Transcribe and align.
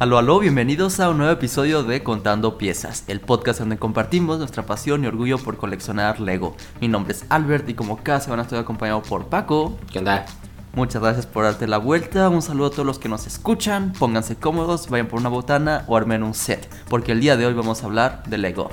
Aló, 0.00 0.18
aló, 0.18 0.40
bienvenidos 0.40 0.98
a 0.98 1.08
un 1.08 1.18
nuevo 1.18 1.32
episodio 1.32 1.84
de 1.84 2.02
Contando 2.02 2.58
Piezas, 2.58 3.04
el 3.06 3.20
podcast 3.20 3.60
donde 3.60 3.78
compartimos 3.78 4.38
nuestra 4.38 4.66
pasión 4.66 5.04
y 5.04 5.06
orgullo 5.06 5.38
por 5.38 5.56
coleccionar 5.56 6.18
Lego. 6.18 6.56
Mi 6.80 6.88
nombre 6.88 7.12
es 7.12 7.24
Albert 7.28 7.68
y 7.68 7.74
como 7.74 8.02
cada 8.02 8.20
semana 8.20 8.42
estoy 8.42 8.58
acompañado 8.58 9.02
por 9.02 9.26
Paco. 9.26 9.78
¿Qué 9.92 10.00
onda? 10.00 10.26
Muchas 10.74 11.00
gracias 11.00 11.26
por 11.26 11.44
darte 11.44 11.68
la 11.68 11.78
vuelta, 11.78 12.28
un 12.28 12.42
saludo 12.42 12.66
a 12.66 12.70
todos 12.70 12.84
los 12.84 12.98
que 12.98 13.08
nos 13.08 13.28
escuchan, 13.28 13.92
pónganse 13.92 14.34
cómodos, 14.34 14.88
vayan 14.88 15.06
por 15.06 15.20
una 15.20 15.28
botana 15.28 15.84
o 15.86 15.96
armen 15.96 16.24
un 16.24 16.34
set, 16.34 16.68
porque 16.88 17.12
el 17.12 17.20
día 17.20 17.36
de 17.36 17.46
hoy 17.46 17.54
vamos 17.54 17.84
a 17.84 17.86
hablar 17.86 18.24
de 18.26 18.38
Lego. 18.38 18.70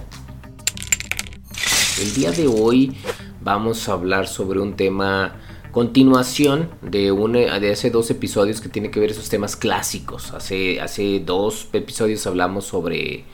El 2.02 2.16
día 2.16 2.32
de 2.32 2.48
hoy 2.48 2.98
vamos 3.42 3.88
a 3.88 3.94
hablar 3.94 4.28
sobre 4.28 4.60
un 4.60 4.76
tema 4.76 5.36
continuación 5.72 6.70
de, 6.82 7.12
un, 7.12 7.34
de 7.34 7.72
hace 7.72 7.90
dos 7.90 8.10
episodios 8.12 8.62
que 8.62 8.70
tiene 8.70 8.92
que 8.92 9.00
ver 9.00 9.12
esos 9.12 9.30
temas 9.30 9.56
clásicos. 9.56 10.32
Hace, 10.34 10.82
hace 10.82 11.22
dos 11.26 11.70
episodios 11.74 12.28
hablamos 12.28 12.66
sobre 12.66 13.26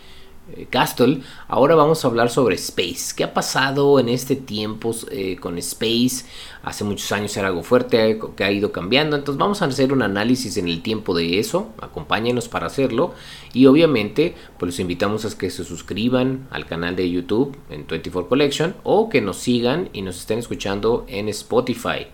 eh, 0.55 0.68
Castle. 0.70 1.22
Ahora 1.48 1.76
vamos 1.76 2.04
a 2.04 2.08
hablar 2.08 2.30
sobre 2.30 2.55
Space. 2.55 3.14
¿Qué 3.16 3.23
ha 3.23 3.34
pasado 3.34 4.00
en 4.00 4.08
este 4.08 4.36
tiempo 4.36 4.95
eh, 5.12 5.38
con 5.38 5.58
Space? 5.58 6.26
Hace 6.64 6.84
muchos 6.84 7.12
años 7.12 7.36
era 7.36 7.48
algo 7.48 7.64
fuerte 7.64 8.20
que 8.36 8.44
ha 8.44 8.52
ido 8.52 8.72
cambiando. 8.72 9.16
Entonces 9.17 9.40
vamos 9.40 9.62
a 9.62 9.66
hacer 9.66 9.92
un 9.92 10.04
análisis 10.04 10.58
en 10.58 10.67
el 10.67 10.81
tiempo 10.81 11.16
de 11.16 11.40
eso. 11.40 11.73
Acompáñenos 11.81 12.48
para 12.48 12.67
hacerlo. 12.67 13.14
Y 13.54 13.66
obviamente 13.66 14.36
pues 14.58 14.73
los 14.73 14.80
invitamos 14.80 15.26
a 15.26 15.38
que 15.38 15.50
se 15.50 15.64
suscriban 15.64 16.48
al 16.52 16.66
canal 16.66 16.95
de 16.95 17.09
YouTube 17.09 17.58
en 17.70 17.86
24 17.88 18.30
Collection. 18.30 18.76
O 18.84 19.09
que 19.09 19.22
nos 19.22 19.38
sigan 19.38 19.90
y 19.92 20.02
nos 20.02 20.17
estén 20.20 20.40
escuchando 20.40 21.06
en 21.09 21.28
Spotify. 21.30 22.08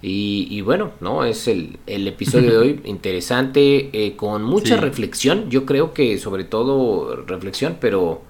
Y, 0.00 0.60
bueno, 0.60 0.92
¿no? 1.00 1.24
Es 1.24 1.48
el, 1.48 1.78
episodio 1.86 2.52
de 2.52 2.56
hoy 2.58 2.80
interesante, 2.84 3.90
eh, 3.92 4.14
con 4.14 4.44
mucha 4.44 4.76
reflexión, 4.76 5.50
yo 5.50 5.66
creo 5.66 5.92
que 5.92 6.18
sobre 6.18 6.44
todo 6.44 7.24
reflexión, 7.26 7.78
pero 7.80 8.22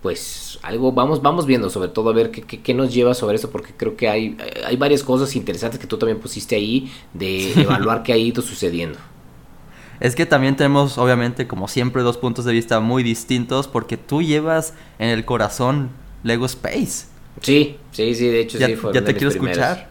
pues 0.00 0.58
algo 0.62 0.92
vamos, 0.92 1.20
vamos 1.20 1.44
viendo 1.44 1.68
sobre 1.68 1.90
todo 1.90 2.08
a 2.08 2.14
ver 2.14 2.30
qué, 2.30 2.42
qué, 2.42 2.72
nos 2.72 2.94
lleva 2.94 3.12
sobre 3.12 3.36
eso, 3.36 3.50
porque 3.50 3.74
creo 3.76 3.96
que 3.96 4.08
hay, 4.08 4.38
hay 4.64 4.76
varias 4.76 5.02
cosas 5.02 5.36
interesantes 5.36 5.78
que 5.78 5.86
tú 5.86 5.98
también 5.98 6.18
pusiste 6.18 6.56
ahí 6.56 6.90
de 7.12 7.52
evaluar 7.60 8.02
qué 8.02 8.14
ha 8.14 8.16
ido 8.16 8.40
sucediendo. 8.40 8.98
Es 10.00 10.14
que 10.14 10.24
también 10.24 10.56
tenemos, 10.56 10.96
obviamente, 10.96 11.46
como 11.46 11.68
siempre, 11.68 12.02
dos 12.02 12.16
puntos 12.16 12.46
de 12.46 12.54
vista 12.54 12.80
muy 12.80 13.02
distintos, 13.02 13.68
porque 13.68 13.98
tú 13.98 14.22
llevas 14.22 14.72
en 14.98 15.10
el 15.10 15.26
corazón 15.26 15.90
Lego 16.22 16.46
Space. 16.46 17.06
Sí, 17.42 17.76
sí, 17.92 18.14
sí, 18.14 18.28
de 18.28 18.40
hecho 18.40 18.58
ya, 18.58 18.66
sí 18.66 18.76
fue. 18.76 18.94
Ya 18.94 19.04
te 19.04 19.12
quiero 19.12 19.28
escuchar. 19.28 19.90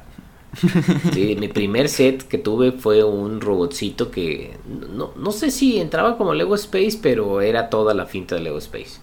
Sí, 1.14 1.36
mi 1.39 1.47
primer 1.47 1.89
set 1.89 2.23
que 2.28 2.38
tuve 2.38 2.72
fue 2.72 3.03
un 3.03 3.42
robotcito 3.42 4.11
que 4.11 4.58
no, 4.67 5.11
no 5.16 5.31
sé 5.31 5.52
si 5.52 5.80
entraba 5.80 6.17
como 6.17 6.33
Lego 6.33 6.56
Space, 6.56 7.00
pero 7.02 7.41
era 7.41 7.69
toda 7.69 7.94
la 7.94 8.06
finta 8.06 8.36
de 8.36 8.41
Lego 8.41 8.58
Space. 8.58 9.00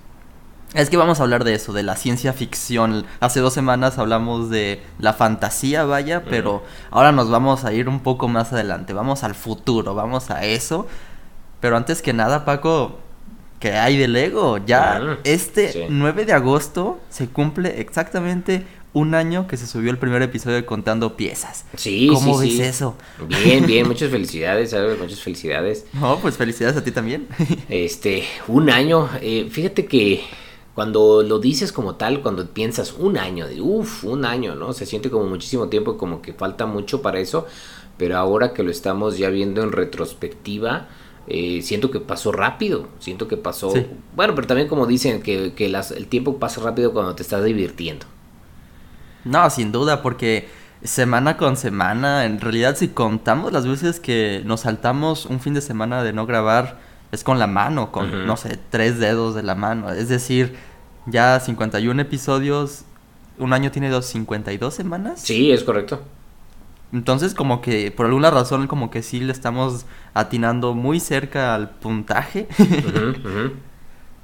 Es 0.75 0.91
que 0.91 0.97
vamos 0.97 1.20
a 1.20 1.22
hablar 1.22 1.44
de 1.44 1.55
eso, 1.55 1.72
de 1.72 1.83
la 1.83 1.97
ciencia 1.97 2.33
ficción. 2.33 3.06
Hace 3.20 3.41
dos 3.41 3.55
semanas 3.55 3.98
hablamos 3.98 4.50
de 4.50 4.83
la 4.98 5.14
fantasía, 5.14 5.84
vaya, 5.84 6.25
pero 6.25 6.64
ahora 6.91 7.12
nos 7.12 7.30
vamos 7.30 7.64
a 7.64 7.72
ir 7.72 7.88
un 7.88 8.00
poco 8.00 8.28
más 8.28 8.53
adelante. 8.53 8.92
Vamos 8.92 9.22
al 9.22 9.34
futuro, 9.34 9.94
vamos 9.94 10.31
a 10.31 10.44
eso. 10.44 10.86
Pero 11.60 11.77
antes 11.77 12.03
que 12.03 12.12
nada, 12.12 12.44
Paco, 12.44 12.98
¿qué 13.60 13.72
hay 13.72 13.97
de 13.97 14.08
Lego? 14.08 14.58
Ya 14.58 15.00
este 15.25 15.86
9 15.88 16.27
de 16.27 16.33
agosto 16.34 16.98
se 17.08 17.28
cumple 17.28 17.81
exactamente 17.81 18.66
un 18.97 19.14
año 19.14 19.47
que 19.47 19.58
se 19.58 19.66
subió 19.66 19.91
el 19.91 19.98
primer 19.98 20.22
episodio 20.22 20.56
de 20.56 20.64
Contando 20.64 21.19
Piezas. 21.19 21.66
Sí, 21.77 22.08
¿Cómo 22.11 22.39
ves 22.39 22.58
eso? 22.58 22.97
Bien, 23.28 23.66
bien, 23.66 23.86
muchas 23.88 24.11
felicidades, 24.11 24.70
¿sabes? 24.70 24.98
Muchas 24.98 25.20
felicidades. 25.20 25.84
No, 25.92 26.19
pues 26.19 26.38
felicidades 26.38 26.78
a 26.78 26.83
ti 26.83 26.92
también. 26.92 27.28
este, 27.69 28.25
un 28.48 28.70
año, 28.70 29.11
eh, 29.20 29.48
fíjate 29.50 29.84
que 29.84 30.22
cuando 30.75 31.22
lo 31.22 31.38
dices 31.41 31.72
como 31.72 31.97
tal, 31.97 32.22
cuando 32.22 32.48
piensas 32.48 32.94
un 32.94 33.19
año, 33.19 33.47
de 33.47 33.61
uff, 33.61 34.05
un 34.05 34.25
año, 34.25 34.55
¿no? 34.55 34.72
Se 34.72 34.87
siente 34.87 35.10
como 35.10 35.26
muchísimo 35.26 35.69
tiempo, 35.69 35.99
como 35.99 36.22
que 36.22 36.32
falta 36.32 36.65
mucho 36.65 37.03
para 37.03 37.20
eso, 37.20 37.44
pero 37.99 38.16
ahora 38.16 38.54
que 38.54 38.62
lo 38.62 38.70
estamos 38.70 39.19
ya 39.19 39.28
viendo 39.28 39.62
en 39.62 39.72
retrospectiva, 39.72 40.88
eh, 41.26 41.60
siento 41.60 41.91
que 41.91 42.00
pasó 42.00 42.32
rápido, 42.32 42.88
siento 42.99 43.28
que 43.28 43.37
pasó, 43.37 43.75
bueno, 44.15 44.34
pero 44.34 44.47
también 44.47 44.69
como 44.69 44.87
dicen 44.87 45.20
que, 45.20 45.53
que 45.53 45.66
el 45.66 46.06
tiempo 46.06 46.38
pasa 46.38 46.62
rápido 46.62 46.94
cuando 46.94 47.15
te 47.15 47.22
estás 47.22 47.44
divirtiendo. 47.44 48.06
No, 49.26 49.50
sin 49.50 49.72
duda, 49.72 50.03
porque 50.03 50.48
semana 50.82 51.37
con 51.37 51.56
semana, 51.56 52.25
en 52.25 52.41
realidad 52.41 52.76
si 52.76 52.88
contamos 52.88 53.53
las 53.53 53.66
veces 53.66 54.00
que 54.00 54.42
nos 54.44 54.60
saltamos 54.60 55.26
un 55.26 55.41
fin 55.41 55.53
de 55.54 55.60
semana 55.60 56.03
de 56.03 56.12
no 56.12 56.26
grabar, 56.26 56.78
es 57.12 57.25
con 57.25 57.38
la 57.38 57.47
mano, 57.47 57.92
con, 57.92 58.26
no 58.26 58.37
sé, 58.37 58.59
tres 58.70 58.98
dedos 58.98 59.34
de 59.34 59.42
la 59.42 59.54
mano. 59.54 59.91
Es 59.91 60.09
decir, 60.09 60.54
ya 61.06 61.38
51 61.41 62.00
episodios, 62.03 62.84
un 63.38 63.53
año 63.53 63.70
tiene 63.70 63.91
dos, 63.91 64.06
52 64.06 64.72
semanas. 64.72 65.20
Sí, 65.20 65.50
es 65.50 65.64
correcto. 65.64 66.03
Entonces, 66.93 67.34
como 67.34 67.60
que 67.60 67.91
por 67.91 68.06
alguna 68.06 68.31
razón, 68.31 68.69
como 68.69 68.91
que 68.91 69.03
sí 69.03 69.20
le 69.20 69.32
estamos 69.32 69.87
atinando 70.14 70.75
muy 70.75 71.00
cerca 71.00 71.54
al 71.54 71.70
puntaje. 71.70 72.48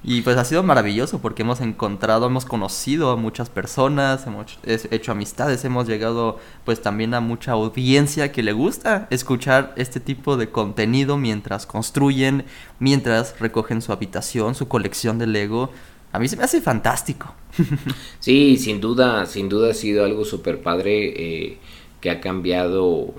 Y 0.04 0.22
pues 0.22 0.36
ha 0.36 0.44
sido 0.44 0.64
maravilloso 0.64 1.20
porque 1.20 1.42
hemos 1.42 1.60
encontrado, 1.60 2.26
hemos 2.26 2.44
conocido 2.44 3.10
a 3.10 3.16
muchas 3.16 3.50
personas, 3.50 4.26
hemos 4.26 4.58
hecho 4.64 5.12
amistades, 5.12 5.64
hemos 5.64 5.86
llegado 5.86 6.40
pues 6.64 6.82
también 6.82 7.14
a 7.14 7.20
mucha 7.20 7.52
audiencia 7.52 8.32
que 8.32 8.42
le 8.42 8.52
gusta 8.52 9.06
escuchar 9.10 9.72
este 9.76 10.00
tipo 10.00 10.36
de 10.36 10.50
contenido 10.50 11.18
mientras 11.18 11.66
construyen, 11.66 12.44
mientras 12.80 13.38
recogen 13.38 13.80
su 13.80 13.92
habitación, 13.92 14.56
su 14.56 14.66
colección 14.66 15.18
de 15.18 15.28
Lego. 15.28 15.70
A 16.10 16.18
mí 16.18 16.26
se 16.26 16.36
me 16.36 16.44
hace 16.44 16.60
fantástico. 16.60 17.34
Sí, 18.18 18.56
sin 18.56 18.80
duda, 18.80 19.26
sin 19.26 19.48
duda 19.48 19.70
ha 19.70 19.74
sido 19.74 20.04
algo 20.04 20.24
súper 20.24 20.62
padre 20.62 21.12
eh, 21.16 21.58
que 22.00 22.10
ha 22.10 22.20
cambiado 22.20 23.14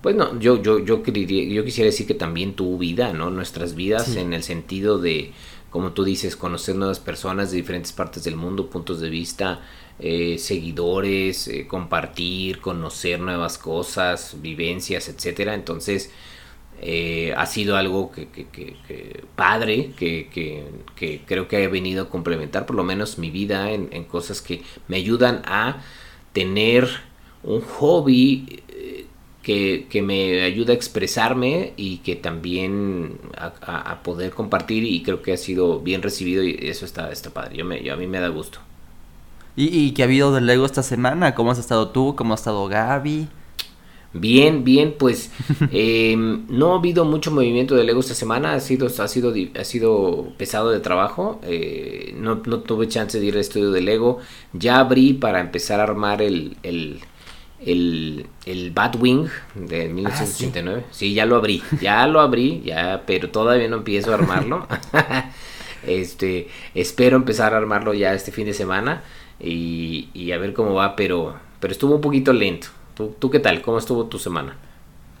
pues 0.00 0.14
no, 0.14 0.38
yo, 0.38 0.62
yo, 0.62 0.78
yo, 0.78 1.02
yo 1.02 1.64
quisiera 1.64 1.86
decir 1.86 2.06
que 2.06 2.14
también 2.14 2.54
tu 2.54 2.78
vida, 2.78 3.12
¿no? 3.12 3.30
Nuestras 3.30 3.74
vidas 3.74 4.14
en 4.14 4.32
el 4.32 4.44
sentido 4.44 4.98
de, 4.98 5.32
como 5.70 5.92
tú 5.92 6.04
dices, 6.04 6.36
conocer 6.36 6.76
nuevas 6.76 7.00
personas 7.00 7.50
de 7.50 7.58
diferentes 7.58 7.92
partes 7.92 8.24
del 8.24 8.36
mundo, 8.36 8.70
puntos 8.70 9.00
de 9.00 9.10
vista, 9.10 9.60
eh, 9.98 10.38
seguidores, 10.38 11.48
eh, 11.48 11.66
compartir, 11.66 12.60
conocer 12.60 13.20
nuevas 13.20 13.58
cosas, 13.58 14.36
vivencias, 14.40 15.08
etcétera. 15.08 15.54
Entonces, 15.54 16.10
eh, 16.80 17.34
ha 17.36 17.46
sido 17.46 17.76
algo 17.76 18.12
que, 18.12 18.28
que, 18.28 18.46
que, 18.46 19.24
padre, 19.34 19.92
que, 19.96 20.28
creo 21.26 21.48
que 21.48 21.64
ha 21.64 21.68
venido 21.68 22.04
a 22.04 22.08
complementar 22.08 22.66
por 22.66 22.76
lo 22.76 22.84
menos 22.84 23.18
mi 23.18 23.30
vida 23.30 23.72
en 23.72 24.04
cosas 24.04 24.40
que 24.40 24.62
me 24.86 24.96
ayudan 24.96 25.42
a 25.44 25.82
tener 26.32 26.88
un 27.42 27.60
hobby 27.60 28.62
que, 29.48 30.02
me 30.02 30.42
ayuda 30.42 30.72
a 30.72 30.76
expresarme 30.76 31.72
y 31.76 31.98
que 31.98 32.16
también 32.16 33.18
a, 33.36 34.02
poder 34.02 34.32
compartir 34.32 34.84
y 34.84 35.02
creo 35.02 35.22
que 35.22 35.32
ha 35.32 35.36
sido 35.38 35.80
bien 35.80 36.02
recibido 36.02 36.42
y 36.44 36.58
eso 36.62 36.84
está, 36.84 37.10
está 37.10 37.30
padre. 37.30 37.56
Yo 37.56 37.64
me, 37.64 37.82
yo, 37.82 37.94
a 37.94 37.96
mí 37.96 38.06
me 38.06 38.20
da 38.20 38.28
gusto. 38.28 38.58
¿Y, 39.56 39.66
¿Y 39.66 39.92
qué 39.92 40.02
ha 40.02 40.04
habido 40.04 40.34
de 40.34 40.42
Lego 40.42 40.66
esta 40.66 40.82
semana? 40.82 41.34
¿Cómo 41.34 41.50
has 41.50 41.58
estado 41.58 41.88
tú? 41.88 42.14
¿Cómo 42.14 42.34
ha 42.34 42.36
estado 42.36 42.66
Gaby? 42.68 43.28
Bien, 44.12 44.64
bien, 44.64 44.94
pues 44.98 45.30
em, 45.72 46.46
no 46.48 46.74
ha 46.74 46.78
habido 46.78 47.04
mucho 47.04 47.30
movimiento 47.30 47.74
de 47.74 47.84
Lego 47.84 48.00
esta 48.00 48.14
semana, 48.14 48.54
ha 48.54 48.60
sido, 48.60 48.86
ha 48.86 49.08
sido, 49.08 49.34
ha 49.58 49.64
sido 49.64 50.32
pesado 50.36 50.70
de 50.70 50.80
trabajo, 50.80 51.40
eh, 51.42 52.14
no, 52.16 52.42
no, 52.46 52.60
tuve 52.60 52.88
chance 52.88 53.20
de 53.20 53.26
ir 53.26 53.34
al 53.34 53.40
estudio 53.40 53.70
de 53.70 53.82
Lego, 53.82 54.18
ya 54.52 54.78
abrí 54.78 55.12
para 55.12 55.40
empezar 55.40 55.80
a 55.80 55.84
armar 55.84 56.22
el, 56.22 56.56
el, 56.62 57.00
el, 57.64 58.26
el 58.46 58.70
Batwing 58.70 59.28
de 59.54 59.88
1989. 59.88 60.84
Ah, 60.84 60.88
¿sí? 60.90 61.14
ya 61.14 61.26
lo 61.26 61.36
abrí, 61.36 61.62
ya 61.80 62.06
lo 62.06 62.20
abrí, 62.20 62.62
ya, 62.64 63.02
pero 63.06 63.30
todavía 63.30 63.68
no 63.68 63.78
empiezo 63.78 64.12
a 64.12 64.14
armarlo. 64.14 64.66
este, 65.86 66.48
espero 66.74 67.16
empezar 67.16 67.54
a 67.54 67.58
armarlo 67.58 67.94
ya 67.94 68.14
este 68.14 68.32
fin 68.32 68.46
de 68.46 68.54
semana 68.54 69.02
y, 69.40 70.08
y 70.14 70.32
a 70.32 70.38
ver 70.38 70.52
cómo 70.52 70.74
va, 70.74 70.96
pero, 70.96 71.36
pero 71.60 71.72
estuvo 71.72 71.96
un 71.96 72.00
poquito 72.00 72.32
lento. 72.32 72.68
¿Tú, 72.94 73.14
¿Tú 73.18 73.30
qué 73.30 73.38
tal? 73.38 73.62
¿Cómo 73.62 73.78
estuvo 73.78 74.06
tu 74.06 74.18
semana? 74.18 74.56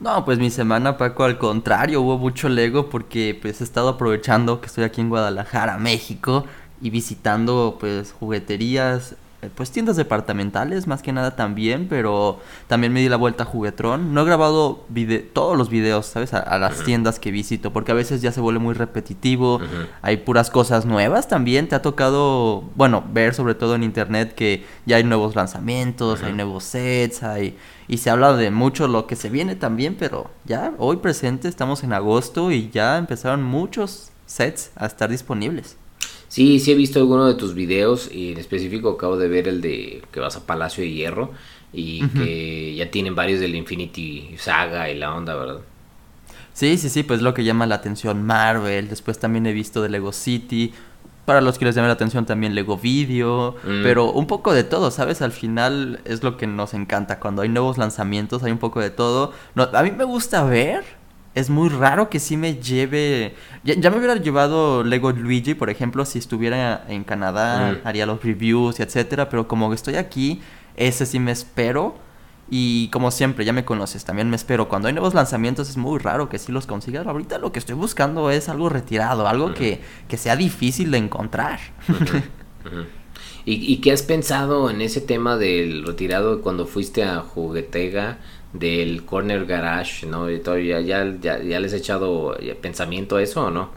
No, 0.00 0.24
pues 0.24 0.38
mi 0.38 0.50
semana, 0.50 0.96
Paco, 0.96 1.24
al 1.24 1.38
contrario, 1.38 2.00
hubo 2.00 2.18
mucho 2.18 2.48
Lego 2.48 2.88
porque 2.88 3.36
pues 3.40 3.60
he 3.60 3.64
estado 3.64 3.88
aprovechando 3.88 4.60
que 4.60 4.66
estoy 4.66 4.84
aquí 4.84 5.00
en 5.00 5.08
Guadalajara, 5.08 5.76
México, 5.78 6.44
y 6.80 6.90
visitando 6.90 7.78
pues 7.80 8.12
jugueterías 8.12 9.16
pues 9.54 9.70
tiendas 9.70 9.96
departamentales 9.96 10.88
más 10.88 11.00
que 11.00 11.12
nada 11.12 11.36
también, 11.36 11.86
pero 11.88 12.40
también 12.66 12.92
me 12.92 13.00
di 13.00 13.08
la 13.08 13.16
vuelta 13.16 13.44
a 13.44 13.46
Juguetron. 13.46 14.12
No 14.12 14.22
he 14.22 14.24
grabado 14.24 14.84
todos 15.32 15.56
los 15.56 15.68
videos, 15.68 16.06
¿sabes? 16.06 16.34
A, 16.34 16.58
las 16.58 16.82
tiendas 16.82 17.20
que 17.20 17.30
visito, 17.30 17.72
porque 17.72 17.92
a 17.92 17.94
veces 17.94 18.20
ya 18.20 18.32
se 18.32 18.40
vuelve 18.40 18.58
muy 18.58 18.74
repetitivo, 18.74 19.60
hay 20.02 20.18
puras 20.18 20.50
cosas 20.50 20.86
nuevas 20.86 21.28
también. 21.28 21.68
Te 21.68 21.76
ha 21.76 21.82
tocado, 21.82 22.64
bueno, 22.74 23.04
ver 23.12 23.32
sobre 23.34 23.54
todo 23.54 23.76
en 23.76 23.84
internet 23.84 24.34
que 24.34 24.64
ya 24.86 24.96
hay 24.96 25.04
nuevos 25.04 25.36
lanzamientos, 25.36 26.22
hay 26.22 26.32
nuevos 26.32 26.64
sets, 26.64 27.22
hay... 27.22 27.56
Y 27.86 27.98
se 27.98 28.10
habla 28.10 28.34
de 28.34 28.50
mucho 28.50 28.86
lo 28.86 29.06
que 29.06 29.16
se 29.16 29.30
viene 29.30 29.56
también, 29.56 29.96
pero 29.98 30.30
ya 30.44 30.74
hoy 30.78 30.96
presente 30.96 31.48
estamos 31.48 31.84
en 31.84 31.94
agosto 31.94 32.50
y 32.50 32.68
ya 32.70 32.98
empezaron 32.98 33.42
muchos 33.42 34.10
sets 34.26 34.72
a 34.76 34.84
estar 34.86 35.08
disponibles. 35.08 35.76
Sí, 36.28 36.60
sí 36.60 36.72
he 36.72 36.74
visto 36.74 36.98
alguno 36.98 37.26
de 37.26 37.34
tus 37.34 37.54
videos 37.54 38.10
y 38.12 38.32
en 38.32 38.38
específico 38.38 38.90
acabo 38.90 39.16
de 39.16 39.28
ver 39.28 39.48
el 39.48 39.60
de 39.60 40.02
que 40.12 40.20
vas 40.20 40.36
a 40.36 40.46
Palacio 40.46 40.84
de 40.84 40.90
Hierro 40.92 41.32
y 41.72 42.06
que 42.08 42.74
ya 42.74 42.90
tienen 42.90 43.14
varios 43.14 43.40
del 43.40 43.54
Infinity 43.54 44.34
Saga 44.36 44.90
y 44.90 44.96
la 44.96 45.14
onda, 45.14 45.34
¿verdad? 45.34 45.60
Sí, 46.52 46.76
sí, 46.76 46.88
sí, 46.88 47.02
pues 47.02 47.22
lo 47.22 47.34
que 47.34 47.44
llama 47.44 47.66
la 47.66 47.76
atención 47.76 48.24
Marvel, 48.24 48.88
después 48.88 49.18
también 49.18 49.46
he 49.46 49.52
visto 49.52 49.80
de 49.80 49.88
Lego 49.88 50.12
City, 50.12 50.72
para 51.24 51.40
los 51.40 51.58
que 51.58 51.66
les 51.66 51.74
llame 51.74 51.88
la 51.88 51.94
atención 51.94 52.26
también 52.26 52.54
Lego 52.54 52.78
Video, 52.78 53.54
mm. 53.62 53.82
pero 53.82 54.10
un 54.10 54.26
poco 54.26 54.52
de 54.52 54.64
todo, 54.64 54.90
¿sabes? 54.90 55.22
Al 55.22 55.32
final 55.32 56.00
es 56.04 56.22
lo 56.22 56.36
que 56.36 56.46
nos 56.46 56.74
encanta, 56.74 57.20
cuando 57.20 57.42
hay 57.42 57.48
nuevos 57.48 57.78
lanzamientos 57.78 58.42
hay 58.42 58.50
un 58.50 58.58
poco 58.58 58.80
de 58.80 58.90
todo. 58.90 59.32
No, 59.54 59.68
a 59.72 59.82
mí 59.82 59.90
me 59.90 60.04
gusta 60.04 60.42
ver 60.44 60.84
es 61.38 61.50
muy 61.50 61.68
raro 61.68 62.10
que 62.10 62.18
sí 62.18 62.36
me 62.36 62.56
lleve. 62.56 63.34
Ya, 63.62 63.90
me 63.90 63.98
hubiera 63.98 64.16
llevado 64.16 64.82
Lego 64.82 65.12
Luigi, 65.12 65.54
por 65.54 65.70
ejemplo, 65.70 66.04
si 66.04 66.18
estuviera 66.18 66.84
en 66.88 67.04
Canadá, 67.04 67.80
haría 67.84 68.06
los 68.06 68.22
reviews 68.22 68.80
y 68.80 68.82
etcétera. 68.82 69.28
Pero 69.28 69.46
como 69.46 69.72
estoy 69.72 69.94
aquí, 69.96 70.40
ese 70.76 71.06
sí 71.06 71.18
me 71.20 71.30
espero. 71.30 71.96
Y 72.50 72.88
como 72.88 73.10
siempre, 73.10 73.44
ya 73.44 73.52
me 73.52 73.64
conoces, 73.64 74.04
también 74.04 74.30
me 74.30 74.36
espero. 74.36 74.68
Cuando 74.68 74.88
hay 74.88 74.94
nuevos 74.94 75.14
lanzamientos 75.14 75.68
es 75.68 75.76
muy 75.76 75.98
raro 75.98 76.28
que 76.28 76.38
sí 76.38 76.50
los 76.50 76.66
consigas. 76.66 77.06
Ahorita 77.06 77.38
lo 77.38 77.52
que 77.52 77.58
estoy 77.58 77.74
buscando 77.74 78.30
es 78.30 78.48
algo 78.48 78.68
retirado, 78.68 79.28
algo 79.28 79.54
que, 79.54 79.80
sea 80.16 80.34
difícil 80.34 80.90
de 80.90 80.98
encontrar. 80.98 81.60
¿Y, 83.44 83.72
¿Y 83.72 83.76
qué 83.78 83.92
has 83.92 84.02
pensado 84.02 84.70
en 84.70 84.80
ese 84.80 85.00
tema 85.00 85.36
del 85.36 85.86
retirado 85.86 86.42
cuando 86.42 86.66
fuiste 86.66 87.04
a 87.04 87.20
Juguetega? 87.20 88.18
Del 88.52 89.04
Corner 89.04 89.44
Garage, 89.46 90.06
¿no? 90.06 90.30
Y 90.30 90.40
ya, 90.66 90.80
ya, 90.80 91.04
ya, 91.20 91.60
les 91.60 91.72
he 91.72 91.76
echado 91.76 92.36
pensamiento 92.60 93.16
a 93.16 93.22
eso 93.22 93.46
o 93.46 93.50
no? 93.50 93.70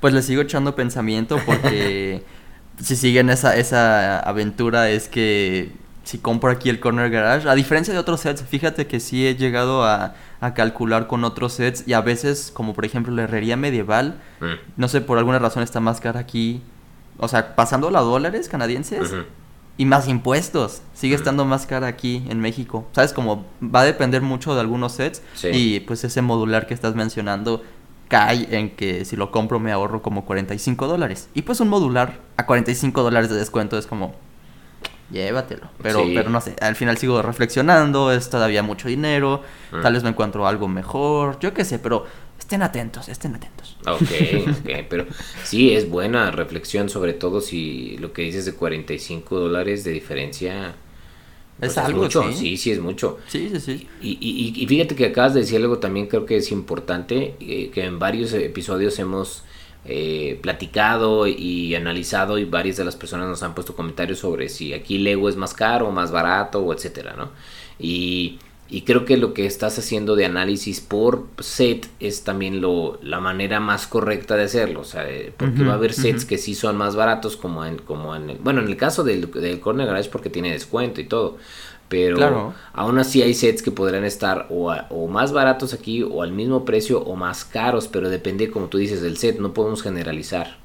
Pues 0.00 0.14
les 0.14 0.24
sigo 0.24 0.42
echando 0.42 0.74
pensamiento 0.74 1.38
porque 1.44 2.22
si 2.82 2.96
siguen 2.96 3.30
esa, 3.30 3.56
esa 3.56 4.20
aventura 4.20 4.90
es 4.90 5.08
que 5.08 5.72
si 6.04 6.18
compro 6.18 6.50
aquí 6.50 6.70
el 6.70 6.80
Corner 6.80 7.10
Garage, 7.10 7.48
a 7.48 7.54
diferencia 7.54 7.92
de 7.92 8.00
otros 8.00 8.20
sets, 8.20 8.42
fíjate 8.42 8.86
que 8.86 8.98
sí 8.98 9.26
he 9.26 9.36
llegado 9.36 9.84
a, 9.84 10.14
a 10.40 10.54
calcular 10.54 11.06
con 11.06 11.24
otros 11.24 11.52
sets 11.52 11.86
y 11.86 11.92
a 11.92 12.00
veces, 12.00 12.50
como 12.54 12.72
por 12.72 12.86
ejemplo 12.86 13.14
la 13.14 13.24
herrería 13.24 13.56
medieval, 13.56 14.18
mm. 14.40 14.54
no 14.78 14.88
sé, 14.88 15.02
por 15.02 15.18
alguna 15.18 15.38
razón 15.38 15.62
está 15.62 15.80
más 15.80 16.00
cara 16.00 16.20
aquí, 16.20 16.62
o 17.18 17.28
sea, 17.28 17.54
pasando 17.56 17.88
a 17.88 18.00
dólares 18.00 18.48
canadienses 18.48 19.12
y 19.78 19.86
más 19.86 20.08
impuestos. 20.08 20.82
Sigue 20.92 21.14
estando 21.14 21.46
más 21.46 21.64
cara 21.64 21.86
aquí 21.86 22.24
en 22.28 22.40
México. 22.40 22.86
¿Sabes? 22.92 23.14
Como 23.14 23.46
va 23.62 23.80
a 23.80 23.84
depender 23.84 24.20
mucho 24.20 24.54
de 24.54 24.60
algunos 24.60 24.92
sets. 24.92 25.22
Y 25.50 25.80
pues 25.80 26.04
ese 26.04 26.20
modular 26.20 26.66
que 26.66 26.74
estás 26.74 26.94
mencionando 26.94 27.62
cae 28.08 28.48
en 28.50 28.70
que 28.74 29.04
si 29.04 29.16
lo 29.16 29.30
compro 29.30 29.60
me 29.60 29.70
ahorro 29.70 30.02
como 30.02 30.24
45 30.24 30.86
dólares. 30.88 31.28
Y 31.32 31.42
pues 31.42 31.60
un 31.60 31.68
modular 31.68 32.20
a 32.36 32.44
45 32.44 33.02
dólares 33.02 33.30
de 33.30 33.36
descuento 33.36 33.78
es 33.78 33.86
como... 33.86 34.14
Llévatelo. 35.10 35.68
Pero, 35.82 36.04
pero 36.14 36.28
no 36.28 36.40
sé, 36.40 36.54
al 36.60 36.76
final 36.76 36.98
sigo 36.98 37.22
reflexionando, 37.22 38.12
es 38.12 38.28
todavía 38.28 38.62
mucho 38.62 38.88
dinero, 38.88 39.42
mm. 39.72 39.80
tal 39.80 39.94
vez 39.94 40.02
me 40.02 40.10
encuentro 40.10 40.46
algo 40.46 40.68
mejor, 40.68 41.38
yo 41.40 41.54
qué 41.54 41.64
sé, 41.64 41.78
pero 41.78 42.04
estén 42.38 42.62
atentos, 42.62 43.08
estén 43.08 43.34
atentos. 43.34 43.76
Ok, 43.86 44.00
ok, 44.60 44.70
pero 44.88 45.06
sí, 45.44 45.72
es 45.72 45.88
buena 45.88 46.30
reflexión, 46.30 46.88
sobre 46.90 47.14
todo 47.14 47.40
si 47.40 47.96
lo 47.98 48.12
que 48.12 48.22
dices 48.22 48.44
de 48.44 48.52
45 48.52 49.38
dólares 49.38 49.84
de 49.84 49.92
diferencia. 49.92 50.74
Pues, 51.58 51.72
es 51.72 51.78
algo, 51.78 52.02
mucho, 52.02 52.30
¿sí? 52.32 52.56
sí, 52.56 52.70
es 52.70 52.78
mucho. 52.78 53.18
Sí, 53.26 53.48
sí, 53.50 53.60
sí. 53.60 53.88
Y, 54.00 54.18
y, 54.20 54.62
y, 54.62 54.66
fíjate 54.66 54.94
que 54.94 55.06
acabas 55.06 55.34
de 55.34 55.40
decir 55.40 55.56
algo 55.56 55.78
también 55.78 56.06
creo 56.06 56.24
que 56.24 56.36
es 56.36 56.52
importante, 56.52 57.34
eh, 57.40 57.70
que 57.70 57.84
en 57.84 57.98
varios 57.98 58.32
episodios 58.32 58.98
hemos 59.00 59.42
eh, 59.88 60.38
platicado 60.42 61.26
y 61.26 61.74
analizado 61.74 62.38
y 62.38 62.44
varias 62.44 62.76
de 62.76 62.84
las 62.84 62.94
personas 62.94 63.26
nos 63.26 63.42
han 63.42 63.54
puesto 63.54 63.74
comentarios 63.74 64.18
sobre 64.18 64.48
si 64.48 64.74
aquí 64.74 64.98
Lego 64.98 65.28
es 65.28 65.36
más 65.36 65.54
caro 65.54 65.88
o 65.88 65.90
más 65.90 66.12
barato 66.12 66.60
o 66.60 66.72
etcétera, 66.72 67.14
¿no? 67.16 67.30
Y 67.78 68.38
y 68.70 68.82
creo 68.82 69.06
que 69.06 69.16
lo 69.16 69.32
que 69.32 69.46
estás 69.46 69.78
haciendo 69.78 70.14
de 70.14 70.26
análisis 70.26 70.80
por 70.80 71.26
set 71.38 71.88
es 72.00 72.22
también 72.24 72.60
lo, 72.60 72.98
la 73.02 73.18
manera 73.18 73.60
más 73.60 73.86
correcta 73.86 74.36
de 74.36 74.44
hacerlo. 74.44 74.80
O 74.80 74.84
sea, 74.84 75.08
eh, 75.08 75.32
porque 75.34 75.64
va 75.64 75.72
a 75.72 75.76
haber 75.76 75.94
sets 75.94 76.26
que 76.26 76.36
sí 76.36 76.54
son 76.54 76.76
más 76.76 76.94
baratos, 76.94 77.38
como 77.38 77.64
en, 77.64 77.78
como 77.78 78.14
en 78.14 78.28
el, 78.28 78.38
bueno, 78.38 78.60
en 78.60 78.68
el 78.68 78.76
caso 78.76 79.04
del, 79.04 79.30
del 79.32 79.60
Corner 79.60 79.86
Garage 79.86 80.10
porque 80.10 80.28
tiene 80.28 80.52
descuento 80.52 81.00
y 81.00 81.04
todo. 81.04 81.38
Pero 81.88 82.54
aún 82.72 82.98
así 82.98 83.22
hay 83.22 83.34
sets 83.34 83.62
que 83.62 83.70
podrán 83.70 84.04
estar 84.04 84.46
o, 84.50 84.70
o, 84.90 85.08
más 85.08 85.32
baratos 85.32 85.72
aquí 85.72 86.02
o 86.02 86.22
al 86.22 86.32
mismo 86.32 86.64
precio 86.64 87.00
o 87.00 87.16
más 87.16 87.44
caros, 87.44 87.88
pero 87.88 88.10
depende, 88.10 88.50
como 88.50 88.66
tú 88.66 88.78
dices, 88.78 89.00
del 89.00 89.16
set. 89.16 89.38
No 89.38 89.54
podemos 89.54 89.82
generalizar. 89.82 90.58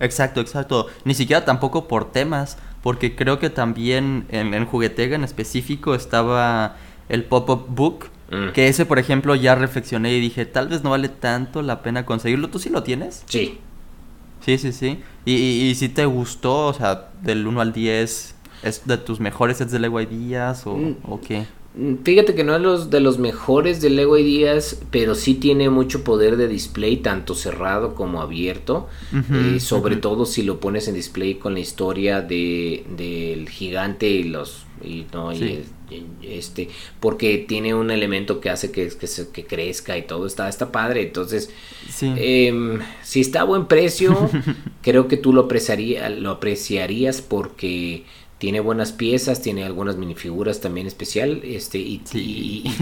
Exacto, 0.00 0.40
exacto. 0.40 0.86
Ni 1.04 1.14
siquiera 1.14 1.44
tampoco 1.44 1.88
por 1.88 2.10
temas, 2.10 2.58
porque 2.82 3.14
creo 3.14 3.38
que 3.38 3.50
también 3.50 4.26
en, 4.30 4.54
en 4.54 4.66
Juguetega 4.66 5.14
en 5.16 5.24
específico 5.24 5.94
estaba 5.94 6.76
el 7.08 7.24
pop-up 7.24 7.66
book. 7.68 8.06
Mm. 8.30 8.52
Que 8.52 8.68
ese, 8.68 8.86
por 8.86 8.98
ejemplo, 8.98 9.34
ya 9.34 9.54
reflexioné 9.54 10.12
y 10.14 10.20
dije, 10.20 10.46
tal 10.46 10.68
vez 10.68 10.84
no 10.84 10.90
vale 10.90 11.08
tanto 11.08 11.62
la 11.62 11.82
pena 11.82 12.06
conseguirlo. 12.06 12.48
¿Tú 12.48 12.58
sí 12.58 12.70
lo 12.70 12.82
tienes? 12.82 13.24
Sí. 13.26 13.58
Sí, 14.44 14.56
sí, 14.56 14.72
sí. 14.72 15.02
Y, 15.24 15.34
y, 15.34 15.74
si 15.74 15.88
te 15.88 16.06
gustó, 16.06 16.68
o 16.68 16.72
sea, 16.72 17.10
del 17.22 17.46
1 17.46 17.60
al 17.60 17.72
10, 17.72 18.34
¿es 18.62 18.86
de 18.86 18.98
tus 18.98 19.20
mejores 19.20 19.58
sets 19.58 19.72
de 19.72 19.78
Lego 19.78 20.00
Ideas 20.00 20.66
o, 20.66 20.76
mm. 20.76 20.96
o 21.04 21.20
qué? 21.20 21.46
Mm, 21.74 21.96
fíjate 22.02 22.34
que 22.34 22.42
no 22.42 22.56
es 22.56 22.62
los 22.62 22.90
de 22.90 23.00
los 23.00 23.18
mejores 23.18 23.80
de 23.80 23.90
Lego 23.90 24.18
Ideas, 24.18 24.80
pero 24.90 25.14
sí 25.14 25.34
tiene 25.34 25.70
mucho 25.70 26.02
poder 26.02 26.36
de 26.36 26.48
display, 26.48 26.96
tanto 26.96 27.34
cerrado 27.34 27.94
como 27.94 28.20
abierto. 28.20 28.88
eh, 29.12 29.60
sobre 29.60 29.96
todo 29.96 30.26
si 30.26 30.42
lo 30.42 30.58
pones 30.60 30.88
en 30.88 30.94
display 30.94 31.34
con 31.34 31.54
la 31.54 31.60
historia 31.60 32.20
de 32.22 32.84
del 32.96 33.48
gigante 33.48 34.08
y 34.08 34.24
los 34.24 34.66
y 34.82 35.06
no 35.12 35.32
y, 35.32 35.62
este 36.22 36.68
porque 37.00 37.38
tiene 37.38 37.74
un 37.74 37.90
elemento 37.90 38.40
que 38.40 38.48
hace 38.48 38.70
que, 38.70 38.90
que, 39.32 39.44
crezca 39.44 39.98
y 39.98 40.02
todo 40.02 40.26
está 40.26 40.48
está 40.48 40.70
padre 40.70 41.02
entonces 41.02 41.50
em, 42.00 42.78
si 43.02 43.20
está 43.20 43.40
a 43.40 43.44
buen 43.44 43.66
precio 43.66 44.30
creo 44.82 45.08
que 45.08 45.16
tú 45.16 45.32
lo 45.32 45.42
apreciaría, 45.42 46.08
lo 46.10 46.30
apreciarías 46.30 47.20
porque 47.20 48.04
tiene 48.40 48.60
buenas 48.60 48.92
piezas, 48.92 49.42
tiene 49.42 49.64
algunas 49.64 49.98
minifiguras 49.98 50.62
también 50.62 50.86
especial, 50.86 51.42
este, 51.44 51.76
y, 51.76 51.98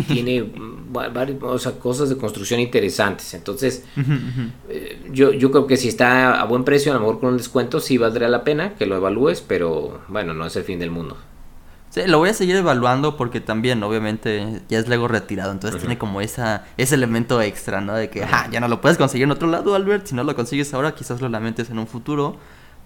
tiene 0.07 0.49
varias 0.89 1.67
cosas 1.81 2.09
de 2.09 2.17
construcción 2.17 2.61
interesantes. 2.61 3.35
Entonces, 3.35 3.85
eh, 4.69 5.03
yo, 5.11 5.33
yo 5.33 5.51
creo 5.51 5.67
que 5.67 5.77
si 5.77 5.89
está 5.89 6.41
a 6.41 6.45
buen 6.45 6.63
precio, 6.63 6.93
a 6.93 6.95
lo 6.95 7.01
mejor 7.01 7.19
con 7.19 7.31
un 7.31 7.39
descuento, 7.39 7.81
sí 7.81 7.99
valdría 7.99 8.29
la 8.29 8.45
pena 8.45 8.77
que 8.77 8.87
lo 8.87 8.95
evalúes, 8.95 9.41
pero 9.41 10.01
bueno, 10.07 10.33
no 10.33 10.47
es 10.47 10.55
el 10.55 10.63
fin 10.63 10.79
del 10.79 10.93
mundo. 10.93 11.17
Sí, 11.91 12.03
lo 12.07 12.19
voy 12.19 12.29
a 12.29 12.35
seguir 12.35 12.55
evaluando 12.55 13.17
porque 13.17 13.41
también, 13.41 13.83
obviamente, 13.83 14.63
ya 14.69 14.79
es 14.79 14.87
Lego 14.87 15.09
retirado, 15.09 15.51
entonces 15.51 15.81
tiene 15.81 15.99
como 15.99 16.21
esa, 16.21 16.67
ese 16.77 16.95
elemento 16.95 17.43
extra, 17.43 17.81
¿no? 17.81 17.97
De 17.97 18.11
que, 18.11 18.25
ya 18.53 18.61
no 18.61 18.69
lo 18.69 18.81
puedes 18.81 18.97
conseguir 18.97 19.25
en 19.25 19.33
otro 19.33 19.49
lado, 19.49 19.75
Albert, 19.75 20.07
si 20.07 20.15
no 20.15 20.23
lo 20.23 20.37
consigues 20.37 20.73
ahora, 20.73 20.95
quizás 20.95 21.21
lo 21.21 21.29
lamentes 21.29 21.69
en 21.69 21.81
un 21.81 21.89
futuro. 21.89 22.37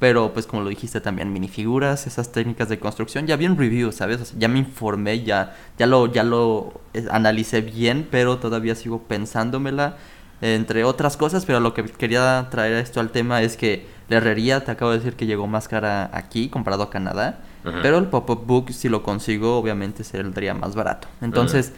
Pero 0.03 0.33
pues 0.33 0.49
como 0.49 0.65
lo 0.65 0.69
dijiste 0.69 1.01
también, 1.01 1.33
minifiguras, 1.33 2.09
esas 2.09 2.33
técnicas 2.33 2.69
de 2.69 2.81
construcción, 2.81 3.29
ya 3.29 3.37
vi 3.37 3.47
un 3.47 3.57
review, 3.57 3.93
¿sabes? 3.93 4.35
ya 4.37 4.49
me 4.49 4.59
informé, 4.59 5.23
ya, 5.23 5.55
ya, 5.79 5.87
lo, 5.87 6.13
ya 6.13 6.25
lo 6.25 6.81
eh, 6.93 7.07
analicé 7.13 7.61
bien, 7.61 8.09
pero 8.11 8.39
todavía 8.39 8.75
sigo 8.75 9.03
pensándomela, 9.03 9.97
entre 10.41 10.83
otras 10.83 11.17
cosas, 11.17 11.45
pero 11.47 11.61
lo 11.61 11.73
que 11.73 11.85
quería 11.85 12.49
traer 12.51 12.79
esto 12.79 12.99
al 12.99 13.11
tema 13.11 13.43
es 13.43 13.57
que 13.57 13.87
la 14.09 14.17
herrería, 14.17 14.65
te 14.65 14.73
acabo 14.73 14.91
de 14.91 14.99
decir 14.99 15.15
que 15.15 15.27
llegó 15.27 15.47
más 15.47 15.69
cara 15.69 16.11
aquí 16.13 16.49
comparado 16.49 16.83
a 16.83 16.91
Canadá, 16.91 17.39
pero 17.63 17.99
el 17.99 18.07
pop-up 18.07 18.45
book, 18.45 18.73
si 18.73 18.89
lo 18.89 19.05
consigo, 19.05 19.57
obviamente 19.57 20.03
saldría 20.03 20.53
más 20.53 20.75
barato. 20.75 21.07
Entonces, 21.21 21.75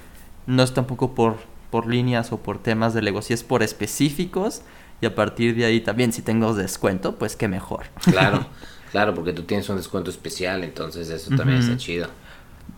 no 0.47 0.63
es 0.63 0.73
tampoco 0.73 1.15
por, 1.15 1.37
por 1.69 1.87
líneas 1.87 2.33
o 2.33 2.39
por 2.39 2.59
temas 2.59 2.95
de 2.95 3.03
Lego, 3.03 3.21
si 3.21 3.35
es 3.35 3.45
por 3.45 3.63
específicos, 3.63 4.63
y 5.01 5.07
a 5.07 5.15
partir 5.15 5.55
de 5.57 5.65
ahí 5.65 5.81
también 5.81 6.13
si 6.13 6.23
tengo 6.23 6.55
descuento, 6.55 7.17
pues 7.17 7.37
qué 7.37 7.49
mejor. 7.49 7.85
Claro, 8.03 8.47
claro, 8.93 9.15
porque 9.15 9.33
tú 9.33 9.43
tienes 9.43 9.69
un 9.69 9.77
descuento 9.77 10.11
especial, 10.11 10.65
entonces 10.65 11.11
eso 11.11 11.35
también 11.37 11.61
está 11.61 11.77
chido. 11.77 12.09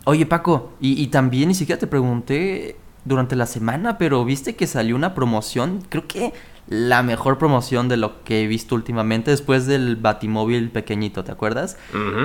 Oye 0.04 0.26
Paco, 0.26 0.74
y, 0.80 1.00
y 1.00 1.08
también 1.08 1.48
ni 1.48 1.54
siquiera 1.54 1.78
te 1.78 1.86
pregunté 1.86 2.76
durante 3.04 3.36
la 3.36 3.46
semana, 3.46 3.98
pero 3.98 4.24
viste 4.24 4.56
que 4.56 4.66
salió 4.66 4.96
una 4.96 5.14
promoción, 5.14 5.84
creo 5.88 6.06
que 6.06 6.32
la 6.68 7.02
mejor 7.02 7.38
promoción 7.38 7.88
de 7.88 7.96
lo 7.96 8.24
que 8.24 8.42
he 8.42 8.46
visto 8.46 8.74
últimamente 8.74 9.30
después 9.30 9.66
del 9.66 9.96
Batimóvil 9.96 10.70
pequeñito, 10.70 11.22
¿te 11.22 11.32
acuerdas? 11.32 11.76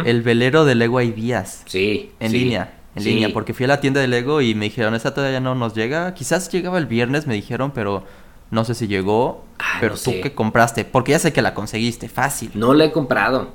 El 0.05 0.21
velero 0.23 0.65
de 0.65 0.75
Lego 0.75 0.99
Ideas. 1.01 1.63
Sí. 1.65 2.11
En 2.19 2.31
línea. 2.31 2.73
En 2.95 3.03
línea, 3.03 3.29
porque 3.31 3.53
fui 3.53 3.65
a 3.65 3.67
la 3.67 3.79
tienda 3.79 4.01
de 4.01 4.07
Lego 4.07 4.41
y 4.41 4.55
me 4.55 4.65
dijeron, 4.65 4.95
esta 4.95 5.13
todavía 5.13 5.39
no 5.39 5.55
nos 5.55 5.75
llega. 5.75 6.13
Quizás 6.13 6.51
llegaba 6.51 6.77
el 6.77 6.87
viernes, 6.87 7.27
me 7.27 7.35
dijeron, 7.35 7.71
pero 7.71 8.03
no 8.51 8.65
sé 8.65 8.75
si 8.75 8.87
llegó. 8.87 9.45
Ah, 9.57 9.77
pero 9.79 9.95
tú 9.95 10.11
que 10.21 10.33
compraste, 10.33 10.85
porque 10.85 11.13
ya 11.13 11.19
sé 11.19 11.33
que 11.33 11.41
la 11.41 11.53
conseguiste, 11.53 12.09
fácil. 12.09 12.51
No 12.53 12.73
la 12.73 12.85
he 12.85 12.91
comprado. 12.91 13.49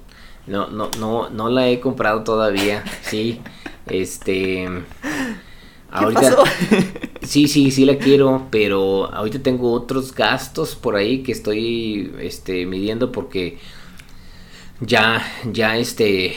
No, 0.46 0.68
no, 0.68 0.90
no, 0.98 1.28
no 1.28 1.50
la 1.50 1.68
he 1.68 1.80
comprado 1.80 2.24
todavía. 2.24 2.82
Sí. 3.02 3.40
Este. 3.86 4.68
ahorita. 5.90 6.36
sí, 7.22 7.46
sí, 7.46 7.70
sí 7.70 7.84
la 7.84 7.98
quiero, 7.98 8.48
pero 8.50 9.12
ahorita 9.12 9.40
tengo 9.40 9.72
otros 9.72 10.14
gastos 10.14 10.74
por 10.74 10.96
ahí 10.96 11.22
que 11.22 11.32
estoy 11.32 12.12
este, 12.18 12.66
midiendo 12.66 13.12
porque 13.12 13.58
ya, 14.80 15.22
ya 15.52 15.76
este, 15.76 16.34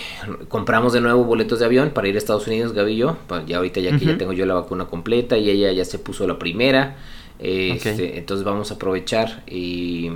compramos 0.47 0.93
de 0.93 1.01
nuevo 1.01 1.23
boletos 1.23 1.59
de 1.59 1.65
avión 1.65 1.91
para 1.91 2.07
ir 2.07 2.15
a 2.15 2.17
Estados 2.19 2.45
Unidos, 2.47 2.73
Gaby 2.73 2.93
y 2.93 2.97
yo. 2.97 3.17
Ya 3.47 3.57
ahorita 3.57 3.79
ya 3.79 3.97
que 3.97 4.05
ya 4.05 4.17
tengo 4.17 4.33
yo 4.33 4.45
la 4.45 4.53
vacuna 4.53 4.85
completa 4.85 5.37
y 5.37 5.49
ella 5.49 5.71
ya 5.71 5.85
se 5.85 5.97
puso 5.97 6.27
la 6.27 6.37
primera. 6.37 6.97
Este, 7.39 8.17
entonces 8.17 8.43
vamos 8.43 8.69
a 8.71 8.73
aprovechar 8.73 9.43
y 9.47 10.09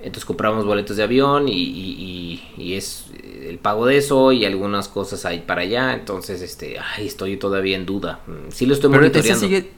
entonces 0.00 0.24
compramos 0.24 0.64
boletos 0.64 0.96
de 0.96 1.04
avión 1.04 1.46
y, 1.48 2.42
es 2.58 3.06
el 3.48 3.58
pago 3.58 3.86
de 3.86 3.98
eso 3.98 4.32
y 4.32 4.44
algunas 4.44 4.88
cosas 4.88 5.24
ahí 5.24 5.40
para 5.46 5.62
allá. 5.62 5.94
Entonces, 5.94 6.42
este, 6.42 6.76
ay, 6.78 7.06
estoy 7.06 7.36
todavía 7.36 7.76
en 7.76 7.86
duda. 7.86 8.20
Mm, 8.26 8.50
sí 8.50 8.66
lo 8.66 8.74
estoy 8.74 8.90
monitoreando. 8.90 9.38
Sigue, 9.38 9.70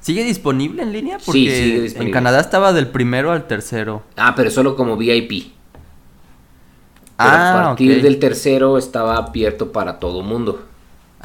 sigue 0.00 0.24
disponible 0.24 0.82
en 0.82 0.92
línea? 0.92 1.18
Porque 1.18 1.32
sí, 1.32 1.50
sigue 1.50 1.80
disponible. 1.80 2.10
en 2.10 2.12
Canadá 2.12 2.40
estaba 2.40 2.72
del 2.72 2.86
primero 2.88 3.32
al 3.32 3.46
tercero. 3.48 4.02
Ah, 4.16 4.34
pero 4.36 4.50
solo 4.50 4.76
como 4.76 4.96
VIP. 4.96 5.52
ah, 7.18 7.62
a 7.62 7.64
partir 7.64 8.02
del 8.02 8.18
tercero 8.20 8.78
estaba 8.78 9.16
abierto 9.16 9.72
para 9.72 9.98
todo 9.98 10.22
mundo. 10.22 10.62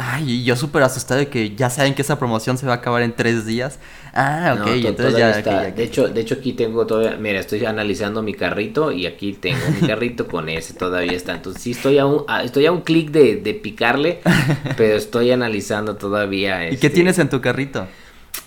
Ay, 0.02 0.46
yo 0.46 0.56
súper 0.56 0.82
asustado 0.84 1.20
de 1.20 1.28
que 1.28 1.58
ya 1.58 1.70
saben 1.70 1.94
que 1.94 2.04
esa 2.04 2.18
promoción 2.18 2.58
se 2.58 2.66
va 2.66 2.72
a 2.72 2.76
acabar 2.78 3.02
en 3.02 3.12
tres 3.12 3.46
días. 3.46 3.80
Ah, 4.14 4.56
ok, 4.58 4.68
entonces 4.86 5.18
ya, 5.18 5.72
De 5.72 5.84
hecho, 5.84 6.08
de 6.08 6.22
hecho 6.22 6.36
aquí 6.36 6.54
tengo 6.54 6.88
todavía, 6.88 7.18
mira, 7.18 7.42
estoy 7.42 7.66
analizando 7.66 8.22
mi 8.22 8.34
carrito 8.34 8.94
y 8.94 9.06
aquí 9.08 9.34
tengo 9.34 9.60
mi 9.70 9.86
carrito 9.86 10.26
con 10.26 10.48
ese, 10.48 10.74
todavía 10.74 11.12
está. 11.12 11.34
Entonces 11.34 11.62
sí 11.62 11.72
estoy 11.72 11.98
a 11.98 12.06
un, 12.06 12.24
estoy 12.42 12.66
a 12.68 12.72
un 12.72 12.80
clic 12.80 13.12
de, 13.12 13.60
picarle, 13.62 14.22
pero 14.78 14.96
estoy 14.96 15.32
analizando 15.32 15.98
todavía. 15.98 16.68
¿Y 16.68 16.78
qué 16.78 16.88
este, 16.88 16.90
tienes 16.92 17.20
en 17.20 17.30
tu 17.30 17.42
carrito? 17.42 17.86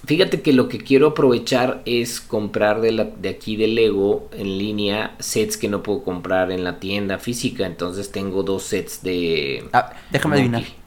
Fíjate 0.07 0.41
que 0.41 0.55
lo 0.55 0.71
que 0.71 0.79
quiero 0.79 1.09
aprovechar 1.09 1.83
es 1.85 2.23
comprar 2.23 2.81
de, 2.81 2.93
la, 2.93 3.05
de 3.05 3.29
aquí 3.29 3.57
de 3.57 3.69
Lego 3.69 4.31
en 4.33 4.57
línea 4.57 5.17
sets 5.19 5.59
que 5.59 5.69
no 5.69 5.83
puedo 5.83 6.03
comprar 6.03 6.51
en 6.51 6.65
la 6.65 6.81
tienda 6.81 7.19
física. 7.19 7.67
Entonces 7.67 8.11
tengo 8.11 8.43
dos 8.43 8.63
sets 8.63 9.03
de... 9.03 9.69
Ah, 9.75 9.93
déjame 10.11 10.37
adivinar. 10.37 10.82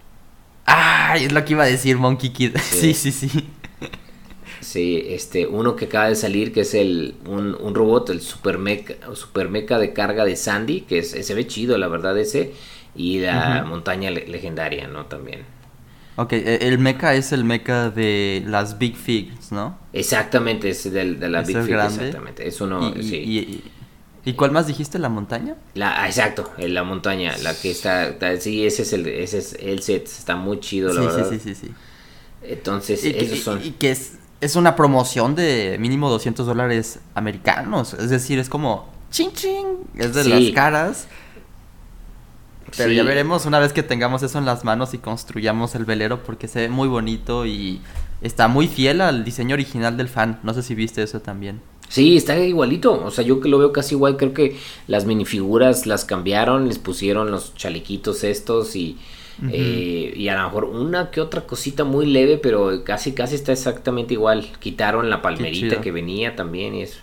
Ah, 0.65 1.15
es 1.17 1.31
lo 1.31 1.43
que 1.45 1.53
iba 1.53 1.63
a 1.63 1.67
decir 1.67 1.97
Monkey 1.97 2.29
Kid. 2.31 2.57
Sí, 2.61 2.93
sí, 2.93 3.11
sí. 3.11 3.29
Sí, 4.61 5.05
este, 5.09 5.45
uno 5.45 5.75
que 5.75 5.85
acaba 5.85 6.09
de 6.09 6.15
salir, 6.15 6.51
que 6.51 6.61
es 6.61 6.73
el, 6.73 7.15
un, 7.27 7.55
un 7.55 7.75
robot, 7.75 8.09
el 8.09 8.21
super 8.21 8.57
mecha, 8.57 8.95
super 9.13 9.47
mecha 9.49 9.77
de 9.77 9.93
carga 9.93 10.25
de 10.25 10.35
Sandy, 10.35 10.81
que 10.81 10.99
es, 10.99 11.11
se 11.11 11.33
ve 11.33 11.45
chido, 11.45 11.77
la 11.77 11.87
verdad, 11.87 12.17
ese. 12.17 12.53
Y 12.95 13.19
la 13.19 13.63
montaña 13.67 14.09
legendaria, 14.09 14.87
¿no? 14.87 15.05
También. 15.05 15.41
Ok, 16.15 16.33
e, 16.33 16.67
el 16.67 16.79
mecha 16.79 17.13
es 17.13 17.33
el 17.33 17.43
mecha 17.43 17.89
de 17.89 18.43
las 18.47 18.77
Big 18.77 18.95
Figs, 18.95 19.51
¿no? 19.51 19.77
Exactamente, 19.91 20.69
es 20.69 20.91
del, 20.91 21.19
de 21.19 21.29
la 21.29 21.41
Big 21.41 21.57
Figs, 21.57 21.97
exactamente. 21.97 22.47
Es 22.47 22.61
uno, 22.61 22.93
sí. 23.01 23.17
¿Y 23.17 23.63
cuál 24.33 24.51
más 24.51 24.65
dijiste? 24.65 24.97
¿La 24.97 25.09
montaña? 25.09 25.55
La, 25.75 26.01
ah, 26.01 26.07
exacto, 26.07 26.51
la 26.57 26.83
montaña, 26.83 27.37
la 27.43 27.53
que 27.53 27.69
está, 27.69 28.15
sí, 28.39 28.65
ese 28.65 28.81
es 28.81 28.93
el, 28.93 29.07
ese 29.07 29.37
es 29.37 29.53
el 29.59 29.83
set, 29.83 30.05
está 30.05 30.35
muy 30.35 30.59
chido, 30.59 30.91
la 30.93 31.01
verdad. 31.01 31.29
Sí, 31.29 31.39
sí, 31.39 31.53
sí, 31.53 31.67
sí. 31.67 31.73
Entonces, 32.41 33.03
esos 33.03 33.39
son... 33.39 33.63
Y 33.63 33.71
que 33.71 33.91
es, 33.91 34.13
es 34.41 34.55
una 34.55 34.75
promoción 34.75 35.35
de 35.35 35.77
mínimo 35.79 36.09
200 36.09 36.45
dólares 36.45 36.99
americanos, 37.13 37.93
es 37.93 38.09
decir, 38.09 38.39
es 38.39 38.49
como, 38.49 38.89
ching 39.11 39.31
ching, 39.33 39.77
es 39.95 40.13
de 40.13 40.25
las 40.25 40.51
caras. 40.53 41.07
Pero 42.77 42.91
ya 42.91 43.03
veremos 43.03 43.45
una 43.45 43.59
vez 43.59 43.73
que 43.73 43.83
tengamos 43.83 44.23
eso 44.23 44.37
en 44.37 44.45
las 44.45 44.63
manos 44.63 44.93
y 44.93 44.97
construyamos 44.97 45.75
el 45.75 45.85
velero 45.85 46.23
porque 46.23 46.47
se 46.47 46.61
ve 46.61 46.69
muy 46.69 46.87
bonito 46.87 47.45
y 47.45 47.81
está 48.21 48.47
muy 48.47 48.67
fiel 48.67 49.01
al 49.01 49.23
diseño 49.23 49.53
original 49.53 49.95
del 49.97 50.09
fan. 50.09 50.39
No 50.43 50.53
sé 50.53 50.63
si 50.63 50.75
viste 50.75 51.01
eso 51.03 51.21
también. 51.21 51.61
Sí, 51.89 52.17
está 52.17 52.37
igualito. 52.39 53.03
O 53.03 53.11
sea, 53.11 53.23
yo 53.23 53.39
que 53.39 53.49
lo 53.49 53.57
veo 53.57 53.71
casi 53.71 53.95
igual, 53.95 54.17
creo 54.17 54.33
que 54.33 54.57
las 54.87 55.05
minifiguras 55.05 55.85
las 55.85 56.05
cambiaron, 56.05 56.67
les 56.67 56.79
pusieron 56.79 57.31
los 57.31 57.55
chalequitos 57.55 58.23
estos 58.23 58.75
y, 58.75 58.97
eh, 59.51 60.13
y 60.15 60.27
a 60.29 60.35
lo 60.35 60.43
mejor 60.43 60.65
una 60.65 61.11
que 61.11 61.21
otra 61.21 61.41
cosita 61.41 61.83
muy 61.83 62.05
leve, 62.05 62.37
pero 62.37 62.83
casi 62.83 63.13
casi 63.13 63.35
está 63.35 63.51
exactamente 63.51 64.13
igual. 64.13 64.47
Quitaron 64.59 65.09
la 65.09 65.21
palmerita 65.21 65.81
que 65.81 65.91
venía 65.91 66.35
también 66.35 66.75
y 66.75 66.81
eso. 66.83 66.99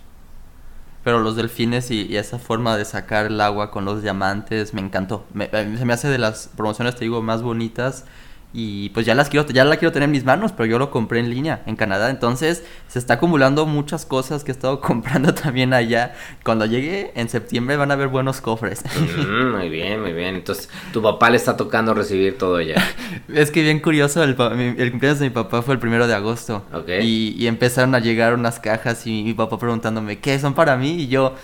Pero 1.05 1.19
los 1.19 1.35
delfines 1.35 1.91
y, 1.91 2.17
esa 2.17 2.39
forma 2.39 2.77
de 2.77 2.85
sacar 2.85 3.27
el 3.27 3.41
agua 3.41 3.71
con 3.71 3.85
los 3.85 4.03
diamantes 4.03 4.73
me 4.73 4.81
encantó. 4.81 5.25
se 5.35 5.85
me 5.85 5.93
hace 5.93 6.09
de 6.09 6.19
las 6.19 6.49
promociones, 6.57 6.95
te 6.95 7.05
digo, 7.05 7.23
más 7.23 7.43
bonitas 7.43 8.05
y 8.55 8.91
pues 8.91 9.07
ya 9.07 9.15
las 9.15 9.29
quiero 9.29 9.47
ya 9.49 9.65
la 9.65 9.77
quiero 9.77 9.93
tener 9.93 10.07
en 10.07 10.11
mis 10.11 10.25
manos 10.25 10.53
pero 10.53 10.67
yo 10.67 10.79
lo 10.79 10.91
compré 10.91 11.21
en 11.21 11.31
línea 11.31 11.63
en 11.67 11.77
Canadá. 11.77 12.11
Entonces 12.11 12.65
se 12.89 12.99
está 12.99 13.15
acumulando 13.15 13.67
muchas 13.67 14.05
cosas 14.05 14.45
que 14.45 14.51
he 14.51 14.55
estado 14.55 14.81
comprando 14.83 15.35
también 15.35 15.73
allá. 15.73 16.15
Cuando 16.45 16.67
llegue 16.67 17.13
en 17.15 17.29
septiembre 17.29 17.77
van 17.77 17.91
a 17.91 17.95
haber 17.95 18.09
buenos 18.09 18.41
cofres. 18.41 18.83
Mm, 19.17 19.57
muy 19.57 19.69
bien 19.69 20.01
muy 20.01 20.13
bien. 20.13 20.37
Entonces 20.37 20.69
tu 20.93 21.03
papá 21.03 21.31
le 21.31 21.37
está 21.37 21.57
tocando 21.57 21.95
recibir 21.95 22.39
todo 22.39 22.61
ya. 22.61 22.77
Es 23.33 23.51
que 23.51 23.63
bien 23.63 23.81
curioso 23.81 24.23
el, 24.23 24.37
el, 24.79 24.91
cumpleaños 24.91 25.19
de 25.21 25.27
mi 25.27 25.35
papá 25.35 25.63
fue 25.63 25.75
el 25.75 25.81
primero 25.81 26.07
de 26.07 26.15
agosto. 26.15 26.65
Y, 27.01 27.35
y 27.39 27.47
empezaron 27.47 27.95
a 27.95 27.99
llegar 27.99 28.35
unas 28.35 28.59
cajas 28.59 29.07
y 29.07 29.23
mi 29.23 29.35
papá 29.35 29.59
preguntándome 29.59 30.19
qué 30.19 30.39
son 30.39 30.55
para 30.55 30.77
mí 30.77 31.03
y 31.03 31.09
yo 31.09 31.35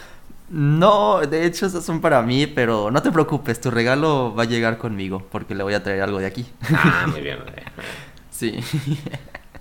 no, 0.50 1.20
de 1.20 1.46
hecho 1.46 1.66
esas 1.66 1.84
son 1.84 2.00
para 2.00 2.22
mí, 2.22 2.46
pero 2.46 2.90
no 2.90 3.02
te 3.02 3.12
preocupes, 3.12 3.60
tu 3.60 3.70
regalo 3.70 4.34
va 4.34 4.44
a 4.44 4.46
llegar 4.46 4.78
conmigo 4.78 5.26
porque 5.30 5.54
le 5.54 5.62
voy 5.62 5.74
a 5.74 5.82
traer 5.82 6.02
algo 6.02 6.18
de 6.18 6.26
aquí. 6.26 6.46
Ah, 6.72 7.06
muy 7.10 7.20
bien, 7.20 7.38
Sí. 8.30 8.54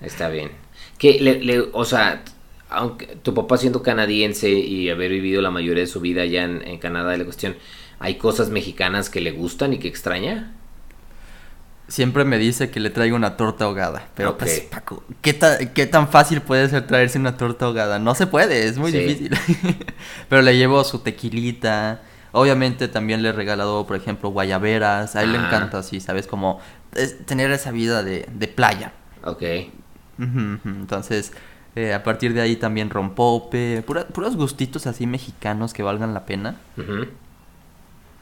Está 0.02 0.30
bien. 0.30 0.52
Que 0.98 1.20
le, 1.20 1.60
o 1.74 1.86
sea, 1.86 2.24
aunque 2.70 3.08
tu 3.18 3.34
papá 3.34 3.58
siendo 3.58 3.82
canadiense 3.84 4.50
y 4.50 4.90
haber 4.90 5.12
vivido 5.12 5.42
la 5.42 5.52
mayoría 5.52 5.84
de 5.84 5.88
su 5.88 6.02
vida 6.02 6.24
allá 6.24 6.44
en, 6.44 6.62
en 6.68 6.78
Canadá, 6.80 7.18
la 7.18 7.24
cuestión, 7.26 7.58
¿hay 8.00 8.16
cosas 8.18 8.50
mexicanas 8.50 9.10
que 9.10 9.22
le 9.22 9.32
gustan 9.32 9.74
y 9.74 9.80
que 9.80 9.88
extraña? 9.88 10.57
Siempre 11.88 12.26
me 12.26 12.38
dice 12.38 12.70
que 12.70 12.80
le 12.80 12.90
traigo 12.90 13.16
una 13.16 13.38
torta 13.38 13.66
ahogada. 13.66 14.08
Pero 14.16 14.38
pues, 14.38 14.62
Paco, 14.62 15.04
¿qué, 15.22 15.34
tan 15.34 16.10
fácil 16.10 16.42
puede 16.42 16.68
ser 16.70 16.86
traerse 16.88 17.18
una 17.18 17.38
torta 17.38 17.66
ahogada? 17.66 18.00
No 18.00 18.16
se 18.16 18.28
puede, 18.28 18.68
es 18.68 18.78
muy 18.78 18.92
difícil. 18.92 19.38
pero 20.30 20.42
le 20.42 20.58
llevo 20.58 20.84
su 20.84 21.00
tequilita. 21.00 22.02
Obviamente 22.34 22.88
también 22.88 23.24
le 23.24 23.30
he 23.30 23.32
regalado, 23.32 23.88
por 23.88 23.96
ejemplo, 23.96 24.30
guayaberas. 24.30 25.16
A 25.16 25.24
él 25.24 25.32
le 25.32 25.38
encanta 25.38 25.80
así, 25.80 26.00
¿sabes? 26.00 26.28
Como 26.28 26.60
tener 27.26 27.52
esa 27.52 27.72
vida 27.72 28.04
de, 28.04 28.54
playa. 28.54 28.92
Ok. 29.24 29.44
Entonces, 30.20 31.32
eh, 31.76 31.94
a 31.94 32.04
partir 32.04 32.34
de 32.34 32.42
ahí 32.42 32.56
también 32.56 32.90
rompope. 32.90 33.84
puros 33.84 34.36
gustitos 34.36 34.88
así 34.88 35.08
mexicanos 35.08 35.74
que 35.74 35.84
valgan 35.84 36.14
la 36.14 36.26
pena. 36.26 36.58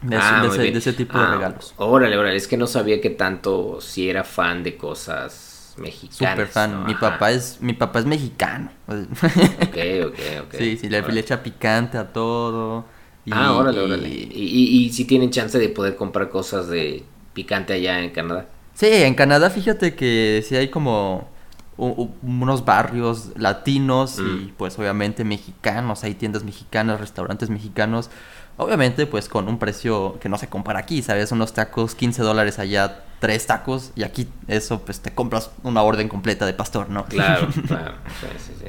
De, 0.08 0.16
ah, 0.16 0.48
ese, 0.54 0.92
tipo 0.92 1.18
de 1.18 1.24
ah, 1.24 1.34
regalos. 1.34 1.74
Órale, 1.78 2.16
órale, 2.16 2.36
es 2.36 2.46
que 2.46 2.56
no 2.56 2.66
sabía 2.66 3.00
que 3.00 3.10
tanto 3.10 3.80
si 3.80 4.08
era 4.08 4.24
fan 4.24 4.62
de 4.62 4.76
cosas 4.76 5.74
mexicanas. 5.78 6.34
Super 6.34 6.46
fan. 6.46 6.86
Mi 6.86 6.94
papá 6.94 7.32
es 7.32 7.58
mi 7.60 7.72
papá 7.72 7.98
es 7.98 8.06
mexicano. 8.06 8.70
ok, 8.86 9.76
ok, 10.06 10.18
ok. 10.44 10.54
Sí, 10.56 10.76
sí, 10.76 10.88
le, 10.88 10.98
echa 11.18 11.42
picante 11.42 11.98
a 11.98 12.12
todo. 12.12 12.84
ah, 13.30 13.52
órale, 13.52 13.80
órale. 13.80 14.08
¿Y, 14.08 14.84
y, 14.84 14.92
si 14.92 15.04
tienen 15.04 15.30
chance 15.30 15.58
de 15.58 15.68
poder 15.68 15.96
comprar 15.96 16.28
cosas 16.28 16.68
de 16.68 17.04
picante 17.32 17.72
allá 17.72 18.00
en 18.00 18.10
Canadá? 18.10 18.46
Sí, 18.74 18.88
en 18.90 19.14
Canadá 19.14 19.50
fíjate 19.50 19.94
que 19.94 20.44
sí 20.46 20.54
hay 20.54 20.68
como 20.68 21.28
unos 21.76 22.64
barrios 22.64 23.32
latinos 23.36 24.18
y 24.18 24.22
mm. 24.22 24.52
pues 24.56 24.78
obviamente 24.78 25.24
mexicanos, 25.24 26.04
hay 26.04 26.14
tiendas 26.14 26.42
mexicanas, 26.42 27.00
restaurantes 27.00 27.50
mexicanos 27.50 28.10
Obviamente, 28.58 29.06
pues 29.06 29.28
con 29.28 29.48
un 29.48 29.58
precio 29.58 30.18
que 30.20 30.28
no 30.28 30.38
se 30.38 30.48
compara 30.48 30.80
aquí, 30.80 31.02
¿sabes? 31.02 31.30
Unos 31.30 31.52
tacos, 31.52 31.94
15 31.94 32.22
dólares 32.22 32.58
allá, 32.58 33.02
tres 33.18 33.46
tacos, 33.46 33.92
y 33.94 34.02
aquí 34.02 34.28
eso, 34.48 34.80
pues 34.80 35.00
te 35.00 35.14
compras 35.14 35.50
una 35.62 35.82
orden 35.82 36.08
completa 36.08 36.46
de 36.46 36.54
pastor, 36.54 36.88
¿no? 36.88 37.04
Claro, 37.04 37.48
claro. 37.66 37.94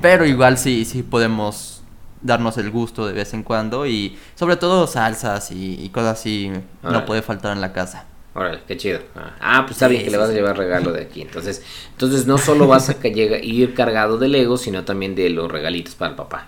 Pero 0.02 0.26
igual 0.26 0.58
sí, 0.58 0.84
sí 0.84 1.04
podemos 1.04 1.84
darnos 2.22 2.58
el 2.58 2.70
gusto 2.70 3.08
de 3.08 3.14
vez 3.14 3.34
en 3.34 3.44
cuando 3.44 3.86
y 3.86 4.18
sobre 4.36 4.58
todo 4.58 4.88
salsas 4.88 5.52
y, 5.52 5.90
cosas 5.94 6.20
así 6.20 6.52
no 6.84 7.06
puede 7.06 7.22
faltar 7.22 7.54
en 7.54 7.62
la 7.62 7.72
casa. 7.72 8.06
Órale, 8.34 8.60
qué 8.68 8.78
chido. 8.78 9.00
Ah, 9.40 9.64
pues 9.64 9.72
está 9.78 9.88
bien 9.88 10.04
que 10.04 10.12
le 10.12 10.18
vas 10.18 10.30
a 10.30 10.34
llevar 10.34 10.58
regalo 10.58 10.92
de 10.92 11.02
aquí. 11.02 11.24
Entonces, 11.24 11.64
entonces 11.92 12.28
no 12.28 12.38
solo 12.38 12.68
vas 12.68 12.90
a 12.90 12.96
ir 13.08 13.74
cargado 13.74 14.20
de 14.20 14.28
Lego, 14.28 14.58
sino 14.58 14.84
también 14.84 15.16
de 15.16 15.32
los 15.32 15.52
regalitos 15.52 15.96
para 15.96 16.12
el 16.12 16.18
papá. 16.18 16.48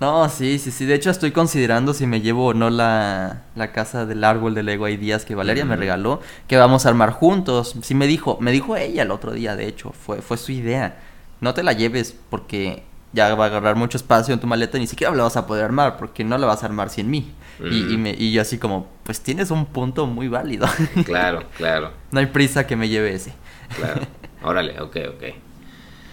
No, 0.00 0.28
sí, 0.30 0.58
sí, 0.58 0.70
sí. 0.70 0.86
De 0.86 0.94
hecho, 0.94 1.10
estoy 1.10 1.30
considerando 1.30 1.92
si 1.92 2.06
me 2.06 2.22
llevo 2.22 2.46
o 2.46 2.54
no 2.54 2.70
la, 2.70 3.42
la 3.54 3.70
casa 3.72 4.06
del 4.06 4.24
árbol 4.24 4.54
de 4.54 4.62
Lego 4.62 4.88
Ideas 4.88 5.26
que 5.26 5.34
Valeria 5.34 5.66
me 5.66 5.76
regaló, 5.76 6.20
que 6.48 6.56
vamos 6.56 6.86
a 6.86 6.88
armar 6.88 7.10
juntos. 7.10 7.76
Sí 7.82 7.94
me 7.94 8.06
dijo, 8.06 8.38
me 8.40 8.50
dijo 8.50 8.76
ella 8.76 9.02
el 9.02 9.10
otro 9.10 9.32
día, 9.32 9.56
de 9.56 9.68
hecho, 9.68 9.92
fue, 9.92 10.22
fue 10.22 10.38
su 10.38 10.52
idea. 10.52 10.98
No 11.42 11.52
te 11.52 11.62
la 11.62 11.74
lleves 11.74 12.16
porque 12.30 12.82
ya 13.12 13.34
va 13.34 13.44
a 13.44 13.48
agarrar 13.48 13.76
mucho 13.76 13.98
espacio 13.98 14.32
en 14.32 14.40
tu 14.40 14.46
maleta 14.46 14.78
y 14.78 14.80
ni 14.80 14.86
siquiera 14.86 15.14
la 15.14 15.24
vas 15.24 15.36
a 15.36 15.46
poder 15.46 15.64
armar 15.64 15.98
porque 15.98 16.24
no 16.24 16.38
la 16.38 16.46
vas 16.46 16.62
a 16.62 16.66
armar 16.66 16.88
sin 16.88 17.10
mí. 17.10 17.32
y, 17.62 17.92
y, 17.92 17.98
me, 17.98 18.14
y 18.16 18.32
yo 18.32 18.40
así 18.40 18.56
como, 18.56 18.88
pues 19.04 19.20
tienes 19.20 19.50
un 19.50 19.66
punto 19.66 20.06
muy 20.06 20.28
válido. 20.28 20.66
Claro, 21.04 21.42
claro. 21.58 21.92
no 22.10 22.20
hay 22.20 22.26
prisa 22.26 22.66
que 22.66 22.74
me 22.74 22.88
lleve 22.88 23.12
ese. 23.14 23.34
Claro. 23.76 24.00
Órale, 24.42 24.80
ok, 24.80 24.96
ok. 25.14 25.49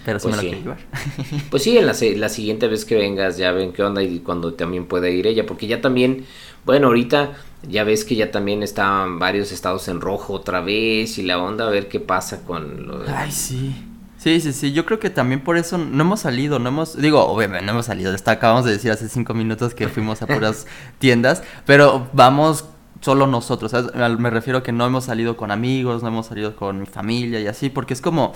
Pero 0.08 0.18
sí 0.20 0.28
Pues 0.28 0.36
me 0.36 0.42
lo 0.42 0.42
sí. 0.42 0.48
quiero 0.48 0.62
llevar. 0.62 1.42
Pues 1.50 1.62
sí, 1.62 1.76
en 1.76 1.84
la, 1.86 1.92
la 2.16 2.28
siguiente 2.30 2.66
vez 2.66 2.86
que 2.86 2.94
vengas 2.96 3.36
ya 3.36 3.52
ven 3.52 3.74
qué 3.74 3.82
onda 3.82 4.02
y 4.02 4.20
cuando 4.20 4.54
también 4.54 4.86
puede 4.86 5.12
ir 5.12 5.26
ella, 5.26 5.44
porque 5.44 5.66
ya 5.66 5.82
también, 5.82 6.24
bueno, 6.64 6.86
ahorita 6.86 7.32
ya 7.68 7.84
ves 7.84 8.06
que 8.06 8.16
ya 8.16 8.30
también 8.30 8.62
estaban 8.62 9.18
varios 9.18 9.52
estados 9.52 9.86
en 9.88 10.00
rojo 10.00 10.32
otra 10.32 10.62
vez 10.62 11.18
y 11.18 11.24
la 11.24 11.38
onda 11.38 11.66
a 11.66 11.70
ver 11.70 11.88
qué 11.88 12.00
pasa 12.00 12.42
con 12.46 12.86
lo 12.86 13.00
de- 13.00 13.12
Ay, 13.12 13.30
sí. 13.30 13.84
Sí, 14.16 14.40
sí, 14.40 14.52
sí. 14.54 14.72
Yo 14.72 14.86
creo 14.86 14.98
que 14.98 15.10
también 15.10 15.40
por 15.44 15.58
eso 15.58 15.76
no 15.76 16.02
hemos 16.02 16.20
salido, 16.20 16.58
no 16.58 16.70
hemos... 16.70 16.96
Digo, 17.00 17.24
obviamente 17.26 17.64
no 17.66 17.72
hemos 17.72 17.86
salido. 17.86 18.14
Está, 18.14 18.32
acabamos 18.32 18.64
de 18.64 18.72
decir 18.72 18.90
hace 18.90 19.08
cinco 19.10 19.34
minutos 19.34 19.74
que 19.74 19.88
fuimos 19.88 20.22
a 20.22 20.26
puras 20.26 20.66
tiendas. 20.98 21.42
Pero 21.66 22.08
vamos 22.14 22.64
solo 23.00 23.26
nosotros. 23.28 23.72
Me 24.18 24.30
refiero 24.30 24.58
a 24.58 24.62
que 24.64 24.72
no 24.72 24.86
hemos 24.86 25.04
salido 25.04 25.36
con 25.36 25.50
amigos, 25.52 26.02
no 26.02 26.08
hemos 26.08 26.26
salido 26.26 26.56
con 26.56 26.80
mi 26.80 26.86
familia 26.86 27.40
y 27.40 27.46
así. 27.46 27.68
Porque 27.68 27.92
es 27.94 28.00
como... 28.00 28.32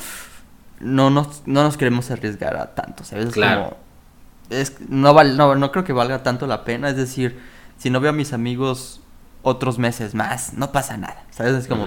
No 0.83 1.09
nos, 1.11 1.43
no 1.47 1.63
nos 1.63 1.77
queremos 1.77 2.11
arriesgar 2.11 2.57
a 2.57 2.75
tanto, 2.75 3.05
¿sabes? 3.05 3.27
Es 3.27 3.33
Claro. 3.33 3.65
como... 3.65 3.77
Es, 4.51 4.75
no, 4.89 5.15
val- 5.15 5.37
no, 5.37 5.55
no 5.55 5.73
creo 5.73 5.85
que 5.85 5.93
valga 5.95 6.23
tanto 6.23 6.47
la 6.47 6.65
pena. 6.65 6.91
Es 6.91 6.97
decir, 6.97 7.39
si 7.79 7.89
no 7.89 8.01
veo 8.01 8.11
a 8.11 8.13
mis 8.13 8.33
amigos 8.33 9.01
otros 9.43 9.79
meses 9.79 10.15
más, 10.15 10.55
no 10.55 10.73
pasa 10.73 10.97
nada. 10.97 11.25
¿Sabes? 11.31 11.55
Es 11.55 11.67
como... 11.69 11.87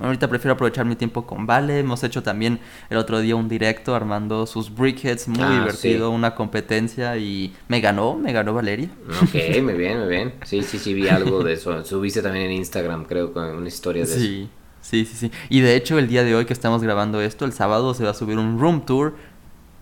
Ahorita 0.00 0.28
prefiero 0.28 0.54
aprovechar 0.54 0.84
mi 0.84 0.94
tiempo 0.94 1.26
con 1.26 1.44
Vale. 1.46 1.80
Hemos 1.80 2.04
hecho 2.04 2.22
también 2.22 2.60
el 2.88 2.98
otro 2.98 3.18
día 3.20 3.34
un 3.34 3.48
directo 3.48 3.96
armando 3.96 4.46
sus 4.46 4.72
brickheads. 4.72 5.26
Muy 5.26 5.42
Ah, 5.42 5.58
divertido, 5.58 6.10
sí. 6.10 6.14
una 6.14 6.36
competencia 6.36 7.16
y 7.16 7.52
me 7.66 7.80
ganó, 7.80 8.14
me 8.14 8.32
ganó 8.32 8.54
Valeria. 8.54 8.90
Ok, 9.22 9.34
muy 9.62 9.74
bien, 9.74 9.98
muy 9.98 10.08
bien. 10.08 10.34
Sí, 10.44 10.62
sí, 10.62 10.78
sí, 10.78 10.94
vi 10.94 11.08
algo 11.08 11.42
de 11.42 11.54
eso. 11.54 11.84
Subiste 11.84 12.22
también 12.22 12.46
en 12.46 12.52
Instagram, 12.52 13.06
creo, 13.06 13.32
con 13.32 13.44
una 13.44 13.66
historia 13.66 14.04
de 14.06 14.14
eso. 14.14 14.50
Sí, 14.88 15.04
sí, 15.04 15.16
sí. 15.16 15.30
Y 15.50 15.60
de 15.60 15.76
hecho 15.76 15.98
el 15.98 16.08
día 16.08 16.24
de 16.24 16.34
hoy 16.34 16.44
que 16.46 16.52
estamos 16.52 16.82
grabando 16.82 17.20
esto, 17.20 17.44
el 17.44 17.52
sábado 17.52 17.92
se 17.94 18.04
va 18.04 18.10
a 18.10 18.14
subir 18.14 18.38
un 18.38 18.58
room 18.58 18.86
tour 18.86 19.16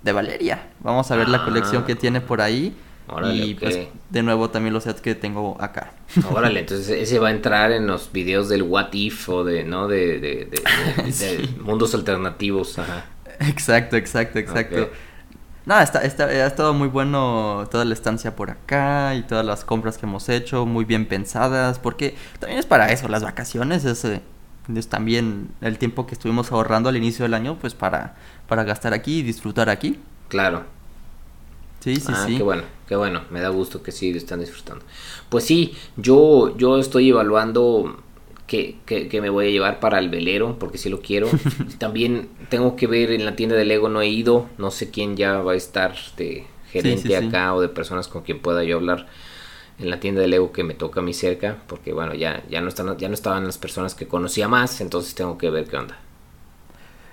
de 0.03 0.13
Valeria. 0.13 0.69
Vamos 0.81 1.11
a 1.11 1.17
ver 1.17 1.29
la 1.29 1.39
Ah. 1.39 1.45
colección 1.45 1.85
que 1.85 1.95
tiene 1.95 2.21
por 2.21 2.41
ahí. 2.41 2.77
Órale, 3.09 3.35
y 3.47 3.55
pues 3.55 3.87
de 4.11 4.23
nuevo 4.25 4.51
también 4.51 4.75
los 4.75 4.83
sets 4.83 5.01
que 5.01 5.15
tengo 5.15 5.57
acá. 5.61 5.93
Órale, 6.33 6.59
entonces 6.59 6.89
ese 6.89 7.21
va 7.21 7.29
a 7.29 7.31
entrar 7.31 7.71
en 7.71 7.87
los 7.87 8.11
videos 8.11 8.49
del 8.49 8.63
What 8.65 8.89
If 8.95 9.29
o 9.29 9.45
de, 9.45 9.63
¿no? 9.63 9.87
De, 9.87 10.19
de, 10.19 10.49
de- 10.51 10.63
de- 10.97 11.03
de 11.05 11.13
Sí. 11.13 11.57
mundos 11.63 11.95
alternativos. 11.95 12.77
Ajá. 12.81 13.05
Exacto, 13.39 13.97
exacto, 13.97 14.41
exacto. 14.41 14.83
Ok. 14.83 14.89
No, 15.67 15.81
está, 15.81 16.01
está, 16.03 16.25
ha 16.25 16.47
estado 16.47 16.75
muy 16.75 16.89
bueno 16.89 17.69
toda 17.71 17.85
la 17.85 17.93
estancia 17.95 18.35
por 18.35 18.51
acá 18.51 19.15
y 19.15 19.23
todas 19.23 19.45
las 19.47 19.65
compras 19.65 19.99
que 19.99 20.07
hemos 20.07 20.29
hecho, 20.29 20.67
muy 20.67 20.85
bien 20.85 21.07
pensadas, 21.07 21.79
porque 21.79 22.17
también 22.41 22.59
es 22.59 22.67
para 22.67 22.91
eso, 22.91 23.07
las 23.09 23.23
vacaciones 23.23 23.85
es, 23.85 24.05
eh, 24.05 24.21
es 24.75 24.89
también 24.89 25.49
el 25.61 25.79
tiempo 25.79 26.07
que 26.07 26.15
estuvimos 26.15 26.53
ahorrando 26.53 26.89
al 26.89 26.97
inicio 26.97 27.25
del 27.25 27.35
año, 27.35 27.59
pues 27.61 27.75
para, 27.75 28.17
para 28.49 28.65
gastar 28.65 28.93
aquí 28.95 29.19
y 29.19 29.23
disfrutar 29.23 29.69
aquí. 29.69 29.99
Claro. 30.29 30.65
Sí, 31.81 31.97
sí, 31.97 32.13
ah, 32.13 32.25
sí. 32.27 32.37
qué 32.37 32.43
bueno, 32.43 32.63
qué 32.89 32.97
bueno, 32.97 33.23
me 33.31 33.41
da 33.41 33.49
gusto 33.49 33.83
que 33.83 33.93
sí 33.93 34.11
lo 34.13 34.19
están 34.19 34.41
disfrutando. 34.41 34.85
Pues 35.29 35.45
sí, 35.45 35.75
yo, 35.97 36.57
yo 36.57 36.79
estoy 36.79 37.11
evaluando 37.11 38.03
que, 38.49 38.77
que, 38.87 39.09
que 39.09 39.21
me 39.21 39.31
voy 39.31 39.47
a 39.47 39.51
llevar 39.51 39.79
para 39.79 39.99
el 40.01 40.09
velero, 40.09 40.59
porque 40.59 40.79
sí 40.79 40.89
lo 40.89 41.01
quiero. 41.01 41.29
También 41.79 42.29
tengo 42.49 42.75
que 42.75 42.89
ver 42.89 43.13
en 43.13 43.25
la 43.25 43.37
tienda 43.37 43.55
de 43.55 43.65
Lego, 43.65 43.89
no 43.89 44.01
he 44.01 44.09
ido, 44.09 44.49
no 44.59 44.73
sé 44.73 44.91
quién 44.91 45.17
ya 45.17 45.39
va 45.39 45.53
a 45.53 45.57
estar 45.57 45.95
de 46.17 46.47
gerente 46.71 47.03
sí, 47.03 47.09
sí. 47.09 47.15
acá 47.15 47.55
o 47.55 47.61
de 47.61 47.69
personas 47.69 48.09
con 48.09 48.23
quien 48.23 48.41
pueda 48.41 48.65
yo 48.65 48.77
hablar 48.77 49.07
en 49.78 49.90
la 49.90 50.00
tienda 50.00 50.21
de 50.21 50.28
Lego 50.28 50.52
que 50.52 50.64
me 50.64 50.75
toca 50.75 51.00
a 51.00 51.02
mí 51.02 51.12
cerca, 51.12 51.59
porque 51.66 51.92
bueno, 51.92 52.14
ya, 52.14 52.42
ya, 52.49 52.61
no, 52.61 52.68
están, 52.68 52.97
ya 52.97 53.09
no 53.09 53.14
estaban 53.14 53.45
las 53.45 53.59
personas 53.59 53.95
que 53.95 54.06
conocía 54.06 54.49
más, 54.49 54.80
entonces 54.80 55.14
tengo 55.14 55.37
que 55.37 55.50
ver 55.50 55.66
qué 55.66 55.76
onda. 55.76 55.99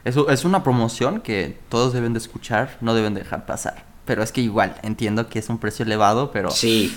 Eso 0.05 0.29
es 0.29 0.43
una 0.43 0.63
promoción 0.63 1.21
que 1.21 1.57
todos 1.69 1.93
deben 1.93 2.13
de 2.13 2.19
escuchar, 2.19 2.77
no 2.81 2.93
deben 2.93 3.13
dejar 3.13 3.45
pasar. 3.45 3.85
Pero 4.05 4.21
es 4.21 4.33
que 4.33 4.41
igual, 4.41 4.75
entiendo 4.83 5.29
que 5.29 5.39
es 5.39 5.49
un 5.49 5.59
precio 5.59 5.85
elevado, 5.85 6.31
pero... 6.31 6.51
Sí, 6.51 6.93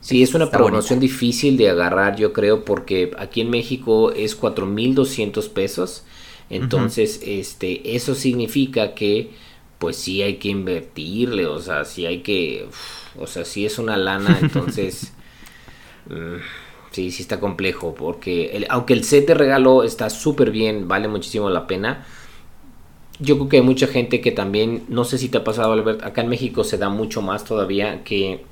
sí, 0.00 0.22
es 0.22 0.32
una 0.32 0.50
promoción 0.50 1.00
difícil 1.00 1.58
de 1.58 1.68
agarrar, 1.68 2.16
yo 2.16 2.32
creo, 2.32 2.64
porque 2.64 3.10
aquí 3.18 3.42
en 3.42 3.50
México 3.50 4.10
es 4.12 4.40
4.200 4.40 5.50
pesos. 5.50 6.04
Entonces, 6.48 7.20
este, 7.24 7.94
eso 7.94 8.14
significa 8.14 8.94
que, 8.94 9.30
pues 9.80 9.96
sí 9.98 10.22
hay 10.22 10.36
que 10.36 10.50
invertirle, 10.50 11.46
o 11.48 11.60
sea, 11.60 11.84
sí 11.86 12.06
hay 12.06 12.20
que, 12.22 12.66
uf, 12.68 13.18
o 13.18 13.28
sea, 13.28 13.44
sí 13.46 13.66
es 13.66 13.80
una 13.80 13.98
lana, 13.98 14.38
entonces, 14.40 15.14
mm, 16.08 16.36
sí, 16.92 17.10
sí 17.12 17.22
está 17.22 17.40
complejo, 17.40 17.94
porque 17.94 18.56
el- 18.56 18.66
aunque 18.70 18.94
el 18.94 19.04
set 19.04 19.26
de 19.28 19.34
regalo 19.34 19.84
está 19.84 20.10
súper 20.10 20.50
bien, 20.52 20.88
vale 20.88 21.08
muchísimo 21.08 21.50
la 21.50 21.66
pena, 21.66 22.06
yo 23.18 23.36
creo 23.36 23.48
que 23.48 23.56
hay 23.58 23.62
mucha 23.62 23.86
gente 23.86 24.20
que 24.20 24.32
también, 24.32 24.84
no 24.88 25.04
sé 25.04 25.18
si 25.18 25.28
te 25.28 25.38
ha 25.38 25.44
pasado, 25.44 25.72
Albert, 25.72 26.02
acá 26.02 26.22
en 26.22 26.28
México 26.28 26.64
se 26.64 26.78
da 26.78 26.88
mucho 26.88 27.20
más 27.20 27.44
todavía 27.44 28.02
que 28.02 28.44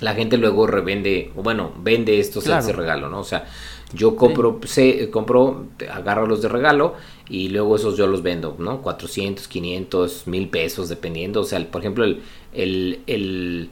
la 0.00 0.14
gente 0.14 0.38
luego 0.38 0.66
revende, 0.66 1.32
o 1.36 1.42
bueno, 1.42 1.72
vende 1.78 2.20
estos 2.20 2.44
Claro. 2.44 2.62
sets 2.62 2.66
de 2.66 2.72
regalo, 2.74 3.08
¿no? 3.10 3.20
O 3.20 3.24
sea, 3.24 3.46
yo 3.92 4.16
compro, 4.16 4.60
sé, 4.64 5.10
compro, 5.10 5.66
agarro 5.90 6.26
los 6.26 6.42
de 6.42 6.48
regalo 6.48 6.94
y 7.28 7.48
luego 7.48 7.76
esos 7.76 7.96
yo 7.96 8.06
los 8.06 8.22
vendo, 8.22 8.56
¿no? 8.58 8.82
400, 8.82 9.48
500, 9.48 10.26
1000 10.26 10.48
pesos, 10.48 10.88
dependiendo. 10.88 11.40
O 11.40 11.44
sea, 11.44 11.58
el- 11.58 11.66
por 11.66 11.80
ejemplo, 11.82 12.04
el, 12.04 12.22
el, 12.52 13.02
el, 13.06 13.70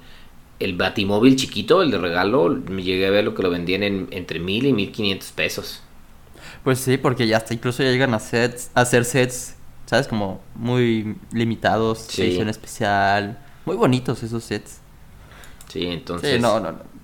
el 0.61 0.77
batimóvil 0.77 1.37
chiquito, 1.37 1.83
el 1.83 1.91
de 1.91 1.99
regalo, 1.99 2.49
me 2.71 2.83
llegué 2.83 3.07
a 3.07 3.11
ver 3.11 3.25
lo 3.25 3.35
que 3.35 3.43
lo 3.43 3.51
vendían 3.51 3.83
en, 3.83 4.09
entre 4.11 4.41
1000 4.41 4.67
y 4.67 4.73
1500 4.73 5.31
pesos. 5.33 5.83
Pues 6.65 6.79
sí, 6.81 6.99
porque 6.99 7.27
ya 7.27 7.39
hasta 7.39 7.55
incluso 7.55 7.83
ya 7.83 7.91
llegan 7.91 8.15
a 8.15 8.19
sets, 8.21 8.71
a 8.75 8.83
hacer 8.83 9.05
sets, 9.05 9.55
¿sabes? 9.87 10.09
Como 10.09 10.41
muy 10.55 11.17
limitados, 11.33 11.99
Sí. 12.09 12.23
edición 12.23 12.49
especial, 12.49 13.39
muy 13.65 13.77
bonitos 13.77 14.23
esos 14.23 14.45
sets. 14.45 14.81
Sí, 15.69 15.87
entonces. 15.87 16.31
Sí, 16.31 16.39
no, 16.39 16.59
no, 16.61 16.73
no. 16.73 16.98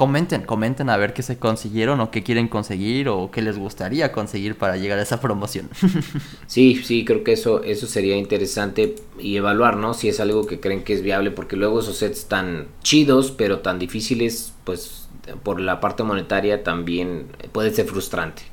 Comenten, 0.00 0.44
comenten 0.44 0.88
a 0.88 0.96
ver 0.96 1.12
qué 1.12 1.22
se 1.22 1.38
consiguieron 1.38 2.00
o 2.00 2.10
qué 2.10 2.22
quieren 2.22 2.48
conseguir 2.48 3.10
o 3.10 3.30
qué 3.30 3.42
les 3.42 3.58
gustaría 3.58 4.12
conseguir 4.12 4.56
para 4.56 4.78
llegar 4.78 4.98
a 4.98 5.02
esa 5.02 5.20
promoción. 5.20 5.68
Sí, 6.46 6.82
sí, 6.82 7.04
creo 7.04 7.22
que 7.22 7.32
eso, 7.32 7.62
eso 7.64 7.86
sería 7.86 8.16
interesante 8.16 8.96
y 9.18 9.36
evaluar, 9.36 9.76
¿no? 9.76 9.92
Si 9.92 10.08
es 10.08 10.18
algo 10.18 10.46
que 10.46 10.58
creen 10.58 10.84
que 10.84 10.94
es 10.94 11.02
viable, 11.02 11.30
porque 11.30 11.54
luego 11.54 11.80
esos 11.80 11.98
sets 11.98 12.28
tan 12.28 12.68
chidos, 12.82 13.30
pero 13.30 13.58
tan 13.58 13.78
difíciles, 13.78 14.54
pues 14.64 15.06
por 15.42 15.60
la 15.60 15.80
parte 15.80 16.02
monetaria 16.02 16.64
también 16.64 17.26
puede 17.52 17.70
ser 17.70 17.84
frustrante. 17.84 18.44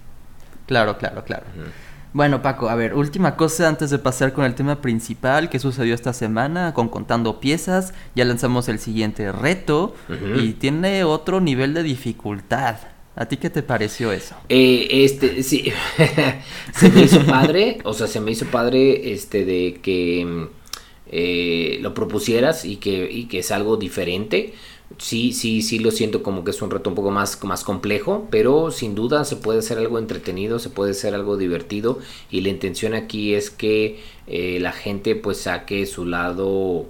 claro, 0.66 0.98
claro, 0.98 1.24
claro. 1.24 1.46
Bueno, 2.18 2.42
Paco, 2.42 2.68
a 2.68 2.74
ver, 2.74 2.96
última 2.96 3.36
cosa 3.36 3.68
antes 3.68 3.92
de 3.92 4.00
pasar 4.00 4.34
con 4.34 4.44
el 4.44 4.56
tema 4.56 4.82
principal 4.82 5.52
que 5.52 5.60
sucedió 5.60 5.94
esta 5.94 6.14
semana 6.14 6.74
con 6.74 6.90
Contando 6.90 7.40
Piezas. 7.40 7.94
Ya 8.16 8.26
lanzamos 8.26 8.68
el 8.70 8.80
siguiente 8.80 9.32
reto 9.32 9.94
y 10.36 10.54
tiene 10.54 11.04
otro 11.04 11.42
nivel 11.42 11.76
de 11.76 11.84
dificultad. 11.84 12.78
¿A 13.16 13.28
ti 13.28 13.38
qué 13.38 13.52
te 13.52 13.62
pareció 13.62 14.12
eso? 14.12 14.36
Eh, 14.50 14.88
este, 14.90 15.44
sí, 15.44 15.72
se 16.74 16.90
me 16.90 17.04
hizo 17.04 17.24
padre, 17.24 17.78
o 17.84 17.94
sea, 17.94 18.08
se 18.08 18.20
me 18.20 18.32
hizo 18.32 18.48
padre 18.48 19.14
este 19.14 19.46
de 19.46 19.80
que 19.84 20.48
eh, 21.12 21.78
lo 21.82 21.94
propusieras 21.94 22.66
y 22.66 22.78
que, 22.78 23.12
y 23.12 23.26
que 23.26 23.40
es 23.40 23.52
algo 23.52 23.78
diferente. 23.78 24.56
Sí, 25.00 25.32
sí, 25.32 25.62
sí 25.62 25.78
lo 25.78 25.92
siento 25.92 26.24
como 26.24 26.44
que 26.44 26.50
es 26.52 26.62
un 26.64 26.72
reto 26.72 26.90
un 26.90 26.96
poco 26.96 27.12
más, 27.12 27.44
más 27.44 27.64
complejo, 27.64 28.28
pero 28.32 28.72
sin 28.72 28.96
duda 28.96 29.26
se 29.26 29.36
puede 29.36 29.60
hacer 29.60 29.78
algo 29.78 30.00
entretenido, 30.00 30.58
se 30.58 30.72
puede 30.72 30.92
hacer 30.92 31.14
algo 31.14 31.38
divertido 31.38 32.00
y 32.32 32.42
la 32.42 32.50
intención 32.50 32.96
aquí 32.96 33.36
es 33.36 33.52
que 33.52 34.04
eh, 34.26 34.58
la 34.60 34.72
gente 34.72 35.16
pues 35.16 35.42
saque 35.42 35.86
su 35.86 36.06
lado 36.06 36.88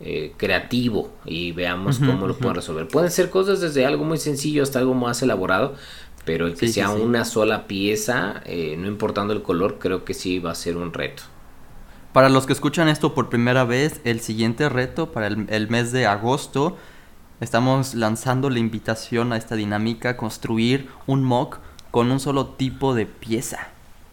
eh, 0.00 0.32
creativo 0.38 1.10
y 1.26 1.52
veamos 1.52 1.98
cómo 2.00 2.26
lo 2.26 2.40
pueden 2.40 2.54
resolver. 2.56 2.88
Pueden 2.88 3.10
ser 3.10 3.28
cosas 3.28 3.60
desde 3.60 3.84
algo 3.84 4.04
muy 4.04 4.16
sencillo 4.16 4.62
hasta 4.62 4.78
algo 4.78 4.94
más 4.94 5.20
elaborado, 5.22 5.74
pero 6.24 6.46
el 6.46 6.56
que 6.56 6.66
Sí, 6.66 6.72
sea 6.72 6.88
sí. 6.88 6.96
una 6.96 7.26
sola 7.26 7.66
pieza, 7.66 8.42
eh, 8.46 8.76
no 8.78 8.88
importando 8.88 9.34
el 9.34 9.42
color, 9.42 9.78
creo 9.78 10.04
que 10.06 10.14
sí 10.14 10.38
va 10.38 10.52
a 10.52 10.54
ser 10.54 10.78
un 10.78 10.94
reto. 10.94 11.24
Para 12.12 12.28
los 12.28 12.46
que 12.46 12.52
escuchan 12.52 12.88
esto 12.88 13.14
por 13.14 13.28
primera 13.28 13.64
vez, 13.64 14.00
el 14.04 14.20
siguiente 14.20 14.68
reto 14.68 15.12
para 15.12 15.28
el, 15.28 15.46
el 15.48 15.68
mes 15.68 15.92
de 15.92 16.06
agosto, 16.06 16.76
estamos 17.40 17.94
lanzando 17.94 18.50
la 18.50 18.58
invitación 18.58 19.32
a 19.32 19.36
esta 19.36 19.56
dinámica, 19.56 20.16
construir 20.16 20.88
un 21.06 21.24
mock 21.24 21.58
con 21.90 22.10
un 22.10 22.20
solo 22.20 22.46
tipo 22.46 22.94
de 22.94 23.06
pieza. 23.06 23.68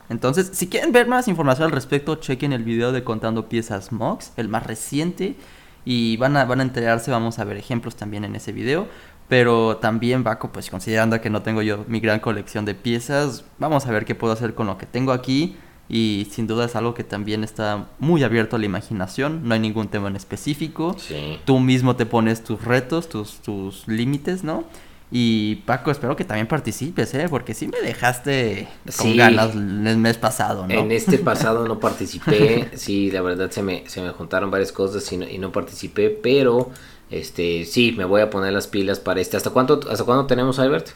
Entonces, 0.10 0.52
si 0.54 0.68
quieren 0.68 0.92
ver 0.92 1.08
más 1.08 1.28
información 1.28 1.66
al 1.66 1.72
respecto, 1.72 2.16
chequen 2.16 2.54
el 2.54 2.64
video 2.64 2.92
de 2.92 3.04
Contando 3.04 3.50
Piezas 3.50 3.92
Mocks, 3.92 4.32
el 4.38 4.48
más 4.48 4.66
reciente. 4.66 5.36
y 5.86 6.18
van 6.18 6.36
a, 6.36 6.44
van 6.44 6.60
a 6.60 6.64
enterarse, 6.64 7.12
vamos 7.12 7.40
a 7.40 7.46
ver 7.46 7.56
ejemplos 7.56 7.96
también 7.96 8.26
en 8.26 8.36
ese 8.36 8.52
video. 8.52 8.88
Pero 9.30 9.78
también, 9.78 10.24
Baco, 10.24 10.52
pues 10.52 10.70
considerando 10.70 11.20
que 11.22 11.30
no 11.30 11.42
tengo 11.42 11.62
yo 11.62 11.86
mi 11.88 12.00
gran 12.00 12.20
colección 12.20 12.66
de 12.66 12.76
piezas, 12.76 13.46
vamos 13.58 13.86
a 13.86 13.92
ver 13.92 14.06
qué 14.06 14.16
puedo 14.16 14.34
hacer 14.34 14.54
con 14.54 14.68
lo 14.68 14.78
que 14.78 14.86
tengo 14.86 15.12
aquí. 15.12 15.58
Y 15.90 16.28
sin 16.32 16.48
duda 16.48 16.66
es 16.66 16.76
algo 16.76 16.94
que 16.94 17.04
también 17.04 17.44
está 17.44 17.88
muy 18.00 18.24
abierto 18.24 18.56
a 18.56 18.60
la 18.60 18.66
imaginación. 18.66 19.48
No 19.48 19.54
hay 19.54 19.60
ningún 19.60 19.88
tema 19.88 20.10
en 20.10 20.16
específico. 20.16 20.96
Tú 21.46 21.60
mismo 21.60 21.96
te 21.96 22.06
pones 22.06 22.44
tus 22.44 22.64
retos, 22.64 23.08
tus, 23.08 23.38
tus 23.38 23.88
límites, 23.88 24.44
¿no? 24.44 24.66
Y 25.10 25.56
Paco, 25.66 25.90
espero 25.90 26.18
que 26.18 26.26
también 26.26 26.48
participes, 26.48 27.14
¿eh? 27.14 27.28
Porque 27.30 27.54
sí 27.54 27.68
me 27.68 27.80
dejaste 27.80 28.68
con 28.98 29.16
ganas 29.16 29.56
el 29.56 29.98
mes 29.98 30.18
pasado, 30.18 30.68
¿no? 30.68 30.74
En 30.74 30.92
este 30.92 31.18
pasado 31.20 31.66
no 31.66 31.80
participé, 31.80 32.70
sí, 32.76 33.10
la 33.10 33.22
verdad 33.22 33.50
se 33.50 33.64
me, 33.64 33.88
se 33.88 34.02
me 34.02 34.10
juntaron 34.10 34.52
varias 34.52 34.74
cosas 34.74 35.10
y 35.14 35.18
no, 35.18 35.26
y 35.26 35.38
no 35.38 35.54
participé, 35.54 36.10
pero 36.10 36.72
este 37.10 37.64
sí, 37.64 37.94
me 37.94 38.04
voy 38.04 38.20
a 38.20 38.30
poner 38.30 38.52
las 38.52 38.68
pilas 38.68 39.00
para 39.00 39.22
este. 39.22 39.38
¿Hasta 39.38 39.52
cuánto, 39.52 39.80
hasta 39.90 40.04
cuándo 40.04 40.26
tenemos, 40.26 40.60
Albert? 40.60 40.90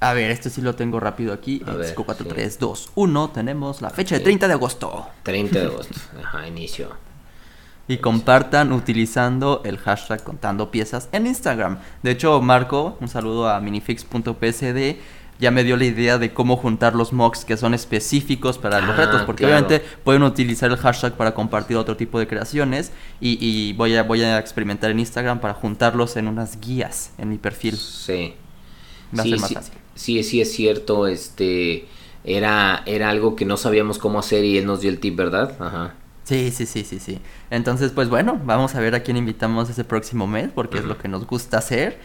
A 0.00 0.12
ver, 0.12 0.30
este 0.30 0.48
sí 0.48 0.60
lo 0.60 0.74
tengo 0.74 1.00
rápido 1.00 1.32
aquí. 1.32 1.62
5, 1.64 2.04
4, 2.04 2.26
3, 2.26 2.58
2, 2.58 2.90
1. 2.94 3.30
Tenemos 3.30 3.82
la 3.82 3.90
fecha 3.90 4.16
de 4.16 4.20
30 4.22 4.46
de 4.46 4.54
agosto. 4.54 5.06
30 5.24 5.58
de 5.58 5.66
agosto, 5.66 5.98
ajá, 6.22 6.46
inicio. 6.46 6.90
Y 7.88 7.98
compartan 7.98 8.72
utilizando 8.72 9.62
el 9.64 9.78
hashtag 9.78 10.22
contando 10.22 10.70
piezas 10.70 11.08
en 11.10 11.26
Instagram. 11.26 11.78
De 12.02 12.12
hecho, 12.12 12.40
Marco, 12.40 12.96
un 13.00 13.08
saludo 13.08 13.48
a 13.48 13.60
minifix.psd, 13.60 14.98
ya 15.40 15.50
me 15.50 15.64
dio 15.64 15.76
la 15.76 15.84
idea 15.84 16.18
de 16.18 16.32
cómo 16.32 16.56
juntar 16.56 16.94
los 16.94 17.12
mocks 17.12 17.44
que 17.44 17.56
son 17.56 17.72
específicos 17.72 18.58
para 18.58 18.80
los 18.80 18.90
ah, 18.90 19.04
retos, 19.04 19.22
porque 19.22 19.46
obviamente 19.46 19.80
pueden 20.04 20.22
utilizar 20.22 20.70
el 20.70 20.76
hashtag 20.76 21.14
para 21.14 21.32
compartir 21.32 21.76
otro 21.76 21.96
tipo 21.96 22.18
de 22.18 22.26
creaciones 22.26 22.92
y, 23.20 23.72
voy, 23.72 23.96
a, 23.96 24.02
voy 24.02 24.22
a 24.22 24.38
experimentar 24.38 24.90
en 24.90 25.00
Instagram 25.00 25.40
para 25.40 25.54
juntarlos 25.54 26.16
en 26.16 26.28
unas 26.28 26.60
guías 26.60 27.12
en 27.18 27.30
mi 27.30 27.38
perfil. 27.38 27.76
Sí. 27.76 28.34
Va 29.16 29.22
a 29.22 29.26
ser 29.26 29.40
más 29.40 29.54
fácil. 29.54 29.74
Sí, 29.98 30.22
sí 30.22 30.40
es 30.40 30.52
cierto, 30.52 31.08
este 31.08 31.86
era, 32.22 32.84
era 32.86 33.10
algo 33.10 33.34
que 33.34 33.44
no 33.44 33.56
sabíamos 33.56 33.98
cómo 33.98 34.20
hacer 34.20 34.44
y 34.44 34.56
él 34.56 34.64
nos 34.64 34.80
dio 34.80 34.90
el 34.90 35.00
tip, 35.00 35.16
¿verdad? 35.16 35.56
Ajá. 35.58 35.94
Sí, 36.22 36.52
sí, 36.52 36.66
sí, 36.66 36.84
sí, 36.84 37.00
sí. 37.00 37.18
Entonces, 37.50 37.90
pues 37.90 38.08
bueno, 38.08 38.40
vamos 38.44 38.76
a 38.76 38.80
ver 38.80 38.94
a 38.94 39.02
quién 39.02 39.16
invitamos 39.16 39.70
ese 39.70 39.82
próximo 39.82 40.28
mes, 40.28 40.50
porque 40.54 40.78
es 40.78 40.84
lo 40.84 40.98
que 40.98 41.08
nos 41.08 41.26
gusta 41.26 41.58
hacer. 41.58 41.98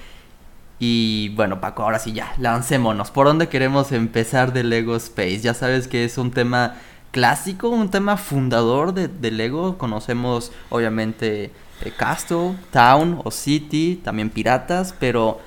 Y 0.80 1.30
bueno, 1.36 1.62
Paco, 1.62 1.84
ahora 1.84 2.00
sí 2.00 2.14
ya, 2.14 2.34
lancémonos. 2.40 3.12
¿Por 3.12 3.28
dónde 3.28 3.48
queremos 3.48 3.92
empezar 3.92 4.54
de 4.54 4.64
Lego 4.64 4.96
Space? 4.96 5.42
Ya 5.42 5.54
sabes 5.54 5.88
que 5.88 6.04
es 6.04 6.18
un 6.18 6.32
tema 6.32 6.78
clásico, 7.12 7.70
un 7.70 7.92
tema 7.92 8.18
fundador 8.18 8.96
de, 8.96 9.32
Lego. 9.32 9.78
Conocemos, 9.78 10.52
obviamente, 10.72 11.52
eh, 11.82 11.94
Castle, 11.96 12.56
Town 12.72 13.22
o 13.24 13.30
City, 13.30 14.02
también 14.04 14.32
piratas, 14.32 14.96
pero 15.00 15.42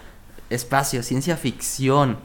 espacio, 0.49 1.03
ciencia 1.03 1.37
ficción. 1.37 2.19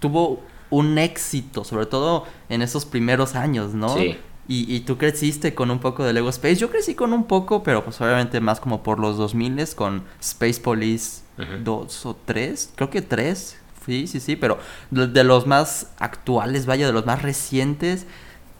Tuvo 0.00 0.40
un 0.70 0.98
éxito, 0.98 1.64
sobre 1.64 1.86
todo 1.86 2.24
en 2.48 2.62
esos 2.62 2.84
primeros 2.84 3.34
años, 3.34 3.74
¿no? 3.74 3.96
Sí. 3.96 4.18
Y, 4.52 4.80
tú 4.80 4.98
creciste 4.98 5.54
con 5.54 5.70
un 5.70 5.78
poco 5.78 6.02
de 6.02 6.12
Lego 6.12 6.28
Space. 6.28 6.56
Yo 6.56 6.70
crecí 6.70 6.96
con 6.96 7.12
un 7.12 7.22
poco, 7.22 7.62
pero 7.62 7.84
pues 7.84 8.00
obviamente 8.00 8.40
más 8.40 8.58
como 8.58 8.82
por 8.82 8.98
los 8.98 9.16
2000 9.16 9.76
con 9.76 10.02
Space 10.20 10.60
Police 10.60 11.22
2 11.62 12.06
o 12.06 12.16
3. 12.24 12.72
Creo 12.74 12.90
que 12.90 13.00
3. 13.00 13.56
Sí, 13.86 14.08
sí, 14.08 14.18
sí, 14.18 14.34
pero 14.34 14.58
de 14.90 15.22
los 15.22 15.46
más 15.46 15.92
actuales, 16.00 16.66
vaya, 16.66 16.88
de 16.88 16.92
los 16.92 17.06
más 17.06 17.22
recientes. 17.22 18.08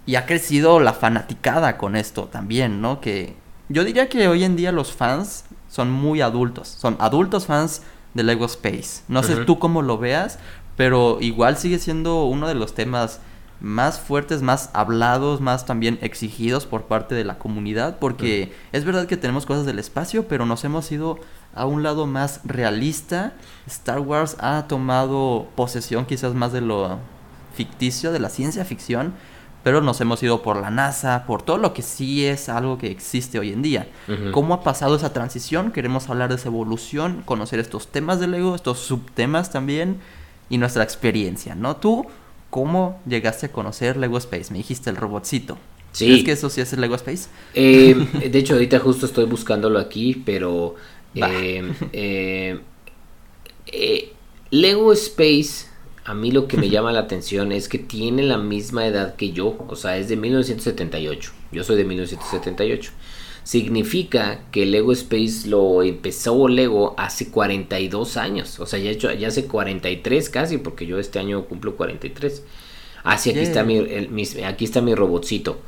Y 0.07 0.15
ha 0.15 0.27
crecido 0.27 0.79
la 0.79 0.93
fanaticada 0.93 1.77
con 1.77 1.97
esto 1.97 2.27
también, 2.27 2.81
¿no? 2.81 3.01
Que 3.01 3.35
yo 3.69 3.83
diría 3.83 4.09
que 4.09 4.29
hoy 4.29 4.45
en 4.45 4.55
día 4.55 4.71
los 4.71 4.93
fans 4.93 5.45
son 5.69 5.91
muy 5.91 6.21
adultos. 6.21 6.69
Son 6.69 6.97
adultos 7.01 7.47
fans 7.47 7.83
de 8.15 8.23
Lego 8.23 8.47
Space. 8.47 9.03
No 9.09 9.25
sé 9.25 9.45
tú 9.45 9.59
cómo 9.59 9.83
lo 9.83 9.99
veas, 9.99 10.39
pero 10.81 11.19
igual 11.21 11.59
sigue 11.59 11.79
siendo 11.79 12.25
uno 12.25 12.49
de 12.49 12.55
los 12.55 12.73
temas 12.73 13.21
más 13.61 14.01
fuertes, 14.01 14.41
más 14.41 14.71
hablados, 14.73 15.43
más 15.43 15.67
también 15.67 15.99
exigidos 16.01 16.65
por 16.65 16.85
parte 16.85 17.15
de 17.15 17.23
la 17.23 17.39
comunidad, 17.39 17.99
porque 17.99 18.55
es 18.73 18.87
verdad 18.87 19.05
que 19.05 19.19
tenemos 19.19 19.45
cosas 19.45 19.67
del 19.67 19.79
espacio, 19.79 20.27
pero 20.27 20.47
nos 20.47 20.65
hemos 20.65 20.91
ido 20.91 21.19
a 21.55 21.67
un 21.67 21.83
lado 21.83 22.07
más 22.07 22.41
realista. 22.45 23.35
Star 23.67 24.01
Wars 24.01 24.39
ha 24.41 24.69
tomado 24.69 25.49
posesión 25.55 26.07
quizás 26.07 26.33
más 26.33 26.55
de 26.55 26.63
lo 26.63 26.97
ficticio, 27.55 28.11
de 28.11 28.21
la 28.21 28.31
ciencia 28.31 28.65
ficción, 28.65 29.13
pero 29.63 29.83
nos 29.83 30.01
hemos 30.01 30.23
ido 30.23 30.41
por 30.41 30.57
la 30.57 30.71
NASA, 30.71 31.25
por 31.27 31.43
todo 31.43 31.59
lo 31.59 31.75
que 31.75 31.83
sí 31.83 32.25
es 32.25 32.49
algo 32.49 32.79
que 32.79 32.91
existe 32.91 33.39
hoy 33.39 33.53
en 33.53 33.61
día. 33.61 33.87
¿Cómo 34.33 34.55
ha 34.55 34.63
pasado 34.63 34.97
esa 34.97 35.13
transición? 35.13 35.73
Queremos 35.73 36.09
hablar 36.09 36.31
de 36.31 36.37
esa 36.37 36.49
evolución, 36.49 37.21
conocer 37.27 37.59
estos 37.59 37.89
temas 37.89 38.19
del 38.19 38.31
Lego, 38.31 38.55
estos 38.55 38.79
subtemas 38.79 39.51
también 39.51 40.01
y 40.51 40.59
nuestra 40.59 40.85
experiencia, 40.85 41.55
¿no? 41.55 41.77
Tú 41.77 42.07
¿Cómo 42.51 43.01
llegaste 43.07 43.47
a 43.47 43.53
conocer 43.53 43.97
Lego 43.97 44.19
Space? 44.19 44.51
Me 44.51 44.59
dijiste 44.59 44.91
el 44.91 44.97
robotcito. 44.97 45.57
Sí. 45.93 46.07
¿Crees 46.07 46.25
que 46.25 46.33
eso 46.33 46.51
sí 46.51 46.61
es 46.61 46.73
el 46.73 46.81
Lego 46.81 46.97
Space? 46.97 47.29
Eh, 47.55 47.95
de 48.31 48.39
hecho, 48.39 48.55
ahorita 48.55 48.81
justo 48.81 49.07
estoy 49.07 49.25
buscándolo 49.25 49.79
aquí, 49.79 50.21
pero 50.27 50.75
eh, 51.15 52.61
eh, 53.67 54.13
Lego 54.51 54.93
Space, 54.93 55.67
a 56.05 56.15
mí 56.15 56.33
lo 56.33 56.49
que 56.49 56.57
me 56.57 56.69
llama 56.71 56.91
la 56.91 57.01
atención 57.01 57.53
es 57.53 57.69
que 57.69 57.79
tiene 57.79 58.25
la 58.25 58.37
misma 58.37 58.85
edad 58.85 59.15
que 59.15 59.31
yo, 59.31 59.57
o 59.69 59.77
sea, 59.77 59.97
es 59.97 60.09
de 60.09 60.17
1978. 60.17 61.33
Yo 61.53 61.63
soy 61.63 61.77
de 61.77 61.85
1978 61.85 62.93
significa 63.43 64.41
que 64.51 64.67
Lego 64.67 64.93
Space 64.93 65.49
lo 65.49 65.83
empezó 65.83 66.49
Lego 66.49 66.95
hace 66.97 67.31
42 67.31 68.17
años. 68.17 68.61
O 68.61 68.67
sea, 68.67 68.79
ya, 68.79 68.91
hecho, 68.91 69.13
ya 69.13 69.29
hace 69.29 69.47
43 69.47 70.31
casi, 70.31 70.59
porque 70.59 70.87
yo 70.87 70.99
este 70.99 71.19
año 71.19 71.45
cumplo 71.45 71.77
43. 71.77 72.45
Ah, 73.03 73.17
sí, 73.19 73.31
aquí, 73.31 73.41
está, 73.41 73.65
mi, 73.65 73.79
aquí 74.45 74.65
está 74.65 74.81
mi 74.81 74.95
robotcito. 74.95 75.61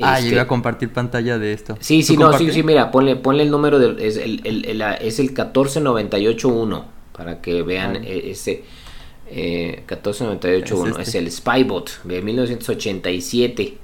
Ah, 0.00 0.18
este, 0.18 0.38
a 0.40 0.46
compartir 0.46 0.92
pantalla 0.92 1.38
de 1.38 1.52
esto. 1.52 1.76
Sí, 1.80 2.02
sí, 2.02 2.16
no, 2.16 2.32
sí, 2.38 2.50
sí, 2.52 2.62
mira, 2.62 2.90
ponle, 2.90 3.16
ponle 3.16 3.42
el 3.42 3.50
número, 3.50 3.78
de, 3.78 4.06
es 4.06 4.16
el, 4.16 4.40
el, 4.44 4.64
el, 4.64 4.82
es 5.00 5.18
el 5.18 5.34
14981, 5.34 6.84
para 7.16 7.40
que 7.40 7.62
vean 7.62 7.96
e, 7.96 8.30
ese... 8.30 8.64
Eh, 9.32 9.84
14981 9.86 10.98
es, 10.98 11.08
es, 11.08 11.14
el 11.14 11.30
Spybot 11.30 12.02
de 12.02 12.20
1987 12.20 13.78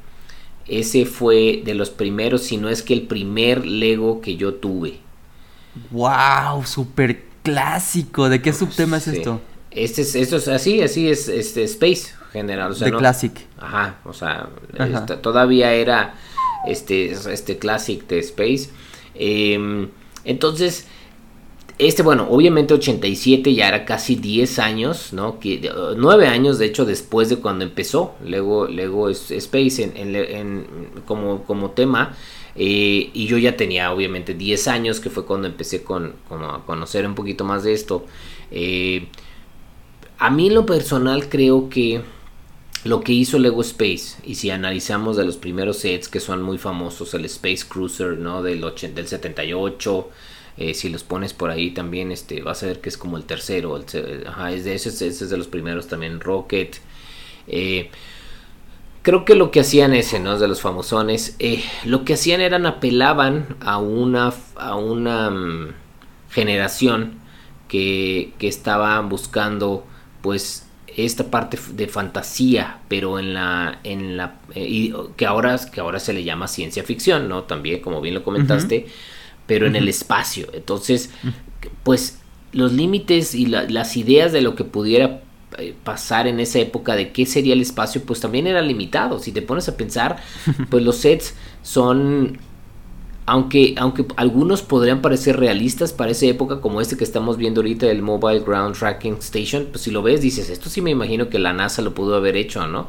ese 0.68 1.06
fue 1.06 1.62
de 1.64 1.74
los 1.74 1.90
primeros, 1.90 2.42
si 2.42 2.56
no 2.56 2.68
es 2.68 2.82
que 2.82 2.94
el 2.94 3.02
primer 3.02 3.66
Lego 3.66 4.20
que 4.20 4.36
yo 4.36 4.54
tuve. 4.54 4.98
¡Wow! 5.90 6.64
Súper 6.64 7.24
clásico. 7.42 8.28
¿De 8.28 8.42
qué 8.42 8.52
subtema 8.52 8.96
es 8.96 9.08
esto? 9.08 9.40
Este 9.70 10.02
es, 10.02 10.14
esto 10.14 10.36
es 10.36 10.48
así, 10.48 10.82
así 10.82 11.08
es 11.08 11.28
este 11.28 11.62
Space 11.64 12.14
general. 12.32 12.72
O 12.72 12.74
de 12.74 12.92
Classic. 12.92 13.32
Ajá, 13.58 13.98
o 14.04 14.12
sea, 14.12 14.48
todavía 15.22 15.72
era 15.72 16.14
este, 16.66 17.12
este 17.12 17.58
Classic 17.58 18.06
de 18.06 18.18
Space. 18.20 18.70
Em, 19.14 19.88
entonces, 20.24 20.86
este, 21.78 22.02
bueno, 22.02 22.26
obviamente 22.30 22.72
87 22.72 23.54
ya 23.54 23.68
era 23.68 23.84
casi 23.84 24.16
10 24.16 24.58
años, 24.58 25.12
¿no? 25.12 25.38
Que, 25.38 25.70
9 25.96 26.26
años, 26.26 26.58
de 26.58 26.66
hecho, 26.66 26.86
después 26.86 27.28
de 27.28 27.36
cuando 27.36 27.64
empezó 27.64 28.14
Lego, 28.24 28.66
Space 29.10 29.92
en, 29.94 30.66
como, 31.04 31.44
como 31.44 31.70
tema. 31.70 32.16
Eh, 32.54 33.10
y 33.12 33.26
yo 33.26 33.36
ya 33.36 33.56
tenía, 33.58 33.92
obviamente, 33.92 34.32
10 34.32 34.68
años, 34.68 35.00
que 35.00 35.10
fue 35.10 35.26
cuando 35.26 35.48
empecé 35.48 35.82
con, 35.82 36.14
a 36.30 36.62
conocer 36.64 37.06
un 37.06 37.14
poquito 37.14 37.44
más 37.44 37.64
de 37.64 37.74
esto. 37.74 38.06
Eh, 38.50 39.08
a 40.18 40.30
mí, 40.30 40.46
en 40.46 40.54
lo 40.54 40.64
personal, 40.64 41.28
creo 41.28 41.68
que 41.68 42.00
lo 42.84 43.00
que 43.02 43.12
hizo 43.12 43.38
Lego 43.38 43.60
Space, 43.60 44.16
y 44.24 44.36
si 44.36 44.48
analizamos 44.48 45.18
de 45.18 45.24
los 45.24 45.36
primeros 45.36 45.78
sets 45.78 46.08
que 46.08 46.20
son 46.20 46.40
muy 46.40 46.56
famosos, 46.56 47.12
el 47.12 47.26
Space 47.26 47.66
Cruiser, 47.68 48.16
¿no? 48.16 48.42
Del, 48.42 48.62
del 48.94 49.06
78. 49.06 50.08
Eh, 50.58 50.72
si 50.72 50.88
los 50.88 51.04
pones 51.04 51.34
por 51.34 51.50
ahí 51.50 51.70
también, 51.72 52.10
este, 52.10 52.42
vas 52.42 52.62
a 52.62 52.66
ver 52.66 52.80
que 52.80 52.88
es 52.88 52.96
como 52.96 53.16
el 53.16 53.24
tercero. 53.24 53.82
ajá, 54.26 54.52
es 54.52 54.64
de 54.64 54.74
ese, 54.74 55.06
es 55.06 55.28
de 55.28 55.36
los 55.36 55.48
primeros 55.48 55.86
también. 55.86 56.20
Rocket. 56.20 56.76
Eh, 57.46 57.90
creo 59.02 59.24
que 59.24 59.34
lo 59.34 59.50
que 59.50 59.60
hacían 59.60 59.92
ese, 59.92 60.18
¿no? 60.18 60.38
De 60.38 60.48
los 60.48 60.62
famosones. 60.62 61.36
Eh, 61.38 61.62
lo 61.84 62.04
que 62.04 62.14
hacían 62.14 62.40
eran 62.40 62.64
apelaban 62.64 63.56
a 63.60 63.78
una, 63.78 64.32
a 64.56 64.76
una 64.76 65.30
mm, 65.30 65.74
generación 66.30 67.18
que, 67.68 68.32
que 68.38 68.48
estaba 68.48 68.98
buscando, 69.02 69.84
pues, 70.22 70.66
esta 70.96 71.30
parte 71.30 71.58
de 71.72 71.88
fantasía, 71.88 72.80
pero 72.88 73.18
en 73.18 73.34
la, 73.34 73.80
en 73.84 74.16
la, 74.16 74.36
y 74.54 74.94
que 75.18 75.26
ahora, 75.26 75.60
que 75.70 75.80
ahora 75.80 76.00
se 76.00 76.14
le 76.14 76.24
llama 76.24 76.48
ciencia 76.48 76.82
ficción, 76.84 77.28
¿no? 77.28 77.42
También, 77.42 77.80
como 77.82 78.00
bien 78.00 78.14
lo 78.14 78.24
comentaste 78.24 78.86
pero 79.46 79.66
en 79.66 79.76
el 79.76 79.88
espacio. 79.88 80.48
Entonces, 80.52 81.10
pues 81.82 82.18
los 82.52 82.72
límites 82.72 83.34
y 83.34 83.46
las 83.46 83.96
ideas 83.96 84.32
de 84.32 84.40
lo 84.40 84.54
que 84.54 84.64
pudiera 84.64 85.20
eh, 85.58 85.74
pasar 85.84 86.26
en 86.26 86.40
esa 86.40 86.58
época 86.58 86.96
de 86.96 87.12
qué 87.12 87.26
sería 87.26 87.54
el 87.54 87.60
espacio, 87.60 88.02
pues 88.02 88.20
también 88.20 88.46
eran 88.46 88.66
limitados. 88.66 89.22
Si 89.22 89.32
te 89.32 89.42
pones 89.42 89.68
a 89.68 89.76
pensar, 89.76 90.16
pues 90.70 90.82
los 90.82 90.96
sets 90.96 91.34
son 91.62 92.38
aunque, 93.26 93.74
aunque 93.76 94.06
algunos 94.16 94.62
podrían 94.62 95.02
parecer 95.02 95.38
realistas 95.38 95.92
para 95.92 96.12
esa 96.12 96.26
época, 96.26 96.60
como 96.60 96.80
este 96.80 96.96
que 96.96 97.02
estamos 97.02 97.36
viendo 97.36 97.60
ahorita, 97.60 97.90
el 97.90 98.00
Mobile 98.00 98.40
Ground 98.40 98.76
Tracking 98.76 99.14
Station, 99.14 99.66
pues 99.72 99.82
si 99.82 99.90
lo 99.90 100.00
ves 100.00 100.20
dices, 100.20 100.48
esto 100.48 100.70
sí 100.70 100.80
me 100.80 100.90
imagino 100.90 101.28
que 101.28 101.40
la 101.40 101.52
NASA 101.52 101.82
lo 101.82 101.92
pudo 101.92 102.14
haber 102.14 102.36
hecho, 102.36 102.66
¿no? 102.68 102.88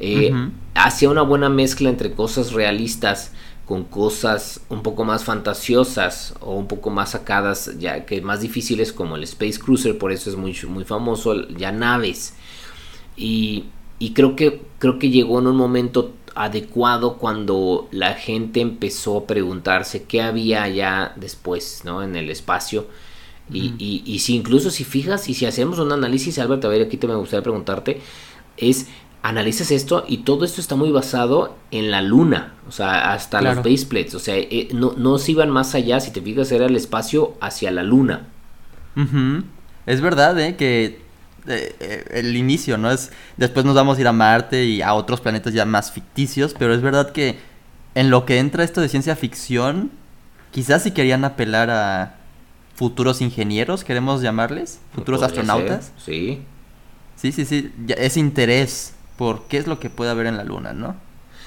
Eh, 0.00 0.32
hacía 0.74 1.10
una 1.10 1.22
buena 1.22 1.48
mezcla 1.48 1.88
entre 1.88 2.12
cosas 2.12 2.52
realistas 2.52 3.32
con 3.66 3.84
cosas 3.84 4.60
un 4.68 4.82
poco 4.82 5.04
más 5.04 5.24
fantasiosas 5.24 6.34
o 6.40 6.54
un 6.54 6.68
poco 6.68 6.90
más 6.90 7.10
sacadas, 7.10 7.72
ya 7.78 8.06
que 8.06 8.20
más 8.20 8.40
difíciles 8.40 8.92
como 8.92 9.16
el 9.16 9.24
Space 9.24 9.58
Cruiser, 9.58 9.98
por 9.98 10.12
eso 10.12 10.30
es 10.30 10.36
muy, 10.36 10.56
muy 10.68 10.84
famoso, 10.84 11.48
ya 11.48 11.72
naves. 11.72 12.34
Y, 13.16 13.64
y 13.98 14.12
creo, 14.12 14.36
que, 14.36 14.62
creo 14.78 14.98
que 15.00 15.10
llegó 15.10 15.40
en 15.40 15.48
un 15.48 15.56
momento 15.56 16.14
adecuado 16.36 17.16
cuando 17.16 17.88
la 17.90 18.14
gente 18.14 18.60
empezó 18.60 19.18
a 19.18 19.26
preguntarse 19.26 20.04
qué 20.04 20.22
había 20.22 20.62
allá 20.62 21.12
después, 21.16 21.82
¿no? 21.84 22.02
En 22.04 22.14
el 22.14 22.30
espacio. 22.30 22.86
Y, 23.52 23.74
y, 23.78 24.02
y, 24.06 24.20
si 24.20 24.34
incluso 24.36 24.70
si 24.70 24.84
fijas 24.84 25.28
y 25.28 25.34
si 25.34 25.46
hacemos 25.46 25.78
un 25.78 25.92
análisis, 25.92 26.38
Albert, 26.38 26.64
a 26.64 26.68
ver, 26.68 26.82
aquí 26.82 26.96
te 26.98 27.06
me 27.06 27.14
gustaría 27.14 27.42
preguntarte, 27.42 28.00
es 28.56 28.88
analizas 29.26 29.72
esto 29.72 30.04
y 30.06 30.18
todo 30.18 30.44
esto 30.44 30.60
está 30.60 30.76
muy 30.76 30.92
basado 30.92 31.56
en 31.72 31.90
la 31.90 32.00
luna, 32.00 32.54
o 32.68 32.70
sea, 32.70 33.12
hasta 33.12 33.40
los 33.42 33.56
baseplates, 33.56 34.14
o 34.14 34.20
sea, 34.20 34.36
eh, 34.36 34.68
no, 34.72 34.94
no 34.96 35.18
se 35.18 35.32
iban 35.32 35.50
más 35.50 35.74
allá, 35.74 35.98
si 35.98 36.12
te 36.12 36.22
fijas, 36.22 36.52
era 36.52 36.66
el 36.66 36.76
espacio 36.76 37.34
hacia 37.40 37.72
la 37.72 37.82
luna. 37.82 38.28
Es 39.86 40.00
verdad, 40.00 40.38
¿eh? 40.38 40.54
Que 40.54 41.00
eh, 41.48 42.04
el 42.12 42.36
inicio, 42.36 42.78
¿no? 42.78 42.88
Es, 42.88 43.10
después 43.36 43.66
nos 43.66 43.74
vamos 43.74 43.98
a 43.98 44.00
ir 44.00 44.06
a 44.06 44.12
Marte 44.12 44.64
y 44.64 44.80
a 44.80 44.94
otros 44.94 45.20
planetas 45.20 45.52
ya 45.52 45.64
más 45.64 45.90
ficticios, 45.90 46.54
pero 46.56 46.72
es 46.72 46.80
verdad 46.80 47.10
que 47.10 47.36
en 47.96 48.10
lo 48.10 48.26
que 48.26 48.38
entra 48.38 48.62
esto 48.62 48.80
de 48.80 48.88
ciencia 48.88 49.16
ficción, 49.16 49.90
quizás 50.52 50.84
si 50.84 50.92
querían 50.92 51.24
apelar 51.24 51.68
a 51.70 52.14
futuros 52.76 53.20
ingenieros, 53.20 53.82
queremos 53.82 54.22
llamarles, 54.22 54.78
futuros 54.94 55.24
astronautas. 55.24 55.92
Sí. 55.96 56.42
Sí, 57.16 57.32
sí, 57.32 57.44
sí, 57.44 57.72
es 57.88 58.16
interés 58.18 58.95
por 59.16 59.44
qué 59.48 59.58
es 59.58 59.66
lo 59.66 59.80
que 59.80 59.90
puede 59.90 60.10
haber 60.10 60.26
en 60.26 60.36
la 60.36 60.44
luna, 60.44 60.72
¿no? 60.72 60.96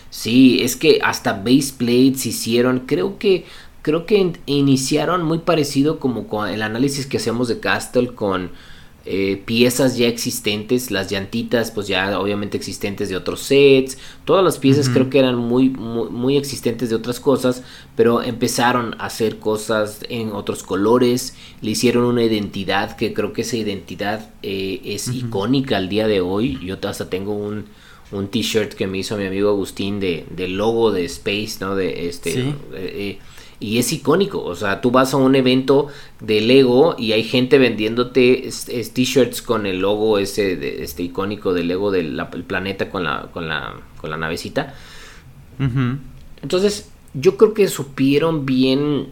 Sí, 0.10 0.62
es 0.64 0.76
que 0.76 1.00
hasta 1.04 1.34
baseplates 1.34 2.26
hicieron, 2.26 2.82
creo 2.82 3.20
que 3.20 3.46
creo 3.82 4.06
que 4.06 4.34
iniciaron 4.46 5.24
muy 5.24 5.40
parecido 5.40 6.00
como 6.00 6.28
con 6.28 6.50
el 6.50 6.62
análisis 6.62 7.06
que 7.06 7.18
hacemos 7.18 7.48
de 7.48 7.60
Castle 7.60 8.14
con 8.14 8.52
eh, 9.06 9.42
piezas 9.46 9.98
ya 9.98 10.08
existentes, 10.08 10.92
las 10.92 11.10
llantitas 11.10 11.72
pues 11.72 11.88
ya 11.88 12.20
obviamente 12.20 12.58
existentes 12.58 13.10
de 13.10 13.16
otros 13.16 13.40
sets, 13.40 13.98
todas 14.26 14.44
las 14.44 14.58
piezas 14.58 14.90
creo 14.90 15.10
que 15.10 15.20
eran 15.20 15.36
muy, 15.36 15.70
muy, 15.70 16.38
existentes 16.38 16.90
de 16.90 16.96
otras 16.96 17.20
cosas, 17.20 17.64
pero 17.96 18.22
empezaron 18.22 18.96
a 19.00 19.06
hacer 19.06 19.40
cosas 19.40 20.02
en 20.10 20.32
otros 20.32 20.64
colores, 20.64 21.36
le 21.62 21.72
hicieron 21.72 22.04
una 22.04 22.24
identidad 22.24 22.98
que 22.98 23.14
creo 23.14 23.32
que 23.32 23.44
esa 23.44 23.58
identidad 23.58 24.30
eh, 24.44 24.82
es 24.84 25.08
icónica 25.08 25.78
al 25.78 25.88
día 25.88 26.08
de 26.08 26.22
hoy, 26.22 26.60
yo 26.62 26.78
hasta 26.84 27.10
tengo 27.10 27.34
un, 27.34 27.66
un 28.12 28.28
t-shirt 28.28 28.74
que 28.74 28.86
me 28.86 28.98
hizo 28.98 29.18
mi 29.18 29.26
amigo 29.26 29.50
Agustín 29.50 30.00
de, 30.00 30.26
del 30.30 30.58
logo 30.58 30.92
de 30.92 31.06
Space, 31.06 31.58
¿no? 31.62 31.76
De 31.76 32.10
este... 32.10 32.54
Eh, 32.74 33.20
y 33.60 33.78
es 33.78 33.92
icónico. 33.92 34.42
O 34.44 34.56
sea, 34.56 34.82
tú 34.82 34.92
vas 34.92 35.14
a 35.14 35.18
un 35.18 35.36
evento 35.36 35.88
de 36.22 36.42
Lego 36.42 36.96
y 36.98 37.12
hay 37.12 37.24
gente 37.24 37.58
vendiéndote 37.58 38.50
t-shirts 38.94 39.42
con 39.42 39.66
el 39.66 39.80
logo 39.80 40.18
ese 40.18 40.56
de, 40.56 40.84
este 40.84 41.04
icónico 41.04 41.54
del 41.54 41.68
Lego 41.68 41.92
del 41.92 42.26
planeta 42.48 42.90
con 42.90 43.04
la, 43.04 43.30
con 43.34 43.48
la, 43.48 43.76
con 44.00 44.10
la 44.10 44.18
navecita. 44.18 44.74
Entonces, 46.42 46.90
yo 47.14 47.38
creo 47.38 47.54
que 47.54 47.68
supieron 47.68 48.46
bien. 48.46 49.08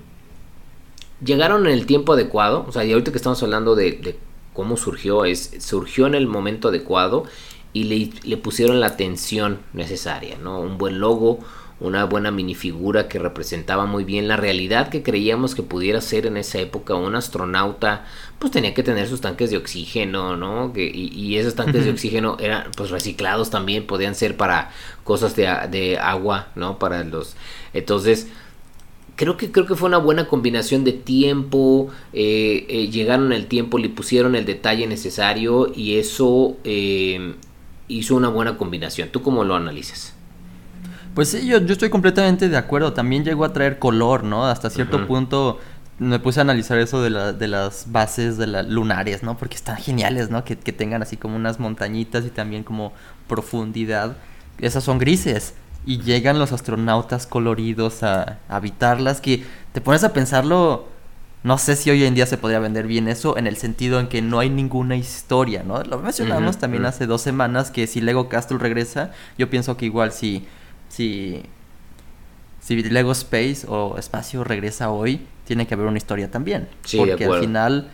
Llegaron 1.24 1.66
en 1.66 1.74
el 1.74 1.86
tiempo 1.86 2.14
adecuado. 2.14 2.66
O 2.68 2.72
sea, 2.72 2.86
y 2.86 2.94
ahorita 2.94 3.12
que 3.12 3.18
estamos 3.18 3.42
hablando 3.44 3.76
de, 3.76 4.18
cómo 4.54 4.78
surgió, 4.78 5.26
es 5.26 5.52
surgió 5.60 6.08
en 6.08 6.16
el 6.16 6.28
momento 6.28 6.70
adecuado 6.70 7.26
y 7.74 7.84
le, 7.84 8.10
le 8.24 8.38
pusieron 8.38 8.80
la 8.80 8.88
atención 8.88 9.60
necesaria, 9.74 10.38
¿no? 10.42 10.62
Un 10.62 10.78
buen 10.78 11.00
logo, 11.00 11.40
una 11.80 12.06
buena 12.06 12.32
minifigura 12.32 13.08
que 13.08 13.20
representaba 13.20 13.86
muy 13.86 14.04
bien 14.04 14.28
la 14.28 14.36
realidad 14.36 14.90
que 14.90 15.04
creíamos 15.04 15.54
que 15.54 15.62
pudiera 15.62 16.02
ser 16.02 16.26
en 16.26 16.38
esa 16.38 16.60
época. 16.60 16.96
Un 16.96 17.16
astronauta 17.16 18.06
pues 18.40 18.52
tenía 18.52 18.74
que 18.74 18.84
tener 18.84 19.08
sus 19.08 19.22
tanques 19.22 19.52
de 19.52 19.58
oxígeno 19.58 20.38
no 20.38 20.72
y, 20.76 21.38
esos 21.38 21.56
tanques 21.56 21.86
de 21.86 21.92
oxígeno 21.92 22.38
eran 22.40 22.72
pues 22.76 22.90
reciclados 22.90 23.50
también 23.50 23.86
podían 23.86 24.16
ser 24.16 24.38
para 24.38 24.72
cosas 25.04 25.36
de, 25.36 25.98
agua 26.00 26.50
no 26.56 26.78
para 26.78 27.04
los 27.04 27.36
entonces 27.74 28.28
creo 29.16 29.38
que 29.38 29.52
creo 29.52 29.66
que 29.66 29.76
fue 29.76 29.88
una 29.88 29.98
buena 29.98 30.28
combinación 30.28 30.84
de 30.84 30.94
tiempo 30.94 31.90
eh, 32.14 32.66
eh, 32.70 32.90
llegaron 32.90 33.34
el 33.34 33.48
tiempo 33.48 33.80
le 33.80 33.90
pusieron 33.90 34.36
el 34.36 34.46
detalle 34.46 34.86
necesario 34.86 35.72
y 35.76 35.98
eso 35.98 36.58
eh, 36.64 37.34
hizo 37.88 38.16
una 38.16 38.30
buena 38.30 38.58
combinación. 38.58 39.10
Tú 39.10 39.22
cómo 39.22 39.44
lo 39.44 39.56
analizas 39.56 40.17
pues 41.18 41.30
sí, 41.30 41.48
yo, 41.48 41.58
yo 41.58 41.74
estoy 41.74 41.90
completamente 41.90 42.48
de 42.48 42.58
acuerdo. 42.58 42.94
También 42.94 43.24
llegó 43.26 43.44
a 43.44 43.52
traer 43.52 43.80
color, 43.80 44.24
¿no? 44.24 44.46
Hasta 44.46 44.70
cierto 44.70 45.08
punto 45.08 45.58
me 45.98 46.20
puse 46.20 46.40
a 46.40 46.44
analizar 46.44 46.78
eso 46.78 47.02
de, 47.02 47.10
la, 47.10 47.34
de 47.34 47.48
las 47.48 47.92
bases 47.92 48.38
de 48.38 48.46
la 48.46 48.62
lunares, 48.62 49.24
¿no? 49.24 49.36
Porque 49.36 49.56
están 49.56 49.78
geniales, 49.78 50.30
¿no? 50.30 50.44
Que, 50.46 50.56
tengan 50.56 51.02
así 51.02 51.18
como 51.18 51.36
unas 51.36 51.60
montañitas 51.60 52.24
y 52.24 52.30
también 52.30 52.64
como 52.64 52.94
profundidad. 53.28 54.16
Esas 54.60 54.84
son 54.84 55.00
grises. 55.00 55.56
Y 55.88 56.02
llegan 56.02 56.38
los 56.38 56.52
astronautas 56.52 57.26
coloridos 57.26 58.04
a, 58.04 58.38
habitarlas. 58.48 59.20
Que 59.20 59.44
te 59.74 59.82
pones 59.82 60.04
a 60.04 60.14
pensarlo. 60.14 60.86
No 61.42 61.58
sé 61.58 61.78
si 61.78 61.90
hoy 61.90 62.04
en 62.04 62.14
día 62.14 62.28
se 62.28 62.38
podría 62.38 62.60
vender 62.60 62.86
bien 62.86 63.08
eso 63.08 63.40
en 63.40 63.48
el 63.48 63.58
sentido 63.58 64.00
en 64.00 64.08
que 64.08 64.22
no 64.22 64.38
hay 64.38 64.52
ninguna 64.52 64.98
historia, 64.98 65.64
¿no? 65.64 65.82
Lo 65.82 65.98
mencionamos 65.98 66.60
también 66.60 66.86
hace 66.86 67.08
dos 67.08 67.24
semanas 67.24 67.72
que 67.72 67.88
si 67.88 68.02
Lego 68.02 68.30
Castle 68.30 68.60
regresa, 68.60 69.14
yo 69.40 69.50
pienso 69.50 69.78
que 69.78 69.88
igual 69.88 70.12
si 70.12 70.46
si, 70.90 71.44
si 72.60 72.82
Lego 72.84 73.12
Space 73.12 73.66
o 73.68 73.98
Espacio 73.98 74.44
regresa 74.44 74.90
hoy, 74.90 75.26
tiene 75.46 75.66
que 75.66 75.74
haber 75.74 75.88
una 75.88 75.98
historia 75.98 76.30
también. 76.30 76.68
porque 76.96 77.26
al 77.26 77.40
final, 77.40 77.90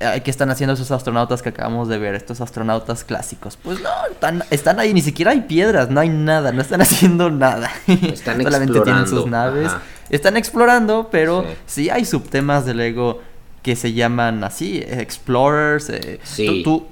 eh, 0.00 0.22
¿qué 0.24 0.30
están 0.30 0.50
haciendo 0.50 0.74
esos 0.74 0.90
astronautas 0.90 1.42
que 1.42 1.50
acabamos 1.50 1.88
de 1.88 1.98
ver? 1.98 2.14
Estos 2.14 2.40
astronautas 2.40 3.04
clásicos. 3.04 3.56
Pues 3.56 3.80
no, 3.80 3.90
están, 4.10 4.42
están 4.50 4.80
ahí, 4.80 4.94
ni 4.94 5.02
siquiera 5.02 5.32
hay 5.32 5.42
piedras, 5.42 5.90
no 5.90 6.00
hay 6.00 6.08
nada, 6.08 6.50
no 6.52 6.62
están 6.62 6.80
haciendo 6.82 7.30
nada. 7.30 7.70
Están 7.86 8.42
Solamente 8.42 8.80
tienen 8.80 9.06
sus 9.06 9.26
naves. 9.26 9.70
Están 10.08 10.36
explorando, 10.36 11.08
pero 11.10 11.44
sí. 11.66 11.90
hay 11.90 12.04
subtemas 12.04 12.64
de 12.64 12.74
Lego 12.74 13.20
que 13.62 13.76
se 13.76 13.92
llaman 13.92 14.44
así, 14.44 14.78
Explorers. 14.86 15.88
Eh, 15.90 16.20
sí. 16.22 16.62
tú, 16.62 16.86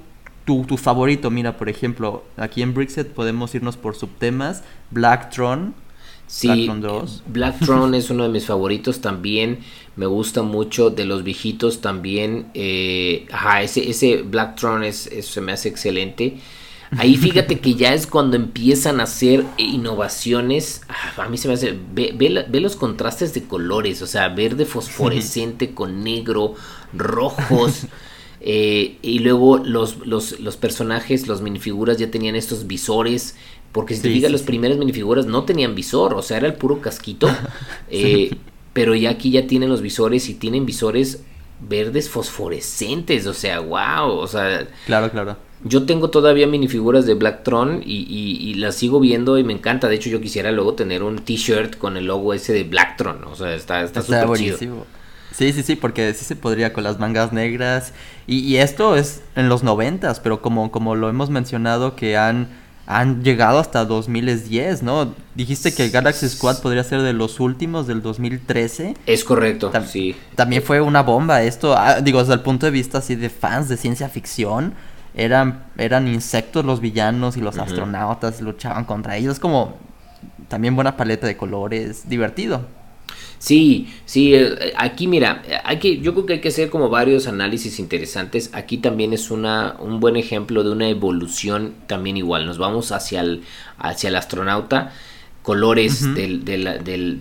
tu, 0.45 0.65
tu, 0.65 0.77
favorito, 0.77 1.29
mira, 1.29 1.57
por 1.57 1.69
ejemplo, 1.69 2.23
aquí 2.35 2.61
en 2.61 2.73
Brickset 2.73 3.13
podemos 3.13 3.53
irnos 3.55 3.77
por 3.77 3.95
subtemas. 3.95 4.63
Blacktron. 4.93 5.75
Sí, 6.27 6.47
Blacktron 6.47 6.81
2. 6.81 7.23
Blacktron 7.27 7.95
es 7.95 8.09
uno 8.09 8.23
de 8.23 8.29
mis 8.29 8.45
favoritos 8.45 9.01
también. 9.01 9.59
Me 9.95 10.05
gusta 10.05 10.41
mucho 10.41 10.89
de 10.89 11.05
los 11.05 11.23
viejitos 11.23 11.81
también. 11.81 12.47
Eh, 12.53 13.25
ajá, 13.31 13.61
ese, 13.61 13.89
ese 13.89 14.21
Blacktron 14.23 14.83
es, 14.83 15.09
se 15.21 15.41
me 15.41 15.51
hace 15.51 15.69
excelente. 15.69 16.37
Ahí 16.97 17.17
fíjate 17.17 17.59
que 17.59 17.73
ya 17.73 17.93
es 17.93 18.07
cuando 18.07 18.35
empiezan 18.35 18.99
a 18.99 19.03
hacer 19.03 19.45
innovaciones. 19.57 20.81
Ah, 20.87 21.23
a 21.23 21.29
mí 21.29 21.37
se 21.37 21.47
me 21.47 21.55
hace. 21.55 21.77
Ve, 21.93 22.13
ve, 22.15 22.59
los 22.59 22.75
contrastes 22.75 23.33
de 23.33 23.43
colores, 23.43 24.01
o 24.01 24.07
sea, 24.07 24.29
verde 24.29 24.65
fosforescente 24.65 25.73
con 25.73 26.03
negro, 26.03 26.55
rojos. 26.93 27.87
Eh, 28.45 28.97
y 29.01 29.19
luego 29.19 29.57
los, 29.57 30.05
los, 30.05 30.41
los, 30.41 30.57
personajes, 30.57 31.27
los 31.27 31.41
minifiguras 31.41 31.97
ya 31.97 32.11
tenían 32.11 32.35
estos 32.35 32.67
visores. 32.67 33.37
Porque 33.73 33.95
si 33.95 34.01
te 34.01 34.09
fijas, 34.09 34.31
las 34.31 34.43
primeras 34.43 34.77
minifiguras 34.77 35.25
no 35.25 35.43
tenían 35.43 35.75
visor, 35.75 36.13
o 36.13 36.21
sea, 36.21 36.37
era 36.37 36.47
el 36.47 36.53
puro 36.53 36.79
casquito. 36.79 37.27
Eh, 37.95 38.35
pero 38.71 38.95
ya 38.95 39.11
aquí 39.11 39.29
ya 39.29 39.45
tienen 39.45 39.69
los 39.69 39.81
visores 39.81 40.27
y 40.27 40.33
tienen 40.33 40.65
visores 40.65 41.23
verdes 41.61 42.09
fosforescentes, 42.09 43.27
o 43.27 43.33
sea, 43.35 43.59
wow, 43.59 44.09
o 44.09 44.25
sea... 44.25 44.67
Claro, 44.87 45.11
claro. 45.11 45.37
Yo 45.63 45.85
tengo 45.85 46.09
todavía 46.09 46.47
minifiguras 46.47 47.05
de 47.05 47.13
Blacktron 47.13 47.83
y, 47.85 48.05
y, 48.09 48.53
las 48.55 48.75
sigo 48.75 48.99
viendo 48.99 49.37
y 49.37 49.43
me 49.43 49.53
encanta. 49.53 49.87
De 49.87 49.95
hecho, 49.95 50.09
yo 50.09 50.19
quisiera 50.19 50.51
luego 50.51 50.73
tener 50.73 51.03
un 51.03 51.19
t-shirt 51.19 51.77
con 51.77 51.95
el 51.95 52.05
logo 52.05 52.33
ese 52.33 52.51
de 52.51 52.63
Blacktron, 52.63 53.23
o 53.25 53.35
sea, 53.35 53.53
está 53.53 53.87
súper 53.87 54.23
está 54.23 54.33
chido. 54.33 54.85
Sí, 55.33 55.51
sí, 55.51 55.63
sí, 55.63 55.75
porque 55.75 56.13
sí 56.13 56.25
se 56.25 56.35
podría 56.35 56.73
con 56.73 56.83
las 56.83 56.99
mangas 56.99 57.33
negras. 57.33 57.93
Y, 58.27 58.57
esto 58.57 58.95
es 58.95 59.21
en 59.35 59.49
los 59.49 59.63
noventas, 59.63 60.19
pero 60.19 60.41
como, 60.41 60.71
como 60.71 60.95
lo 60.95 61.09
hemos 61.09 61.29
mencionado 61.29 61.95
que 61.95 62.17
han, 62.17 62.49
han 62.85 63.23
llegado 63.23 63.59
hasta 63.59 63.85
2010, 63.85 64.83
¿no? 64.83 65.13
Dijiste 65.35 65.73
que 65.73 65.89
Galaxy 65.89 66.27
Squad 66.27 66.61
podría 66.61 66.83
ser 66.83 67.01
de 67.01 67.13
los 67.13 67.39
últimos 67.39 67.87
del 67.87 68.01
2013. 68.01 68.95
Es 69.05 69.23
correcto, 69.23 69.71
sí. 69.87 70.15
También 70.35 70.61
fue 70.61 70.81
una 70.81 71.01
bomba 71.01 71.43
esto, 71.43 71.75
ah, 71.77 72.01
digo, 72.01 72.19
desde 72.19 72.33
el 72.33 72.41
punto 72.41 72.65
de 72.65 72.71
vista 72.71 72.97
así 72.97 73.15
de 73.15 73.29
fans 73.29 73.69
de 73.69 73.77
ciencia 73.77 74.09
ficción. 74.09 74.73
Eran, 75.15 75.65
eran 75.77 76.07
insectos 76.07 76.65
los 76.65 76.81
villanos 76.81 77.37
y 77.37 77.41
los 77.41 77.57
astronautas 77.57 78.41
luchaban 78.41 78.83
contra 78.83 79.15
ellos. 79.15 79.39
Como 79.39 79.77
también 80.47 80.75
buena 80.75 80.97
paleta 80.97 81.27
de 81.27 81.37
colores, 81.37 82.09
divertido. 82.09 82.65
Sí, 83.43 83.89
sí, 84.05 84.33
eh, 84.33 84.71
aquí 84.77 85.05
mira, 85.05 85.43
hay 85.65 85.77
que, 85.77 85.99
yo 85.99 86.13
creo 86.13 86.25
que 86.25 86.33
hay 86.35 86.39
que 86.39 86.47
hacer 86.47 86.69
como 86.69 86.87
varios 86.87 87.27
análisis 87.27 87.77
interesantes. 87.77 88.49
Aquí 88.53 88.77
también 88.77 89.11
es 89.11 89.31
una, 89.31 89.75
un 89.81 89.99
buen 89.99 90.15
ejemplo 90.15 90.63
de 90.63 90.71
una 90.71 90.87
evolución 90.87 91.73
también 91.87 92.15
igual. 92.15 92.45
Nos 92.45 92.57
vamos 92.57 92.93
hacia 92.93 93.19
el, 93.19 93.43
hacia 93.77 94.07
el 94.07 94.15
astronauta, 94.15 94.93
colores 95.41 96.15
del, 96.15 96.45
del, 96.45 96.85
del, 96.85 97.17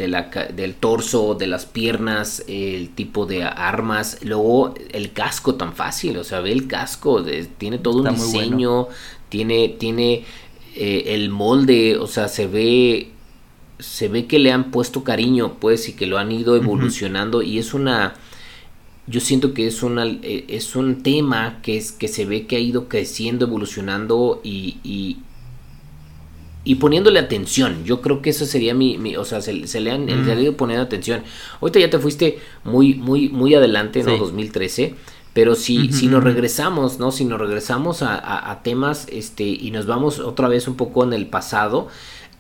del, 0.55 0.75
torso, 0.77 1.35
de 1.35 1.49
las 1.49 1.67
piernas, 1.67 2.45
el 2.47 2.91
tipo 2.91 3.27
de 3.27 3.43
armas, 3.43 4.19
luego 4.23 4.77
el 4.93 5.11
casco 5.11 5.57
tan 5.57 5.75
fácil, 5.75 6.19
o 6.19 6.23
sea, 6.23 6.39
ve 6.39 6.53
el 6.53 6.69
casco, 6.69 7.25
tiene 7.59 7.79
todo 7.79 8.01
un 8.01 8.15
diseño, 8.15 8.87
tiene, 9.29 9.71
tiene 9.71 10.25
eh, 10.77 11.03
el 11.07 11.31
molde, 11.31 11.97
o 11.97 12.07
sea, 12.07 12.29
se 12.29 12.47
ve 12.47 13.11
se 13.79 14.09
ve 14.09 14.27
que 14.27 14.39
le 14.39 14.53
han 14.53 14.71
puesto 14.71 15.05
cariño, 15.05 15.55
pues, 15.61 15.89
y 15.89 15.95
que 15.95 16.07
lo 16.07 16.19
han 16.19 16.33
ido 16.33 16.57
evolucionando 16.57 17.43
y 17.43 17.59
es 17.59 17.75
una 17.75 18.15
yo 19.07 19.21
siento 19.21 19.53
que 19.53 19.67
es 19.67 19.83
una 19.83 20.07
eh, 20.07 20.45
es 20.49 20.77
un 20.77 21.03
tema 21.03 21.59
que 21.63 21.77
es 21.77 21.93
que 21.93 22.09
se 22.09 22.25
ve 22.25 22.47
que 22.47 22.57
ha 22.57 22.61
ido 22.61 22.89
creciendo, 22.89 23.47
evolucionando 23.47 24.41
y, 24.45 24.79
y, 24.85 25.19
y 26.65 26.77
poniéndole 26.77 27.19
atención. 27.19 27.85
Yo 27.85 28.01
creo 28.01 28.23
que 28.23 28.31
eso 28.31 28.47
sería 28.47 28.75
mi, 28.75 29.17
o 29.17 29.25
sea, 29.25 29.41
se, 29.41 29.53
le 29.53 29.91
han 29.91 30.09
ido 30.09 30.57
poniendo 30.57 30.85
atención. 30.85 31.23
Ahorita 31.61 31.81
ya 31.81 31.91
te 31.91 31.99
fuiste 31.99 32.39
muy 32.65 32.95
muy 32.95 33.29
muy 33.29 33.55
adelante, 33.55 34.03
¿no? 34.03 34.17
2013. 34.17 34.95
Pero 35.35 35.55
si, 35.55 35.91
si 35.95 36.09
nos 36.09 36.23
regresamos, 36.23 36.99
¿no? 36.99 37.11
Si 37.11 37.25
nos 37.25 37.41
regresamos 37.41 38.03
a, 38.03 38.51
a, 38.51 38.63
temas, 38.63 39.07
este, 39.11 39.45
y 39.45 39.71
nos 39.71 39.87
vamos 39.87 40.19
otra 40.19 40.47
vez 40.47 40.69
un 40.69 40.77
poco 40.77 41.05
en 41.05 41.15
el 41.15 41.27
pasado, 41.27 41.89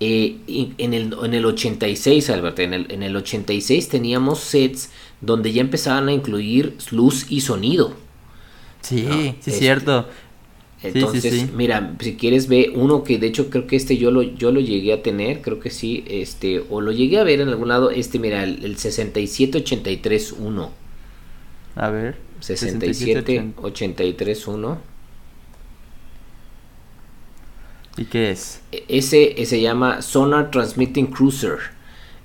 eh, 0.05 0.75
en, 0.79 0.95
el, 0.95 1.15
en 1.23 1.35
el 1.35 1.45
86, 1.45 2.31
Albert, 2.31 2.59
en 2.59 2.75
el, 2.75 2.91
en 2.91 3.03
el 3.03 3.15
86 3.17 3.88
teníamos 3.88 4.41
sets 4.41 4.91
donde 5.21 5.53
ya 5.53 5.61
empezaban 5.61 6.09
a 6.09 6.12
incluir 6.12 6.77
luz 6.91 7.27
y 7.29 7.43
sonido. 7.43 7.95
Sí, 8.81 8.99
sí, 8.99 9.07
es 9.09 9.35
este, 9.38 9.53
cierto. 9.53 10.09
Entonces, 10.83 11.53
mira, 11.53 11.95
si 12.01 12.17
quieres 12.17 12.49
ve 12.49 12.73
uno 12.75 13.05
que 13.05 13.19
de 13.19 13.29
hecho 13.29 13.51
creo 13.51 13.69
que 13.69 13.77
este 13.77 13.97
yo 13.97 14.11
lo, 14.11 14.23
yo 14.23 14.51
lo 14.51 14.59
llegué 14.59 14.93
a 14.93 15.03
tener, 15.03 15.41
creo 15.41 15.61
que 15.61 15.71
sí, 15.71 16.03
este, 16.09 16.65
o 16.69 16.81
lo 16.81 16.91
llegué 16.91 17.21
a 17.21 17.25
ver 17.25 17.41
en 17.41 17.49
algún 17.49 17.69
lado, 17.69 17.91
este, 17.91 18.19
mira, 18.19 18.43
el, 18.43 18.65
el 18.65 18.77
6783-1. 18.77 20.71
A 21.77 21.91
ver. 21.91 22.17
6783-1. 22.41 24.79
¿Y 27.96 28.05
qué 28.05 28.31
es? 28.31 28.61
Ese, 28.88 29.44
se 29.44 29.61
llama 29.61 30.02
Sonar 30.02 30.50
Transmitting 30.50 31.07
Cruiser. 31.07 31.59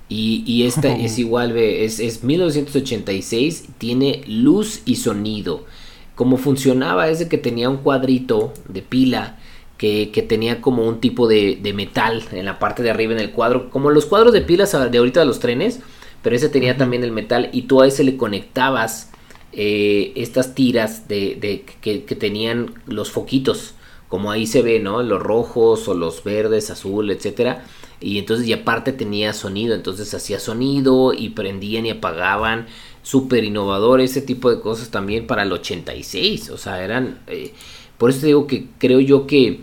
Y, 0.08 0.42
y 0.46 0.64
esta 0.64 0.96
es 0.96 1.18
igual, 1.18 1.54
es, 1.56 2.00
es 2.00 2.24
1986, 2.24 3.68
tiene 3.76 4.22
luz 4.26 4.80
y 4.86 4.96
sonido. 4.96 5.66
Como 6.14 6.38
funcionaba 6.38 7.10
es 7.10 7.18
de 7.18 7.28
que 7.28 7.36
tenía 7.36 7.68
un 7.68 7.76
cuadrito 7.76 8.54
de 8.68 8.80
pila 8.80 9.36
que, 9.78 10.26
tenía 10.28 10.60
como 10.60 10.86
un 10.86 11.00
tipo 11.00 11.28
de, 11.28 11.60
metal 11.74 12.24
en 12.32 12.44
la 12.44 12.58
parte 12.58 12.82
de 12.82 12.90
arriba 12.90 13.12
en 13.12 13.20
el 13.20 13.30
cuadro, 13.30 13.70
como 13.70 13.90
los 13.90 14.06
cuadros 14.06 14.32
de 14.32 14.42
pilas 14.42 14.72
de 14.72 14.98
ahorita 14.98 15.20
de 15.20 15.26
los 15.26 15.38
trenes, 15.38 15.80
pero 16.22 16.34
ese 16.34 16.48
tenía 16.48 16.76
también 16.76 17.04
el 17.04 17.12
metal 17.12 17.48
y 17.52 17.62
tú 17.62 17.80
a 17.80 17.86
ese 17.86 18.02
le 18.02 18.16
conectabas 18.16 19.10
eh, 19.52 20.12
estas 20.16 20.54
tiras 20.54 21.06
de, 21.08 21.64
que, 21.80 22.04
que, 22.04 22.14
tenían 22.16 22.74
los 22.86 23.10
foquitos 23.10 23.74
como 24.08 24.30
ahí 24.30 24.46
se 24.46 24.62
ve, 24.62 24.80
¿no? 24.80 25.02
Los 25.02 25.22
rojos 25.22 25.86
o 25.88 25.94
los 25.94 26.24
verdes, 26.24 26.70
azul, 26.70 27.10
etcétera. 27.10 27.64
Y 28.00 28.18
entonces, 28.18 28.46
y 28.46 28.52
aparte 28.52 28.92
tenía 28.92 29.32
sonido, 29.32 29.74
entonces 29.74 30.12
hacía 30.14 30.40
sonido 30.40 31.12
y 31.12 31.30
prendían 31.30 31.86
y 31.86 31.90
apagaban. 31.90 32.66
Súper 33.02 33.44
innovador 33.44 34.00
ese 34.00 34.20
tipo 34.22 34.50
de 34.50 34.60
cosas 34.60 34.90
también 34.90 35.26
para 35.26 35.42
el 35.42 35.52
86. 35.52 36.50
O 36.50 36.58
sea, 36.58 36.82
eran... 36.82 37.20
Eh, 37.26 37.52
por 37.96 38.10
eso 38.10 38.26
digo 38.26 38.46
que 38.46 38.66
creo 38.78 39.00
yo 39.00 39.26
que 39.26 39.60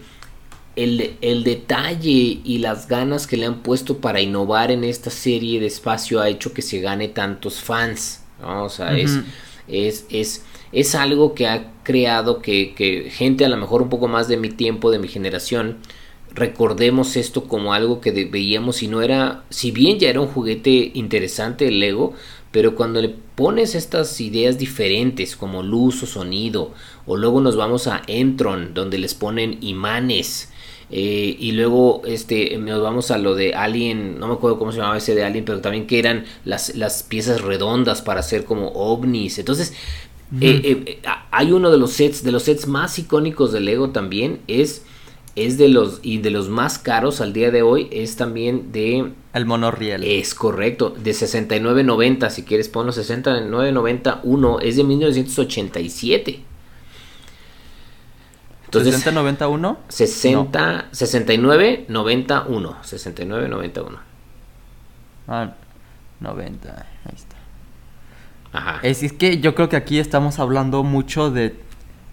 el, 0.75 1.15
el, 1.21 1.43
detalle 1.45 2.41
y 2.43 2.57
las 2.57 2.89
ganas 2.89 3.27
que 3.27 3.37
le 3.37 3.45
han 3.45 3.63
puesto 3.63 3.99
para 3.99 4.19
innovar 4.19 4.71
en 4.71 4.83
esta 4.83 5.09
serie 5.09 5.61
de 5.61 5.67
espacio 5.67 6.19
ha 6.19 6.27
hecho 6.27 6.53
que 6.53 6.61
se 6.61 6.81
gane 6.81 7.07
tantos 7.07 7.61
fans. 7.61 8.23
¿no? 8.41 8.65
O 8.65 8.69
sea, 8.69 8.97
es, 8.97 9.19
es, 9.69 10.05
es 10.09 10.43
es 10.71 10.95
algo 10.95 11.33
que 11.33 11.47
ha 11.47 11.71
creado 11.83 12.41
que, 12.41 13.09
gente 13.11 13.45
a 13.45 13.49
lo 13.49 13.57
mejor 13.57 13.81
un 13.81 13.89
poco 13.89 14.07
más 14.07 14.27
de 14.27 14.37
mi 14.37 14.49
tiempo, 14.49 14.91
de 14.91 14.99
mi 14.99 15.07
generación, 15.07 15.77
recordemos 16.33 17.15
esto 17.15 17.45
como 17.45 17.73
algo 17.73 18.01
que 18.01 18.11
veíamos 18.25 18.83
y 18.83 18.87
no 18.87 19.01
era, 19.01 19.43
si 19.49 19.71
bien 19.71 19.99
ya 19.99 20.09
era 20.09 20.21
un 20.21 20.27
juguete 20.27 20.91
interesante 20.93 21.67
el 21.67 21.79
Lego, 21.79 22.13
pero 22.51 22.75
cuando 22.75 23.01
le 23.01 23.09
pones 23.09 23.75
estas 23.75 24.19
ideas 24.21 24.57
diferentes 24.57 25.35
como 25.35 25.61
luz 25.63 26.03
o 26.03 26.05
sonido, 26.05 26.73
o 27.05 27.17
luego 27.17 27.41
nos 27.41 27.55
vamos 27.55 27.87
a 27.87 28.01
Entron, 28.07 28.73
donde 28.73 28.97
les 28.97 29.13
ponen 29.13 29.57
imanes, 29.61 30.51
eh, 30.91 31.35
y 31.39 31.51
luego 31.53 32.03
este 32.05 32.57
nos 32.57 32.81
vamos 32.81 33.09
a 33.09 33.17
lo 33.17 33.33
de 33.33 33.55
Alien, 33.55 34.19
no 34.19 34.27
me 34.27 34.33
acuerdo 34.35 34.59
cómo 34.59 34.71
se 34.71 34.77
llamaba 34.77 34.97
ese 34.97 35.15
de 35.15 35.23
Alien, 35.23 35.43
pero 35.43 35.59
también 35.59 35.87
que 35.87 35.99
eran 35.99 36.25
las, 36.45 36.75
las 36.75 37.03
piezas 37.03 37.41
redondas 37.41 38.01
para 38.01 38.19
hacer 38.19 38.45
como 38.45 38.69
ovnis. 38.69 39.39
Entonces, 39.39 39.73
eh, 40.41 40.61
eh, 40.63 41.01
hay 41.31 41.51
uno 41.51 41.71
de 41.71 41.77
los 41.77 41.93
sets, 41.93 42.23
de 42.23 42.31
los 42.31 42.43
sets 42.43 42.67
más 42.67 42.97
icónicos 42.97 43.51
de 43.51 43.59
Lego 43.59 43.91
también, 43.91 44.41
es, 44.47 44.83
es 45.35 45.57
de 45.57 45.69
los, 45.69 45.99
y 46.01 46.17
de 46.17 46.31
los 46.31 46.49
más 46.49 46.79
caros 46.79 47.21
al 47.21 47.33
día 47.33 47.51
de 47.51 47.61
hoy, 47.61 47.87
es 47.91 48.15
también 48.15 48.71
de... 48.71 49.11
El 49.33 49.45
monorriel. 49.45 50.03
Es 50.03 50.33
correcto, 50.33 50.89
de 50.89 51.11
69.90, 51.11 52.29
si 52.29 52.43
quieres 52.43 52.69
ponlo 52.69 52.91
69.91, 52.91 54.59
es 54.61 54.75
de 54.77 54.83
1987. 54.83 56.43
Entonces, 58.65 59.05
¿6091? 59.05 59.77
60, 59.87 60.89
6991. 60.91 62.77
6991. 62.81 63.99
Ah, 65.27 65.53
90, 66.19 66.87
ahí 67.05 67.15
está. 67.15 67.24
Es, 68.83 69.13
que 69.13 69.39
yo 69.39 69.55
creo 69.55 69.69
que 69.69 69.75
aquí 69.75 69.99
estamos 69.99 70.39
hablando 70.39 70.83
mucho 70.83 71.31
de 71.31 71.55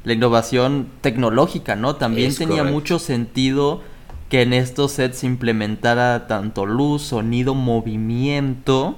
la 0.04 0.12
innovación 0.12 0.88
tecnológica, 1.00 1.76
¿no? 1.76 1.96
También 1.96 2.34
tenía 2.34 2.64
mucho 2.64 2.98
sentido 2.98 3.82
que 4.28 4.42
en 4.42 4.52
estos 4.52 4.92
sets 4.92 5.18
se 5.18 5.26
implementara 5.26 6.26
tanto 6.26 6.66
luz, 6.66 7.02
sonido, 7.02 7.54
movimiento, 7.54 8.96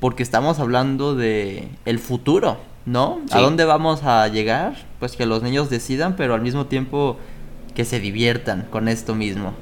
porque 0.00 0.22
estamos 0.22 0.58
hablando 0.58 1.14
de 1.14 1.68
el 1.84 1.98
futuro, 1.98 2.58
¿no? 2.86 3.20
¿A 3.30 3.40
dónde 3.40 3.64
vamos 3.64 4.02
a 4.02 4.26
llegar? 4.28 4.74
Pues 4.98 5.16
que 5.16 5.26
los 5.26 5.42
niños 5.42 5.70
decidan, 5.70 6.16
pero 6.16 6.34
al 6.34 6.40
mismo 6.40 6.66
tiempo 6.66 7.18
que 7.74 7.84
se 7.84 8.00
diviertan 8.00 8.66
con 8.70 8.88
esto 8.88 9.14
mismo. 9.14 9.54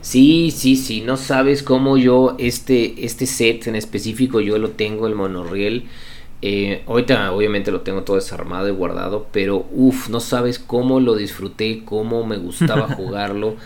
Sí, 0.00 0.52
sí, 0.52 0.76
sí, 0.76 1.00
no 1.02 1.16
sabes 1.16 1.62
cómo 1.62 1.98
yo 1.98 2.36
este, 2.38 3.04
este 3.04 3.26
set 3.26 3.66
en 3.66 3.74
específico 3.74 4.40
yo 4.40 4.58
lo 4.58 4.70
tengo, 4.70 5.06
el 5.06 5.14
monorriel. 5.14 5.88
Eh, 6.40 6.84
ahorita 6.86 7.32
obviamente 7.32 7.72
lo 7.72 7.80
tengo 7.80 8.04
todo 8.04 8.16
desarmado 8.16 8.68
y 8.68 8.70
guardado, 8.70 9.26
pero 9.32 9.66
uff, 9.72 10.08
no 10.08 10.20
sabes 10.20 10.60
cómo 10.60 11.00
lo 11.00 11.16
disfruté, 11.16 11.84
cómo 11.84 12.24
me 12.24 12.36
gustaba 12.38 12.88
jugarlo. 12.96 13.56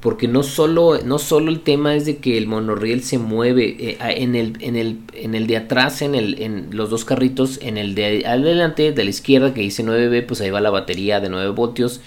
Porque 0.00 0.28
no 0.28 0.42
solo, 0.42 0.98
no 1.04 1.18
solo 1.18 1.50
el 1.50 1.60
tema 1.60 1.94
es 1.94 2.04
de 2.06 2.18
que 2.18 2.36
el 2.36 2.46
monorriel 2.46 3.02
se 3.02 3.18
mueve 3.18 3.76
eh, 3.78 3.98
en, 4.00 4.34
el, 4.34 4.56
en, 4.60 4.76
el, 4.76 4.98
en 5.14 5.34
el 5.34 5.46
de 5.46 5.56
atrás, 5.58 6.02
en, 6.02 6.14
el, 6.14 6.42
en 6.42 6.68
los 6.72 6.90
dos 6.90 7.04
carritos, 7.04 7.58
en 7.62 7.78
el 7.78 7.94
de 7.94 8.26
adelante, 8.26 8.92
de 8.92 9.04
la 9.04 9.10
izquierda 9.10 9.54
que 9.54 9.60
dice 9.62 9.84
9B, 9.84 10.26
pues 10.26 10.40
ahí 10.40 10.50
va 10.50 10.60
la 10.60 10.70
batería 10.70 11.20
de 11.20 11.28
9 11.28 11.50
voltios. 11.50 12.00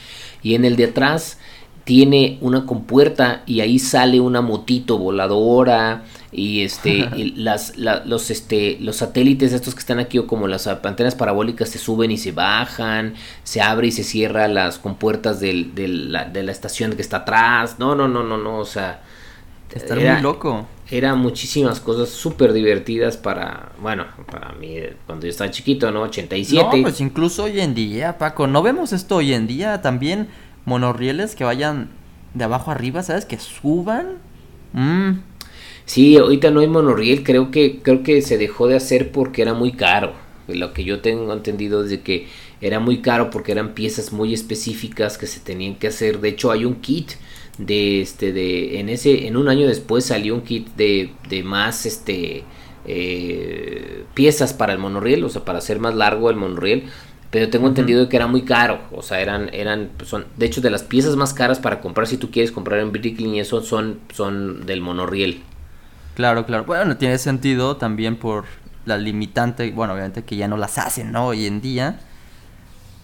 Y 0.44 0.56
en 0.56 0.66
el 0.66 0.76
de 0.76 0.86
atrás 0.86 1.40
tiene 1.88 2.38
una 2.42 2.66
compuerta 2.66 3.44
y 3.46 3.62
ahí 3.62 3.80
sale 3.80 4.20
una 4.20 4.42
motito 4.42 4.98
voladora 4.98 6.04
y 6.34 6.64
este 6.64 7.08
las 7.38 7.78
los 7.78 8.30
este 8.30 8.78
los 8.82 8.98
satélites 8.98 9.54
estos 9.54 9.74
que 9.74 9.80
están 9.80 9.98
aquí 9.98 10.18
o 10.18 10.28
como 10.28 10.50
las 10.50 10.68
antenas 10.68 11.16
parabólicas 11.16 11.70
se 11.70 11.80
suben 11.80 12.12
y 12.12 12.18
se 12.18 12.34
bajan 12.34 13.14
se 13.46 13.62
abre 13.62 13.88
y 13.88 13.92
se 13.94 14.04
cierra 14.04 14.50
las 14.50 14.80
compuertas 14.80 15.40
del, 15.40 15.74
de 15.74 15.88
la 15.88 16.52
estación 16.52 16.92
que 16.92 17.02
está 17.02 17.20
atrás 17.20 17.78
no 17.80 17.96
no 17.96 18.10
no 18.10 18.22
no 18.22 18.38
no 18.38 18.58
o 18.58 18.66
sea 18.66 19.02
está 19.74 19.96
muy 19.96 20.22
loco 20.22 20.68
era 20.90 21.16
muchísimas 21.16 21.82
cosas 21.82 22.08
súper 22.08 22.54
divertidas 22.54 23.18
para, 23.18 23.74
bueno, 23.82 24.06
para 24.32 24.54
mí 24.54 24.78
cuando 25.06 25.26
yo 25.26 25.32
estaba 25.32 25.52
chiquito, 25.52 25.92
¿no? 25.92 26.04
87. 26.04 26.64
No, 26.64 26.82
pues 26.82 27.02
incluso 27.02 27.44
hoy 27.44 27.60
en 27.60 27.76
día, 27.76 28.18
Paco, 28.18 28.48
no 28.48 28.64
vemos 28.64 28.94
esto 28.94 29.18
hoy 29.18 29.34
en 29.34 29.48
día 29.48 29.82
también 29.82 30.30
monorrieles 30.68 31.34
que 31.34 31.46
vayan 31.46 31.90
de 32.34 32.44
abajo 32.44 32.72
arriba, 32.72 33.02
¿sabes? 33.02 33.26
Que 33.26 33.40
suban. 33.40 34.18
Mm. 34.74 35.22
Sí, 35.86 36.18
ahorita 36.18 36.52
no 36.52 36.60
hay 36.60 36.68
monorriel, 36.68 37.24
creo 37.24 37.50
que 37.52 37.80
creo 37.82 38.04
que 38.04 38.22
se 38.22 38.38
dejó 38.38 38.68
de 38.68 38.76
hacer 38.76 39.12
porque 39.14 39.42
era 39.42 39.54
muy 39.54 39.72
caro. 39.72 40.14
Lo 40.50 40.74
que 40.74 40.84
yo 40.84 41.00
tengo 41.00 41.32
entendido 41.32 41.84
es 41.86 41.90
de 41.90 42.02
que 42.02 42.28
era 42.60 42.80
muy 42.80 43.02
caro 43.02 43.30
porque 43.30 43.54
eran 43.54 43.74
piezas 43.74 44.12
muy 44.12 44.34
específicas 44.34 45.18
que 45.18 45.26
se 45.28 45.40
tenían 45.40 45.76
que 45.76 45.88
hacer. 45.88 46.20
De 46.20 46.30
hecho, 46.30 46.52
hay 46.52 46.66
un 46.66 46.76
kit 46.76 47.12
de 47.58 48.02
este 48.02 48.34
de 48.34 48.80
en 48.80 48.90
ese 48.90 49.28
en 49.28 49.38
un 49.38 49.48
año 49.48 49.68
después 49.68 50.06
salió 50.06 50.36
un 50.36 50.42
kit 50.42 50.68
de, 50.76 51.12
de 51.30 51.44
más 51.44 51.86
este 51.86 52.44
eh, 52.86 54.04
piezas 54.14 54.54
para 54.54 54.74
el 54.74 54.80
monorriel, 54.80 55.24
o 55.24 55.30
sea, 55.30 55.46
para 55.46 55.60
hacer 55.60 55.80
más 55.80 55.96
largo 55.96 56.30
el 56.30 56.36
monorriel. 56.36 56.84
Pero 57.30 57.50
tengo 57.50 57.68
entendido 57.68 58.08
que 58.08 58.16
era 58.16 58.28
muy 58.28 58.44
caro, 58.44 58.80
o 58.92 59.02
sea, 59.02 59.20
eran, 59.20 59.50
eran, 59.54 59.90
son, 60.06 60.26
de 60.38 60.46
hecho, 60.46 60.62
de 60.62 60.70
las 60.70 60.84
piezas 60.84 61.18
más 61.18 61.34
caras 61.34 61.60
para 61.60 61.82
comprar, 61.82 62.08
si 62.08 62.18
tú 62.18 62.32
quieres 62.32 62.52
comprar 62.52 62.80
en 62.80 62.92
Bricklin 62.94 63.36
y 63.36 63.40
eso, 63.42 63.62
son, 63.62 64.00
son 64.14 64.66
del 64.66 64.80
monorriel. 64.80 65.44
Claro, 66.16 66.46
claro. 66.46 66.64
Bueno, 66.64 66.96
tiene 66.98 67.18
sentido 67.18 67.76
también 67.78 68.16
por 68.16 68.46
la 68.86 68.98
limitante, 68.98 69.70
bueno, 69.72 69.94
obviamente 69.94 70.24
que 70.24 70.38
ya 70.38 70.48
no 70.48 70.56
las 70.58 70.78
hacen, 70.78 71.12
¿no? 71.12 71.28
Hoy 71.28 71.46
en 71.46 71.62
día. 71.62 72.00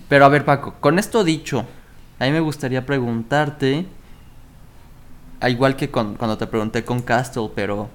Pero 0.07 0.26
a 0.26 0.30
ver, 0.30 0.45
Paco, 0.45 0.76
con 0.80 0.97
esto 0.97 1.24
dicho, 1.24 1.65
a 2.19 2.26
mí 2.26 2.32
me 2.32 2.39
gustaría 2.39 2.86
preguntarte, 2.86 3.86
igual 5.47 5.76
que 5.76 5.89
cuando 5.89 6.38
te 6.38 6.47
pregunté 6.47 6.86
con 6.86 7.01
Castle, 7.01 7.49
pero 7.53 7.89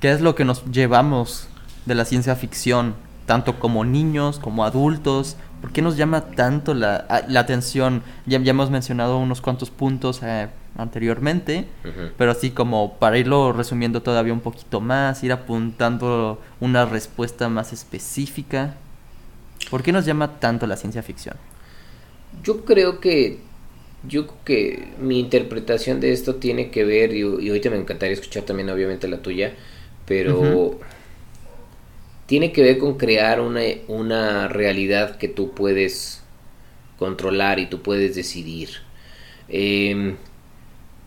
¿qué 0.00 0.12
es 0.12 0.20
lo 0.20 0.34
que 0.36 0.44
nos 0.44 0.64
llevamos 0.70 1.48
de 1.84 1.94
la 1.94 2.04
ciencia 2.04 2.36
ficción, 2.36 2.94
tanto 3.26 3.58
como 3.58 3.84
niños, 3.84 4.38
como 4.38 4.64
adultos? 4.64 5.36
¿Por 5.60 5.72
qué 5.72 5.82
nos 5.82 5.96
llama 5.96 6.30
tanto 6.30 6.74
la, 6.74 7.06
atención? 7.36 8.02
Ya, 8.24 8.38
ya, 8.38 8.50
hemos 8.50 8.70
mencionado 8.70 9.18
unos 9.18 9.40
cuantos 9.40 9.70
puntos 9.70 10.20
eh, 10.22 10.48
anteriormente, 10.78 11.66
pero 12.16 12.30
así 12.30 12.50
como 12.50 12.98
para 12.98 13.18
irlo 13.18 13.52
resumiendo 13.52 14.02
todavía 14.02 14.32
un 14.32 14.40
poquito 14.40 14.80
más, 14.80 15.22
ir 15.24 15.32
apuntando 15.32 16.40
una 16.60 16.84
respuesta 16.86 17.48
más 17.48 17.72
específica. 17.72 18.76
¿Por 19.70 19.82
qué 19.82 19.92
nos 19.92 20.04
llama 20.04 20.38
tanto 20.38 20.66
la 20.66 20.76
ciencia 20.76 21.02
ficción? 21.02 21.36
Yo 22.42 22.64
creo 22.64 23.00
que 23.00 23.40
yo 24.06 24.26
creo 24.26 24.38
que 24.44 24.88
mi 25.00 25.18
interpretación 25.18 25.98
de 25.98 26.12
esto 26.12 26.36
tiene 26.36 26.70
que 26.70 26.84
ver, 26.84 27.12
y, 27.12 27.20
y 27.20 27.48
ahorita 27.48 27.70
me 27.70 27.76
encantaría 27.76 28.14
escuchar 28.14 28.44
también 28.44 28.70
obviamente 28.70 29.08
la 29.08 29.18
tuya, 29.18 29.54
pero 30.06 30.78
tiene 32.26 32.52
que 32.52 32.62
ver 32.62 32.78
con 32.78 32.96
crear 32.98 33.40
una, 33.40 33.62
una 33.88 34.48
realidad 34.48 35.16
que 35.16 35.28
tú 35.28 35.52
puedes 35.52 36.22
controlar 36.98 37.58
y 37.58 37.66
tú 37.66 37.82
puedes 37.82 38.14
decidir. 38.14 38.70
Em, 39.48 40.16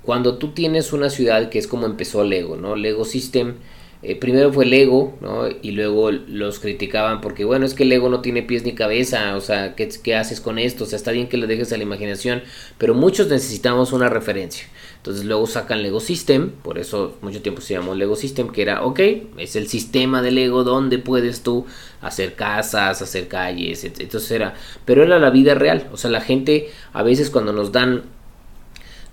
cuando 0.03 0.37
tú 0.37 0.53
tienes 0.53 0.93
una 0.93 1.09
ciudad 1.09 1.49
que 1.49 1.59
es 1.59 1.67
como 1.67 1.85
empezó 1.85 2.23
Lego, 2.23 2.55
¿no? 2.55 2.75
Lego 2.75 3.05
System 3.05 3.55
eh, 4.01 4.15
primero 4.15 4.53
fue 4.53 4.65
Lego, 4.65 5.17
¿no? 5.19 5.49
Y 5.61 5.71
luego 5.71 6.11
los 6.11 6.59
criticaban 6.59 7.19
porque, 7.19 7.43
bueno, 7.43 7.65
es 7.65 7.73
que 7.73 7.83
Lego 7.83 8.09
no 8.09 8.21
tiene 8.21 8.43
pies 8.43 8.63
ni 8.63 8.73
cabeza, 8.73 9.35
o 9.35 9.41
sea, 9.41 9.75
¿qué, 9.75 9.89
¿qué, 10.01 10.15
haces 10.15 10.39
con 10.39 10.57
esto? 10.57 10.85
O 10.85 10.87
sea, 10.87 10.95
está 10.95 11.11
bien 11.11 11.27
que 11.27 11.35
lo 11.35 11.47
dejes 11.47 11.73
a 11.73 11.77
la 11.77 11.83
imaginación, 11.83 12.43
pero 12.77 12.93
muchos 12.93 13.27
necesitamos 13.27 13.91
una 13.91 14.07
referencia. 14.07 14.65
Entonces 14.99 15.23
luego 15.23 15.47
sacan 15.47 15.81
Lego 15.81 16.01
System, 16.01 16.51
por 16.61 16.77
eso 16.77 17.15
mucho 17.21 17.41
tiempo 17.41 17.61
se 17.61 17.73
llamó 17.73 17.95
Lego 17.95 18.17
System, 18.17 18.49
que 18.49 18.61
era, 18.61 18.83
ok, 18.83 18.99
es 19.37 19.55
el 19.55 19.69
sistema 19.69 20.21
de 20.21 20.31
Lego 20.31 20.65
donde 20.65 20.99
puedes 20.99 21.41
tú 21.41 21.65
hacer 22.01 22.35
casas, 22.35 23.01
hacer 23.01 23.29
calles, 23.29 23.85
entonces 23.85 24.29
era, 24.29 24.55
pero 24.83 25.01
era 25.01 25.17
la 25.17 25.29
vida 25.29 25.55
real, 25.55 25.87
o 25.93 25.97
sea, 25.97 26.11
la 26.11 26.19
gente 26.19 26.69
a 26.91 27.01
veces 27.01 27.29
cuando 27.29 27.53
nos 27.53 27.71
dan, 27.71 28.03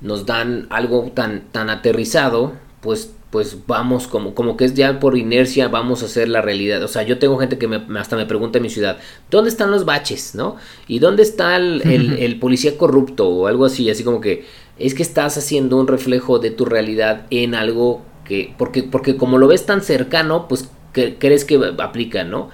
nos 0.01 0.27
dan 0.27 0.67
algo 0.71 1.13
tan, 1.15 1.45
tan 1.53 1.71
aterrizado, 1.71 2.55
pues 2.81 3.13
pues 3.31 3.67
vamos 3.67 4.07
como, 4.07 4.35
como 4.35 4.57
que 4.57 4.65
es 4.65 4.75
ya 4.75 4.99
por 4.99 5.19
inercia 5.19 5.69
vamos 5.69 6.03
a 6.03 6.07
hacer 6.07 6.29
la 6.29 6.41
realidad. 6.41 6.83
O 6.83 6.89
sea, 6.89 7.03
yo 7.03 7.19
tengo 7.19 7.37
gente 7.37 7.59
que 7.59 7.69
me, 7.69 7.83
hasta 7.99 8.17
me 8.17 8.25
pregunta 8.25 8.59
en 8.59 8.63
mi 8.63 8.71
ciudad, 8.71 8.99
¿dónde 9.31 9.51
están 9.51 9.71
los 9.71 9.85
baches? 9.85 10.35
¿No? 10.35 10.57
¿Y 10.87 11.01
dónde 11.01 11.23
está 11.23 11.57
el, 11.57 11.83
el, 11.83 12.39
policía 12.41 12.79
corrupto? 12.79 13.29
O 13.29 13.47
algo 13.47 13.67
así, 13.67 13.91
así 13.91 14.05
como 14.05 14.23
que 14.23 14.47
es 14.79 14.95
que 14.95 15.03
estás 15.03 15.39
haciendo 15.39 15.79
un 15.79 15.87
reflejo 15.87 16.39
de 16.39 16.51
tu 16.51 16.65
realidad 16.65 17.27
en 17.31 17.55
algo 17.55 18.03
que, 18.25 18.55
porque, 18.59 18.83
porque 18.83 19.17
como 19.17 19.39
lo 19.39 19.49
ves 19.49 19.67
tan 19.67 19.83
cercano, 19.83 20.49
pues 20.49 20.69
que, 20.93 21.17
crees 21.19 21.45
que 21.45 21.61
aplica, 21.79 22.25
¿no? 22.25 22.51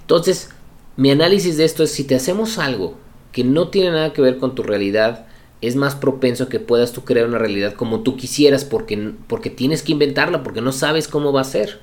Entonces, 0.00 0.50
mi 0.96 1.10
análisis 1.10 1.56
de 1.56 1.64
esto 1.64 1.82
es 1.84 1.92
si 1.92 2.04
te 2.04 2.16
hacemos 2.16 2.58
algo 2.58 2.96
que 3.32 3.44
no 3.44 3.68
tiene 3.68 3.92
nada 3.92 4.12
que 4.12 4.22
ver 4.22 4.38
con 4.38 4.54
tu 4.54 4.62
realidad, 4.62 5.26
es 5.60 5.76
más 5.76 5.94
propenso 5.94 6.48
que 6.48 6.58
puedas 6.58 6.92
tú 6.92 7.04
crear 7.04 7.26
una 7.26 7.38
realidad 7.38 7.74
como 7.74 8.00
tú 8.00 8.16
quisieras 8.16 8.64
porque, 8.64 9.12
porque 9.26 9.50
tienes 9.50 9.82
que 9.82 9.92
inventarla, 9.92 10.42
porque 10.42 10.60
no 10.60 10.72
sabes 10.72 11.06
cómo 11.06 11.32
va 11.32 11.42
a 11.42 11.44
ser. 11.44 11.80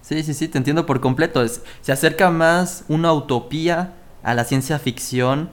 Sí, 0.00 0.22
sí, 0.22 0.34
sí, 0.34 0.46
te 0.48 0.58
entiendo 0.58 0.86
por 0.86 1.00
completo. 1.00 1.42
Es, 1.42 1.62
se 1.80 1.90
acerca 1.90 2.30
más 2.30 2.84
una 2.88 3.12
utopía 3.12 3.94
a 4.22 4.34
la 4.34 4.44
ciencia 4.44 4.78
ficción 4.78 5.50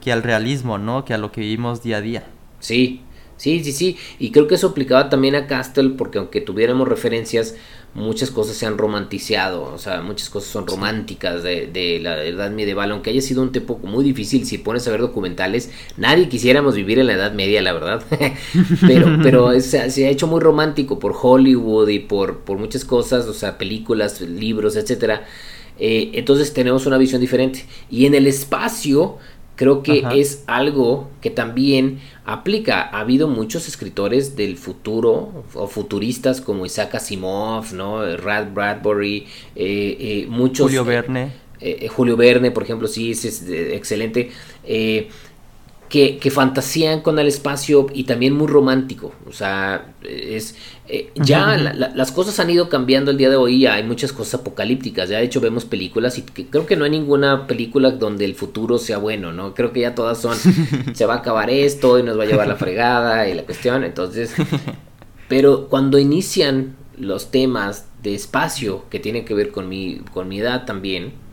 que 0.00 0.10
al 0.10 0.22
realismo, 0.22 0.78
¿no? 0.78 1.04
Que 1.04 1.12
a 1.12 1.18
lo 1.18 1.32
que 1.32 1.42
vivimos 1.42 1.82
día 1.82 1.98
a 1.98 2.00
día. 2.00 2.24
Sí, 2.60 3.02
sí, 3.36 3.62
sí, 3.64 3.72
sí. 3.72 3.96
Y 4.18 4.30
creo 4.30 4.46
que 4.46 4.56
eso 4.56 4.68
aplicaba 4.68 5.08
también 5.08 5.34
a 5.34 5.46
Castle 5.46 5.90
porque 5.90 6.18
aunque 6.18 6.40
tuviéramos 6.40 6.88
referencias, 6.88 7.54
muchas 7.96 8.30
cosas 8.30 8.56
se 8.56 8.66
han 8.66 8.76
romantizado, 8.76 9.62
o 9.62 9.78
sea, 9.78 10.02
muchas 10.02 10.28
cosas 10.28 10.50
son 10.50 10.66
románticas 10.66 11.42
de, 11.42 11.98
la 12.02 12.22
edad 12.24 12.50
medieval, 12.50 12.92
aunque 12.92 13.10
haya 13.10 13.22
sido 13.22 13.42
un 13.42 13.52
tiempo 13.52 13.80
muy 13.82 14.04
difícil, 14.04 14.44
si 14.44 14.58
pones 14.58 14.86
a 14.86 14.90
ver 14.90 15.00
documentales, 15.00 15.70
nadie 15.96 16.28
quisiéramos 16.28 16.74
vivir 16.74 16.98
en 16.98 17.06
la 17.06 17.14
edad 17.14 17.32
media, 17.32 17.62
la 17.62 17.72
verdad, 17.72 18.02
pero, 18.86 19.18
pero 19.22 19.60
se, 19.60 19.78
ha 19.80 20.10
hecho 20.10 20.26
muy 20.26 20.40
romántico 20.40 20.98
por 20.98 21.14
Hollywood 21.20 21.88
y 21.88 22.00
por, 22.00 22.40
por 22.40 22.58
muchas 22.58 22.84
cosas, 22.84 23.26
o 23.26 23.34
sea, 23.34 23.56
películas, 23.56 24.20
libros, 24.20 24.76
etcétera. 24.76 25.24
Eh, 25.78 26.12
entonces 26.14 26.54
tenemos 26.54 26.86
una 26.86 26.96
visión 26.96 27.20
diferente. 27.20 27.66
Y 27.90 28.06
en 28.06 28.14
el 28.14 28.26
espacio 28.26 29.18
creo 29.56 29.82
que 29.82 30.04
es 30.14 30.44
algo 30.46 31.08
que 31.20 31.30
también 31.30 31.98
aplica. 32.24 32.82
Ha 32.82 33.00
habido 33.00 33.26
muchos 33.26 33.66
escritores 33.66 34.36
del 34.36 34.56
futuro 34.56 35.44
o 35.54 35.66
futuristas 35.66 36.40
como 36.40 36.66
Isaac 36.66 36.94
Asimov, 36.94 37.72
¿no? 37.72 38.16
Rad 38.16 38.52
Bradbury, 38.52 39.26
eh, 39.56 39.96
eh, 39.98 40.26
muchos... 40.28 40.66
Julio 40.66 40.84
Verne. 40.84 41.32
Eh, 41.58 41.88
Julio 41.88 42.16
Verne, 42.16 42.50
por 42.50 42.62
ejemplo, 42.62 42.86
sí, 42.86 43.12
es, 43.12 43.42
excelente 43.48 44.30
que, 45.88 46.30
fantasían 46.30 47.00
con 47.00 47.18
el 47.18 47.26
espacio 47.26 47.86
y 47.92 48.04
también 48.04 48.34
muy 48.34 48.46
romántico. 48.46 49.12
O 49.28 49.32
sea, 49.32 49.94
es 50.02 50.56
eh, 50.88 51.10
ya 51.14 51.56
las 51.56 52.12
cosas 52.12 52.38
han 52.40 52.50
ido 52.50 52.68
cambiando 52.68 53.10
el 53.10 53.16
día 53.16 53.30
de 53.30 53.36
hoy. 53.36 53.66
hay 53.66 53.82
muchas 53.84 54.12
cosas 54.12 54.40
apocalípticas. 54.40 55.08
Ya 55.08 55.18
de 55.18 55.24
hecho 55.24 55.40
vemos 55.40 55.64
películas 55.64 56.18
y 56.18 56.22
creo 56.22 56.66
que 56.66 56.76
no 56.76 56.84
hay 56.84 56.90
ninguna 56.90 57.46
película 57.46 57.90
donde 57.92 58.24
el 58.24 58.34
futuro 58.34 58.78
sea 58.78 58.98
bueno, 58.98 59.32
¿no? 59.32 59.54
Creo 59.54 59.72
que 59.72 59.80
ya 59.80 59.94
todas 59.94 60.18
son 60.18 60.36
se 60.94 61.06
va 61.06 61.14
a 61.14 61.18
acabar 61.18 61.50
esto 61.50 61.98
y 61.98 62.02
nos 62.02 62.18
va 62.18 62.24
a 62.24 62.26
llevar 62.26 62.48
la 62.48 62.56
fregada 62.56 63.28
y 63.28 63.34
la 63.34 63.42
cuestión. 63.42 63.84
Entonces, 63.84 64.34
pero 65.28 65.68
cuando 65.68 65.98
inician 65.98 66.76
los 66.98 67.30
temas 67.30 67.86
de 68.02 68.14
espacio 68.14 68.84
que 68.90 69.00
tienen 69.00 69.24
que 69.24 69.34
ver 69.34 69.50
con 69.50 69.68
mi 69.68 70.00
con 70.12 70.28
mi 70.28 70.40
edad 70.40 70.64
también 70.64 71.26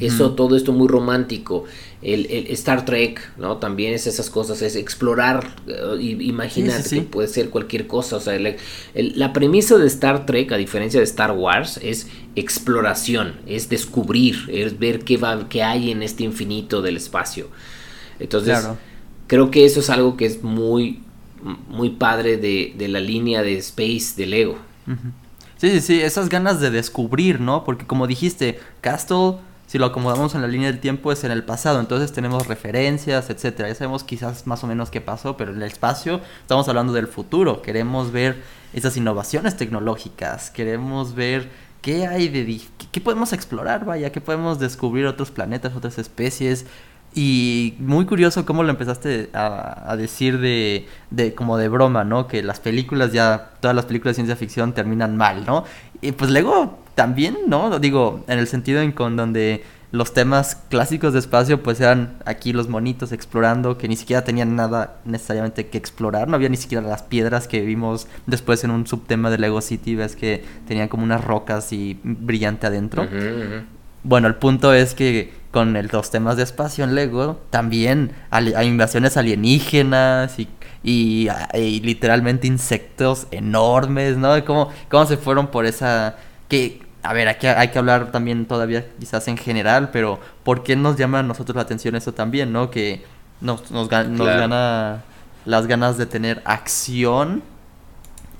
eso, 0.00 0.32
todo 0.32 0.56
esto 0.56 0.72
muy 0.72 0.88
romántico. 0.88 1.64
El, 2.00 2.26
Star 2.50 2.84
Trek, 2.84 3.32
¿no? 3.38 3.56
También 3.56 3.92
es 3.92 4.06
esas 4.06 4.30
cosas, 4.30 4.62
es 4.62 4.76
explorar, 4.76 5.56
uh, 5.66 5.96
imaginar 5.98 6.82
que 6.84 7.02
puede 7.02 7.28
ser 7.28 7.50
cualquier 7.50 7.86
cosa. 7.86 8.16
O 8.16 8.20
sea, 8.20 8.38
la 8.94 9.32
premisa 9.32 9.76
de 9.76 9.86
Star 9.86 10.24
Trek, 10.24 10.52
a 10.52 10.56
diferencia 10.56 11.00
de 11.00 11.04
Star 11.04 11.32
Wars, 11.32 11.80
es 11.82 12.06
exploración, 12.36 13.34
es 13.46 13.68
descubrir, 13.68 14.48
es 14.48 14.78
ver 14.78 15.00
qué, 15.00 15.16
va, 15.16 15.48
qué 15.48 15.62
hay 15.62 15.90
en 15.90 16.02
este 16.02 16.22
infinito 16.22 16.82
del 16.82 16.96
espacio. 16.96 17.48
Entonces, 18.20 18.68
creo 19.26 19.50
que 19.50 19.64
eso 19.64 19.80
es 19.80 19.90
algo 19.90 20.16
que 20.16 20.26
es 20.26 20.42
muy, 20.42 21.00
muy 21.68 21.90
padre 21.90 22.36
de, 22.36 22.74
de 22.76 22.88
la 22.88 23.00
línea 23.00 23.42
de 23.42 23.56
Space 23.58 24.14
de 24.16 24.26
Lego. 24.26 24.58
Sí, 25.58 25.70
sí, 25.70 25.80
sí, 25.80 26.00
esas 26.00 26.28
ganas 26.28 26.60
de 26.60 26.70
descubrir, 26.70 27.40
¿no? 27.40 27.64
Porque 27.64 27.84
como 27.84 28.06
dijiste, 28.06 28.60
Castle 28.80 29.34
si 29.68 29.76
lo 29.76 29.84
acomodamos 29.84 30.34
en 30.34 30.40
la 30.40 30.48
línea 30.48 30.72
del 30.72 30.80
tiempo 30.80 31.12
es 31.12 31.24
en 31.24 31.30
el 31.30 31.44
pasado, 31.44 31.78
entonces 31.78 32.10
tenemos 32.10 32.46
referencias, 32.46 33.28
etcétera. 33.28 33.68
Ya 33.68 33.74
sabemos 33.74 34.02
quizás 34.02 34.46
más 34.46 34.64
o 34.64 34.66
menos 34.66 34.88
qué 34.90 35.02
pasó, 35.02 35.36
pero 35.36 35.52
en 35.52 35.58
el 35.58 35.64
espacio 35.64 36.22
estamos 36.40 36.66
hablando 36.68 36.94
del 36.94 37.06
futuro. 37.06 37.60
Queremos 37.60 38.10
ver 38.10 38.42
esas 38.72 38.96
innovaciones 38.96 39.58
tecnológicas, 39.58 40.50
queremos 40.50 41.14
ver 41.14 41.50
qué 41.82 42.06
hay 42.06 42.30
de 42.30 42.62
qué 42.90 43.00
podemos 43.02 43.34
explorar, 43.34 43.84
vaya, 43.84 44.10
qué 44.10 44.22
podemos 44.22 44.58
descubrir 44.58 45.04
otros 45.04 45.30
planetas, 45.30 45.76
otras 45.76 45.98
especies. 45.98 46.64
Y 47.14 47.74
muy 47.78 48.06
curioso 48.06 48.46
cómo 48.46 48.62
lo 48.62 48.70
empezaste 48.70 49.28
a, 49.34 49.94
decir 49.98 50.38
de, 50.40 50.88
de, 51.10 51.34
como 51.34 51.58
de 51.58 51.68
broma, 51.68 52.04
¿no? 52.04 52.26
Que 52.26 52.42
las 52.42 52.58
películas 52.58 53.12
ya, 53.12 53.50
todas 53.60 53.76
las 53.76 53.84
películas 53.84 54.12
de 54.12 54.22
ciencia 54.22 54.36
ficción 54.36 54.72
terminan 54.72 55.18
mal, 55.18 55.44
¿no? 55.44 55.64
Y 56.00 56.12
pues 56.12 56.30
luego 56.30 56.78
también, 56.98 57.38
¿no? 57.46 57.78
Digo, 57.78 58.24
en 58.26 58.40
el 58.40 58.48
sentido 58.48 58.80
en 58.80 58.90
con 58.90 59.14
donde 59.14 59.62
los 59.92 60.14
temas 60.14 60.56
clásicos 60.68 61.12
de 61.12 61.20
espacio 61.20 61.62
pues 61.62 61.80
eran 61.80 62.16
aquí 62.24 62.52
los 62.52 62.68
monitos 62.68 63.12
explorando 63.12 63.78
que 63.78 63.86
ni 63.86 63.94
siquiera 63.94 64.24
tenían 64.24 64.56
nada 64.56 64.96
necesariamente 65.04 65.68
que 65.68 65.78
explorar, 65.78 66.26
no 66.26 66.34
había 66.34 66.48
ni 66.48 66.56
siquiera 66.56 66.84
las 66.84 67.04
piedras 67.04 67.46
que 67.46 67.60
vimos 67.60 68.08
después 68.26 68.64
en 68.64 68.72
un 68.72 68.84
subtema 68.88 69.30
de 69.30 69.38
Lego 69.38 69.60
City, 69.60 69.94
ves 69.94 70.16
que 70.16 70.44
tenían 70.66 70.88
como 70.88 71.04
unas 71.04 71.22
rocas 71.22 71.72
y 71.72 72.00
brillante 72.02 72.66
adentro. 72.66 73.06
Bueno, 74.02 74.26
el 74.26 74.34
punto 74.34 74.72
es 74.72 74.94
que 74.94 75.32
con 75.52 75.76
el, 75.76 75.88
los 75.92 76.10
temas 76.10 76.36
de 76.36 76.42
espacio 76.42 76.82
en 76.82 76.96
Lego 76.96 77.40
también 77.50 78.10
hay 78.30 78.66
invasiones 78.66 79.16
alienígenas 79.16 80.36
y, 80.40 80.48
y, 80.82 81.30
literalmente 81.80 82.48
insectos 82.48 83.28
enormes, 83.30 84.16
¿no? 84.16 84.44
¿Cómo, 84.44 84.70
cómo 84.88 85.06
se 85.06 85.16
fueron 85.16 85.46
por 85.46 85.64
esa... 85.64 86.16
que 86.48 86.87
a 87.08 87.14
ver, 87.14 87.26
hay 87.26 87.36
que, 87.36 87.48
hay 87.48 87.68
que 87.68 87.78
hablar 87.78 88.12
también 88.12 88.44
todavía 88.44 88.84
quizás 89.00 89.28
en 89.28 89.38
general, 89.38 89.88
pero 89.90 90.20
¿por 90.44 90.62
qué 90.62 90.76
nos 90.76 90.96
llama 90.96 91.20
a 91.20 91.22
nosotros 91.22 91.56
la 91.56 91.62
atención 91.62 91.94
eso 91.94 92.12
también, 92.12 92.52
no? 92.52 92.70
Que 92.70 93.02
nos, 93.40 93.70
nos, 93.70 93.88
gana 93.88 95.02
las 95.46 95.66
ganas 95.66 95.96
de 95.96 96.04
tener 96.04 96.42
acción, 96.44 97.42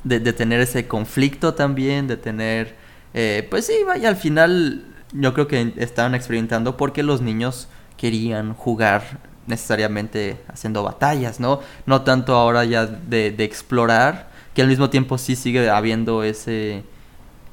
de, 0.04 0.20
de, 0.20 0.34
tener 0.34 0.60
ese 0.60 0.86
conflicto 0.86 1.54
también, 1.54 2.08
de 2.08 2.18
tener, 2.18 2.76
eh, 3.14 3.48
pues 3.48 3.64
sí, 3.64 3.72
vaya, 3.86 4.10
al 4.10 4.16
final 4.16 4.84
yo 5.12 5.32
creo 5.32 5.48
que 5.48 5.72
estaban 5.78 6.14
experimentando 6.14 6.76
porque 6.76 7.02
los 7.02 7.22
niños 7.22 7.68
querían 7.96 8.52
jugar 8.52 9.02
necesariamente 9.46 10.36
haciendo 10.46 10.82
batallas, 10.82 11.40
¿no? 11.40 11.60
No 11.86 12.02
tanto 12.02 12.34
ahora 12.34 12.66
ya 12.66 12.84
de, 12.84 13.30
de 13.30 13.44
explorar, 13.44 14.28
que 14.52 14.60
al 14.60 14.68
mismo 14.68 14.90
tiempo 14.90 15.16
sí 15.16 15.36
sigue 15.36 15.70
habiendo 15.70 16.22
ese, 16.22 16.84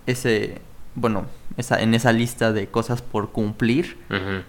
ese, 0.07 0.59
bueno, 0.95 1.25
esa, 1.57 1.81
en 1.81 1.93
esa 1.93 2.11
lista 2.11 2.53
de 2.53 2.67
cosas 2.67 3.01
por 3.01 3.31
cumplir, 3.31 3.97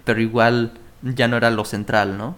pero 0.05 0.21
igual 0.21 0.71
ya 1.01 1.27
no 1.27 1.37
era 1.37 1.51
lo 1.51 1.65
central, 1.65 2.17
¿no? 2.17 2.35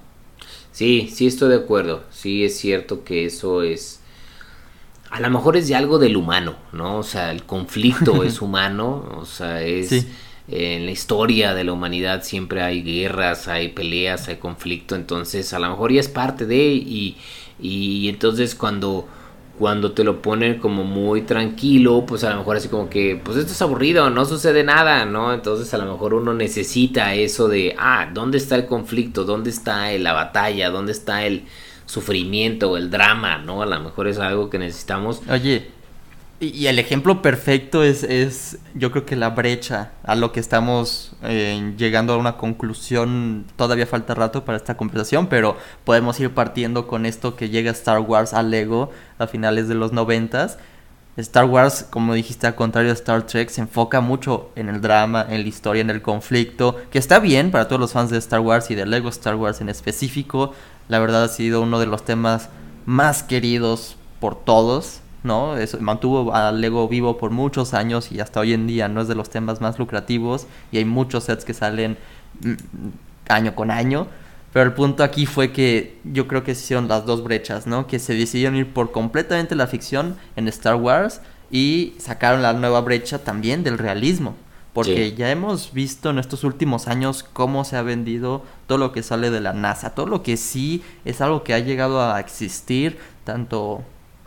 Sí, 0.71 1.11
sí 1.13 1.27
estoy 1.27 1.49
de 1.49 1.55
acuerdo. 1.57 2.03
Sí 2.11 2.43
es 2.43 2.57
cierto 2.57 3.03
que 3.03 3.25
eso 3.25 3.63
es... 3.63 4.01
A 5.09 5.19
lo 5.19 5.29
mejor 5.29 5.57
es 5.57 5.67
de 5.67 5.75
algo 5.75 5.97
del 5.97 6.17
humano, 6.17 6.55
¿no? 6.71 6.97
O 6.97 7.03
sea, 7.03 7.31
el 7.31 7.43
conflicto 7.43 8.23
es 8.23 8.41
humano, 8.41 9.05
o 9.17 9.25
sea, 9.25 9.61
es... 9.61 10.07
En 10.51 10.85
la 10.85 10.91
historia 10.91 11.53
de 11.53 11.63
la 11.63 11.73
humanidad 11.73 12.23
siempre 12.23 12.63
hay 12.63 12.81
guerras, 12.81 13.47
hay 13.47 13.67
peleas, 13.69 14.29
hay 14.29 14.37
conflicto, 14.37 14.95
entonces 14.95 15.53
a 15.53 15.59
lo 15.59 15.69
mejor 15.69 15.91
ya 15.91 15.99
es 15.99 16.09
parte 16.09 16.45
de... 16.45 16.73
Y, 16.73 17.17
y 17.59 18.09
entonces 18.09 18.55
cuando 18.55 19.07
cuando 19.59 19.91
te 19.91 20.05
lo 20.05 20.21
ponen 20.21 20.57
como 20.57 20.85
muy 20.85 21.23
tranquilo, 21.23 22.05
pues 22.07 22.23
a 22.23 22.29
lo 22.29 22.37
mejor 22.37 22.55
así 22.55 22.69
como 22.69 22.89
que, 22.89 23.19
pues 23.21 23.37
esto 23.37 23.51
es 23.51 23.61
aburrido, 23.61 24.09
no 24.09 24.23
sucede 24.23 24.63
nada, 24.63 25.03
¿no? 25.03 25.33
Entonces 25.33 25.71
a 25.73 25.77
lo 25.77 25.91
mejor 25.91 26.13
uno 26.13 26.33
necesita 26.33 27.13
eso 27.13 27.49
de, 27.49 27.75
ah, 27.77 28.09
¿dónde 28.13 28.37
está 28.37 28.55
el 28.55 28.65
conflicto? 28.65 29.25
¿Dónde 29.25 29.49
está 29.49 29.91
la 29.91 30.13
batalla? 30.13 30.69
¿Dónde 30.69 30.93
está 30.93 31.25
el 31.25 31.43
sufrimiento, 31.85 32.77
el 32.77 32.89
drama, 32.89 33.39
¿no? 33.39 33.61
A 33.61 33.65
lo 33.65 33.79
mejor 33.81 34.07
es 34.07 34.17
algo 34.17 34.49
que 34.49 34.59
necesitamos. 34.59 35.21
Oye, 35.29 35.67
y, 36.39 36.67
el 36.67 36.79
ejemplo 36.79 37.21
perfecto 37.21 37.83
es, 37.83 38.03
es, 38.03 38.59
yo 38.73 38.91
creo 38.91 39.05
que 39.05 39.15
la 39.15 39.29
brecha 39.29 39.91
a 40.03 40.15
lo 40.15 40.31
que 40.31 40.39
estamos 40.39 41.13
eh, 41.23 41.73
llegando 41.77 42.13
a 42.13 42.17
una 42.17 42.37
conclusión. 42.37 43.45
Todavía 43.57 43.85
falta 43.85 44.15
rato 44.15 44.45
para 44.45 44.57
esta 44.57 44.77
conversación, 44.77 45.27
pero 45.27 45.57
podemos 45.83 46.19
ir 46.19 46.33
partiendo 46.33 46.87
con 46.87 47.05
esto 47.05 47.35
que 47.35 47.49
llega 47.49 47.71
Star 47.71 47.99
Wars 47.99 48.33
a 48.33 48.41
Lego 48.41 48.91
a 49.17 49.27
finales 49.27 49.67
de 49.67 49.75
los 49.75 49.91
noventas. 49.91 50.57
Star 51.17 51.43
Wars, 51.43 51.85
como 51.89 52.13
dijiste, 52.13 52.47
al 52.47 52.55
contrario 52.55 52.91
de 52.91 52.95
Star 52.95 53.23
Trek, 53.23 53.49
se 53.49 53.59
enfoca 53.59 53.99
mucho 53.99 54.51
en 54.55 54.69
el 54.69 54.79
drama, 54.79 55.25
en 55.29 55.41
la 55.41 55.49
historia, 55.49 55.81
en 55.81 55.89
el 55.89 56.01
conflicto, 56.01 56.77
que 56.89 56.99
está 56.99 57.19
bien 57.19 57.51
para 57.51 57.67
todos 57.67 57.81
los 57.81 57.91
fans 57.91 58.11
de 58.11 58.17
Star 58.17 58.39
Wars 58.39 58.71
y 58.71 58.75
de 58.75 58.85
Lego 58.85 59.09
Star 59.09 59.35
Wars 59.35 59.59
en 59.59 59.67
específico. 59.67 60.53
La 60.87 60.99
verdad 60.99 61.25
ha 61.25 61.27
sido 61.27 61.61
uno 61.61 61.81
de 61.81 61.87
los 61.87 62.05
temas 62.05 62.47
más 62.85 63.23
queridos 63.23 63.97
por 64.21 64.41
todos 64.41 65.01
¿no? 65.23 65.57
Eso, 65.57 65.79
mantuvo 65.79 66.33
a 66.33 66.51
Lego 66.51 66.87
vivo 66.87 67.17
por 67.17 67.31
muchos 67.31 67.73
años 67.73 68.11
y 68.11 68.19
hasta 68.19 68.39
hoy 68.39 68.53
en 68.53 68.67
día 68.67 68.87
no 68.87 69.01
es 69.01 69.07
de 69.07 69.15
los 69.15 69.29
temas 69.29 69.61
más 69.61 69.79
lucrativos 69.79 70.47
y 70.71 70.77
hay 70.77 70.85
muchos 70.85 71.25
sets 71.25 71.45
que 71.45 71.53
salen 71.53 71.97
mm, 72.41 72.53
año 73.29 73.55
con 73.55 73.71
año. 73.71 74.07
Pero 74.53 74.65
el 74.65 74.73
punto 74.73 75.03
aquí 75.03 75.25
fue 75.25 75.51
que 75.51 75.99
yo 76.03 76.27
creo 76.27 76.43
que 76.43 76.55
se 76.55 76.63
hicieron 76.63 76.87
las 76.87 77.05
dos 77.05 77.23
brechas, 77.23 77.67
¿no? 77.67 77.85
Que 77.85 77.99
se 77.99 78.15
decidieron 78.15 78.55
ir 78.55 78.73
por 78.73 78.91
completamente 78.91 79.55
la 79.55 79.67
ficción 79.67 80.17
en 80.35 80.47
Star 80.47 80.75
Wars 80.75 81.21
y 81.51 81.93
sacaron 81.99 82.41
la 82.41 82.53
nueva 82.53 82.81
brecha 82.81 83.19
también 83.19 83.63
del 83.63 83.77
realismo. 83.77 84.35
Porque 84.73 85.13
ya 85.13 85.29
hemos 85.29 85.73
visto 85.73 86.09
en 86.09 86.19
estos 86.19 86.43
últimos 86.43 86.87
años 86.87 87.23
cómo 87.23 87.65
se 87.65 87.75
ha 87.75 87.81
vendido 87.81 88.43
todo 88.65 88.77
lo 88.77 88.91
que 88.91 89.03
sale 89.03 89.29
de 89.29 89.41
la 89.41 89.51
NASA, 89.51 89.93
todo 89.93 90.05
lo 90.05 90.23
que 90.23 90.37
sí 90.37 90.83
es 91.05 91.21
algo 91.21 91.43
que 91.43 91.53
ha 91.53 91.59
llegado 91.59 92.01
a 92.01 92.19
existir, 92.19 92.97
tanto 93.25 93.83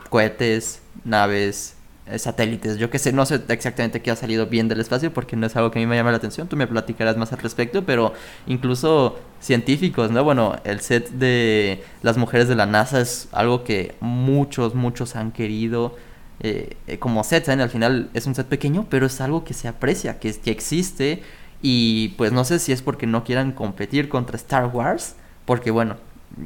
cohetes, 0.09 0.82
naves, 1.05 1.75
eh, 2.05 2.19
satélites, 2.19 2.77
yo 2.77 2.89
que 2.89 2.99
sé, 2.99 3.13
no 3.13 3.25
sé 3.25 3.41
exactamente 3.47 4.01
qué 4.01 4.11
ha 4.11 4.15
salido 4.17 4.47
bien 4.47 4.67
del 4.67 4.81
espacio 4.81 5.13
porque 5.13 5.37
no 5.37 5.47
es 5.47 5.55
algo 5.55 5.71
que 5.71 5.79
a 5.79 5.81
mí 5.81 5.85
me 5.85 5.95
llama 5.95 6.11
la 6.11 6.17
atención, 6.17 6.49
tú 6.49 6.57
me 6.57 6.67
platicarás 6.67 7.15
más 7.15 7.31
al 7.31 7.39
respecto, 7.39 7.85
pero 7.85 8.11
incluso 8.45 9.19
científicos, 9.39 10.11
¿no? 10.11 10.23
Bueno, 10.23 10.57
el 10.65 10.81
set 10.81 11.11
de 11.11 11.83
las 12.01 12.17
mujeres 12.17 12.49
de 12.49 12.55
la 12.55 12.65
NASA 12.65 12.99
es 12.99 13.29
algo 13.31 13.63
que 13.63 13.95
muchos, 14.01 14.75
muchos 14.75 15.15
han 15.15 15.31
querido. 15.31 15.95
Eh, 16.39 16.75
eh, 16.87 16.99
como 16.99 17.23
set, 17.23 17.45
¿saben? 17.45 17.61
Al 17.61 17.69
final 17.69 18.09
es 18.13 18.25
un 18.25 18.35
set 18.35 18.47
pequeño, 18.47 18.85
pero 18.89 19.05
es 19.05 19.21
algo 19.21 19.45
que 19.45 19.53
se 19.53 19.67
aprecia, 19.69 20.19
que, 20.19 20.33
que 20.33 20.51
existe. 20.51 21.23
Y 21.61 22.09
pues 22.17 22.33
no 22.33 22.43
sé 22.43 22.59
si 22.59 22.73
es 22.73 22.81
porque 22.81 23.07
no 23.07 23.23
quieran 23.23 23.53
competir 23.53 24.09
contra 24.09 24.35
Star 24.35 24.65
Wars, 24.67 25.15
porque 25.45 25.71
bueno, 25.71 25.95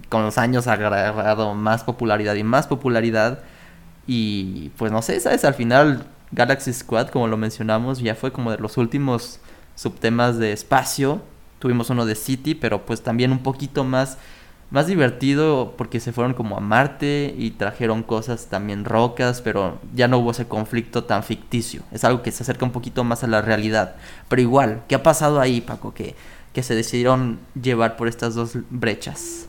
con 0.09 0.23
los 0.23 0.37
años 0.37 0.67
ha 0.67 0.73
agarrado 0.73 1.55
más 1.55 1.83
popularidad 1.83 2.35
y 2.35 2.43
más 2.43 2.67
popularidad 2.67 3.39
y 4.07 4.69
pues 4.77 4.91
no 4.91 5.01
sé, 5.01 5.19
¿sabes? 5.19 5.43
Al 5.43 5.53
final 5.53 6.07
Galaxy 6.31 6.73
Squad, 6.73 7.09
como 7.09 7.27
lo 7.27 7.37
mencionamos, 7.37 7.99
ya 7.99 8.15
fue 8.15 8.31
como 8.31 8.51
de 8.51 8.57
los 8.57 8.77
últimos 8.77 9.39
subtemas 9.75 10.37
de 10.37 10.53
espacio. 10.53 11.21
Tuvimos 11.59 11.89
uno 11.89 12.05
de 12.05 12.15
City, 12.15 12.55
pero 12.55 12.85
pues 12.85 13.01
también 13.01 13.31
un 13.31 13.39
poquito 13.39 13.83
más, 13.83 14.17
más 14.69 14.87
divertido 14.87 15.73
porque 15.77 15.99
se 15.99 16.11
fueron 16.11 16.33
como 16.33 16.57
a 16.57 16.59
Marte 16.59 17.33
y 17.37 17.51
trajeron 17.51 18.03
cosas 18.03 18.47
también 18.47 18.85
rocas, 18.85 19.41
pero 19.41 19.79
ya 19.93 20.07
no 20.07 20.19
hubo 20.19 20.31
ese 20.31 20.47
conflicto 20.47 21.03
tan 21.03 21.23
ficticio. 21.23 21.83
Es 21.91 22.03
algo 22.03 22.21
que 22.21 22.31
se 22.31 22.43
acerca 22.43 22.65
un 22.65 22.71
poquito 22.71 23.03
más 23.03 23.23
a 23.23 23.27
la 23.27 23.41
realidad. 23.41 23.95
Pero 24.29 24.41
igual, 24.41 24.83
¿qué 24.87 24.95
ha 24.95 25.03
pasado 25.03 25.39
ahí, 25.39 25.61
Paco? 25.61 25.93
Que, 25.93 26.15
que 26.53 26.63
se 26.63 26.75
decidieron 26.75 27.39
llevar 27.61 27.97
por 27.97 28.07
estas 28.07 28.35
dos 28.35 28.51
brechas. 28.69 29.47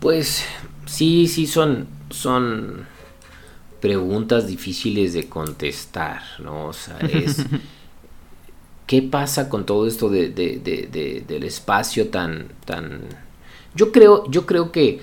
Pues 0.00 0.44
sí, 0.86 1.28
sí, 1.28 1.46
son, 1.46 1.86
son 2.10 2.86
preguntas 3.84 4.46
difíciles 4.46 5.12
de 5.12 5.28
contestar, 5.28 6.22
¿no? 6.38 6.68
O 6.68 6.72
sea, 6.72 6.96
es... 7.00 7.44
¿Qué 8.86 9.02
pasa 9.02 9.50
con 9.50 9.66
todo 9.66 9.86
esto 9.86 10.08
de, 10.08 10.30
del 10.30 11.42
espacio 11.42 12.08
tan, 12.08 12.48
tan... 12.64 13.02
Yo 13.74 13.92
creo, 13.92 14.30
yo 14.30 14.46
creo 14.46 14.72
que 14.72 14.88
eh, 14.88 15.00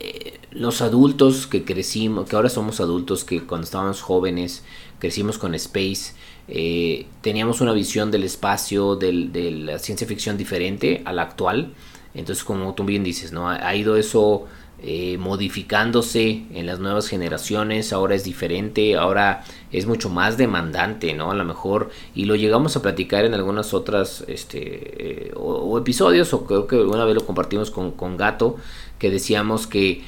eh, 0.00 0.40
los 0.50 0.82
adultos 0.82 1.46
que 1.46 1.64
crecimos, 1.64 2.28
que 2.28 2.34
ahora 2.34 2.48
somos 2.48 2.80
adultos, 2.80 3.22
que 3.22 3.44
cuando 3.44 3.66
estábamos 3.66 4.02
jóvenes 4.02 4.64
crecimos 4.98 5.38
con 5.38 5.54
Space, 5.54 6.14
eh, 6.48 7.06
teníamos 7.20 7.60
una 7.60 7.72
visión 7.72 8.10
del 8.10 8.24
espacio, 8.24 8.96
del, 8.96 9.32
de 9.32 9.52
la 9.52 9.78
ciencia 9.78 10.08
ficción 10.08 10.36
diferente 10.36 11.02
a 11.04 11.12
la 11.12 11.22
actual. 11.22 11.72
Entonces, 12.14 12.42
como 12.42 12.74
tú 12.74 12.82
bien 12.82 13.04
dices, 13.04 13.30
¿no? 13.30 13.48
Ha 13.48 13.74
ido 13.76 13.96
eso 13.96 14.48
eh, 14.84 15.16
modificándose 15.16 16.42
en 16.52 16.66
las 16.66 16.80
nuevas 16.80 17.06
generaciones, 17.06 17.92
ahora 17.92 18.16
es 18.16 18.24
diferente, 18.24 18.96
ahora 18.96 19.44
es 19.70 19.86
mucho 19.86 20.10
más 20.10 20.36
demandante, 20.36 21.14
¿no? 21.14 21.30
A 21.30 21.34
lo 21.34 21.44
mejor, 21.44 21.90
y 22.16 22.24
lo 22.24 22.34
llegamos 22.34 22.76
a 22.76 22.82
platicar 22.82 23.24
en 23.24 23.32
algunas 23.32 23.74
otras 23.74 24.24
este, 24.26 25.28
eh, 25.28 25.32
o, 25.36 25.78
episodios, 25.78 26.34
o 26.34 26.46
creo 26.46 26.66
que 26.66 26.74
una 26.74 27.04
vez 27.04 27.14
lo 27.14 27.24
compartimos 27.24 27.70
con, 27.70 27.92
con 27.92 28.16
Gato, 28.16 28.56
que 28.98 29.08
decíamos 29.10 29.68
que 29.68 30.02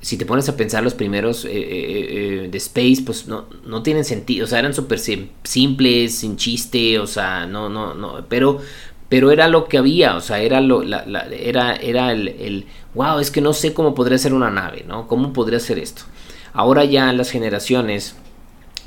si 0.00 0.16
te 0.16 0.24
pones 0.26 0.48
a 0.48 0.56
pensar 0.56 0.84
los 0.84 0.94
primeros 0.94 1.44
eh, 1.44 2.48
de 2.48 2.58
Space, 2.58 3.02
pues 3.04 3.26
no, 3.26 3.46
no 3.66 3.82
tienen 3.82 4.04
sentido, 4.04 4.44
o 4.44 4.48
sea, 4.48 4.60
eran 4.60 4.74
súper 4.74 5.00
simples, 5.00 6.14
sin 6.14 6.36
chiste, 6.36 7.00
o 7.00 7.06
sea, 7.08 7.46
no, 7.46 7.68
no, 7.68 7.94
no, 7.94 8.24
pero 8.28 8.60
pero 9.10 9.32
era 9.32 9.48
lo 9.48 9.66
que 9.66 9.76
había, 9.76 10.14
o 10.14 10.20
sea, 10.20 10.38
era 10.38 10.60
lo, 10.60 10.82
era, 10.84 11.74
era 11.74 12.12
el, 12.12 12.28
el, 12.28 12.66
wow, 12.94 13.18
es 13.18 13.32
que 13.32 13.40
no 13.40 13.52
sé 13.52 13.74
cómo 13.74 13.92
podría 13.92 14.16
ser 14.16 14.32
una 14.32 14.50
nave, 14.50 14.84
¿no? 14.86 15.08
¿Cómo 15.08 15.32
podría 15.32 15.58
ser 15.58 15.80
esto? 15.80 16.02
Ahora 16.52 16.84
ya 16.84 17.12
las 17.12 17.30
generaciones, 17.30 18.14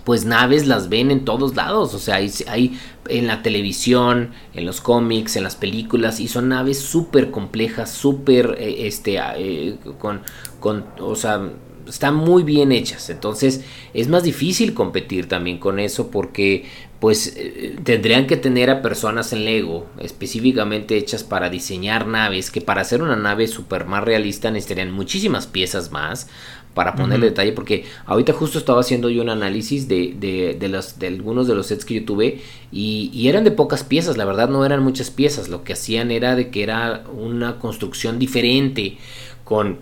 pues 0.06 0.24
naves 0.24 0.66
las 0.66 0.88
ven 0.88 1.12
en 1.12 1.26
todos 1.26 1.56
lados, 1.56 1.94
o 1.94 2.00
sea, 2.00 2.16
hay, 2.16 2.32
hay 2.48 2.80
en 3.10 3.28
la 3.28 3.44
televisión, 3.44 4.32
en 4.54 4.66
los 4.66 4.80
cómics, 4.80 5.36
en 5.36 5.44
las 5.44 5.58
películas, 5.58 6.22
y 6.22 6.30
son 6.30 6.48
naves 6.48 6.80
súper 6.80 7.30
complejas, 7.30 7.92
súper, 7.92 8.56
eh, 8.60 8.88
este, 8.88 9.20
eh, 9.36 9.76
con, 10.00 10.22
con, 10.62 10.86
o 11.02 11.16
sea, 11.16 11.50
están 11.88 12.16
muy 12.16 12.44
bien 12.44 12.72
hechas. 12.72 13.10
Entonces 13.10 13.62
es 13.94 14.08
más 14.08 14.24
difícil 14.24 14.74
competir 14.74 15.28
también 15.28 15.58
con 15.58 15.80
eso 15.80 16.10
porque 16.10 16.66
pues 17.04 17.34
eh, 17.36 17.76
tendrían 17.84 18.28
que 18.28 18.38
tener 18.38 18.70
a 18.70 18.82
personas 18.82 19.34
en 19.34 19.44
Lego 19.44 19.88
específicamente 20.00 20.96
hechas 20.96 21.26
para 21.26 21.50
diseñar 21.50 22.08
naves 22.08 22.50
que 22.50 22.62
para 22.62 22.80
hacer 22.80 23.02
una 23.02 23.18
nave 23.18 23.50
super 23.50 23.84
más 23.84 24.06
realista 24.06 24.50
necesitarían 24.52 24.94
muchísimas 24.94 25.46
piezas 25.46 25.92
más 25.92 26.30
para 26.74 26.96
ponerle 26.96 27.26
detalle 27.26 27.52
porque 27.52 27.84
ahorita 28.06 28.32
justo 28.32 28.58
estaba 28.58 28.80
haciendo 28.80 29.10
yo 29.10 29.22
un 29.22 29.30
análisis 29.30 29.90
de, 29.90 30.16
de, 30.18 30.56
de, 30.58 30.70
los, 30.70 30.98
de 30.98 31.08
algunos 31.08 31.46
de 31.46 31.56
los 31.56 31.68
sets 31.68 31.84
que 31.84 31.96
yo 31.96 32.06
tuve 32.06 32.40
y, 32.72 33.12
y, 33.14 33.28
eran 33.28 33.44
de 33.44 33.52
pocas 33.52 33.84
piezas, 33.84 34.16
la 34.16 34.24
verdad 34.24 34.48
no 34.48 34.66
eran 34.66 34.82
muchas 34.82 35.12
piezas, 35.12 35.50
lo 35.50 35.66
que 35.66 35.74
hacían 35.74 36.10
era 36.10 36.38
de 36.38 36.52
que 36.52 36.64
era 36.64 37.04
una 37.14 37.60
construcción 37.60 38.18
diferente 38.18 38.98
con 39.44 39.80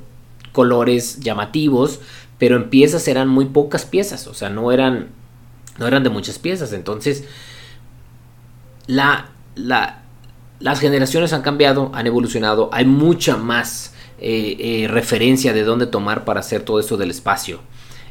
colores 0.54 1.20
llamativos, 1.20 2.00
pero 2.40 2.56
en 2.56 2.72
piezas 2.72 3.08
eran 3.08 3.28
muy 3.28 3.46
pocas 3.46 3.86
piezas, 3.86 4.26
o 4.26 4.34
sea, 4.34 4.50
no 4.50 4.72
eran, 4.72 5.10
no 5.78 5.88
eran 5.88 6.04
de 6.04 6.10
muchas 6.10 6.40
piezas, 6.40 6.74
entonces, 6.74 7.26
la, 8.88 9.30
la, 9.56 10.04
las 10.60 10.80
generaciones 10.80 11.34
han 11.34 11.42
cambiado, 11.42 11.92
han 11.94 12.08
evolucionado, 12.08 12.70
hay 12.72 12.86
mucha 12.86 13.38
más 13.38 13.94
eh, 14.20 14.58
eh, 14.60 14.88
referencia 14.88 15.54
de 15.54 15.64
dónde 15.64 15.88
tomar 15.88 16.26
para 16.26 16.40
hacer 16.40 16.64
todo 16.64 16.80
esto 16.80 16.98
del 16.98 17.10
espacio. 17.10 17.60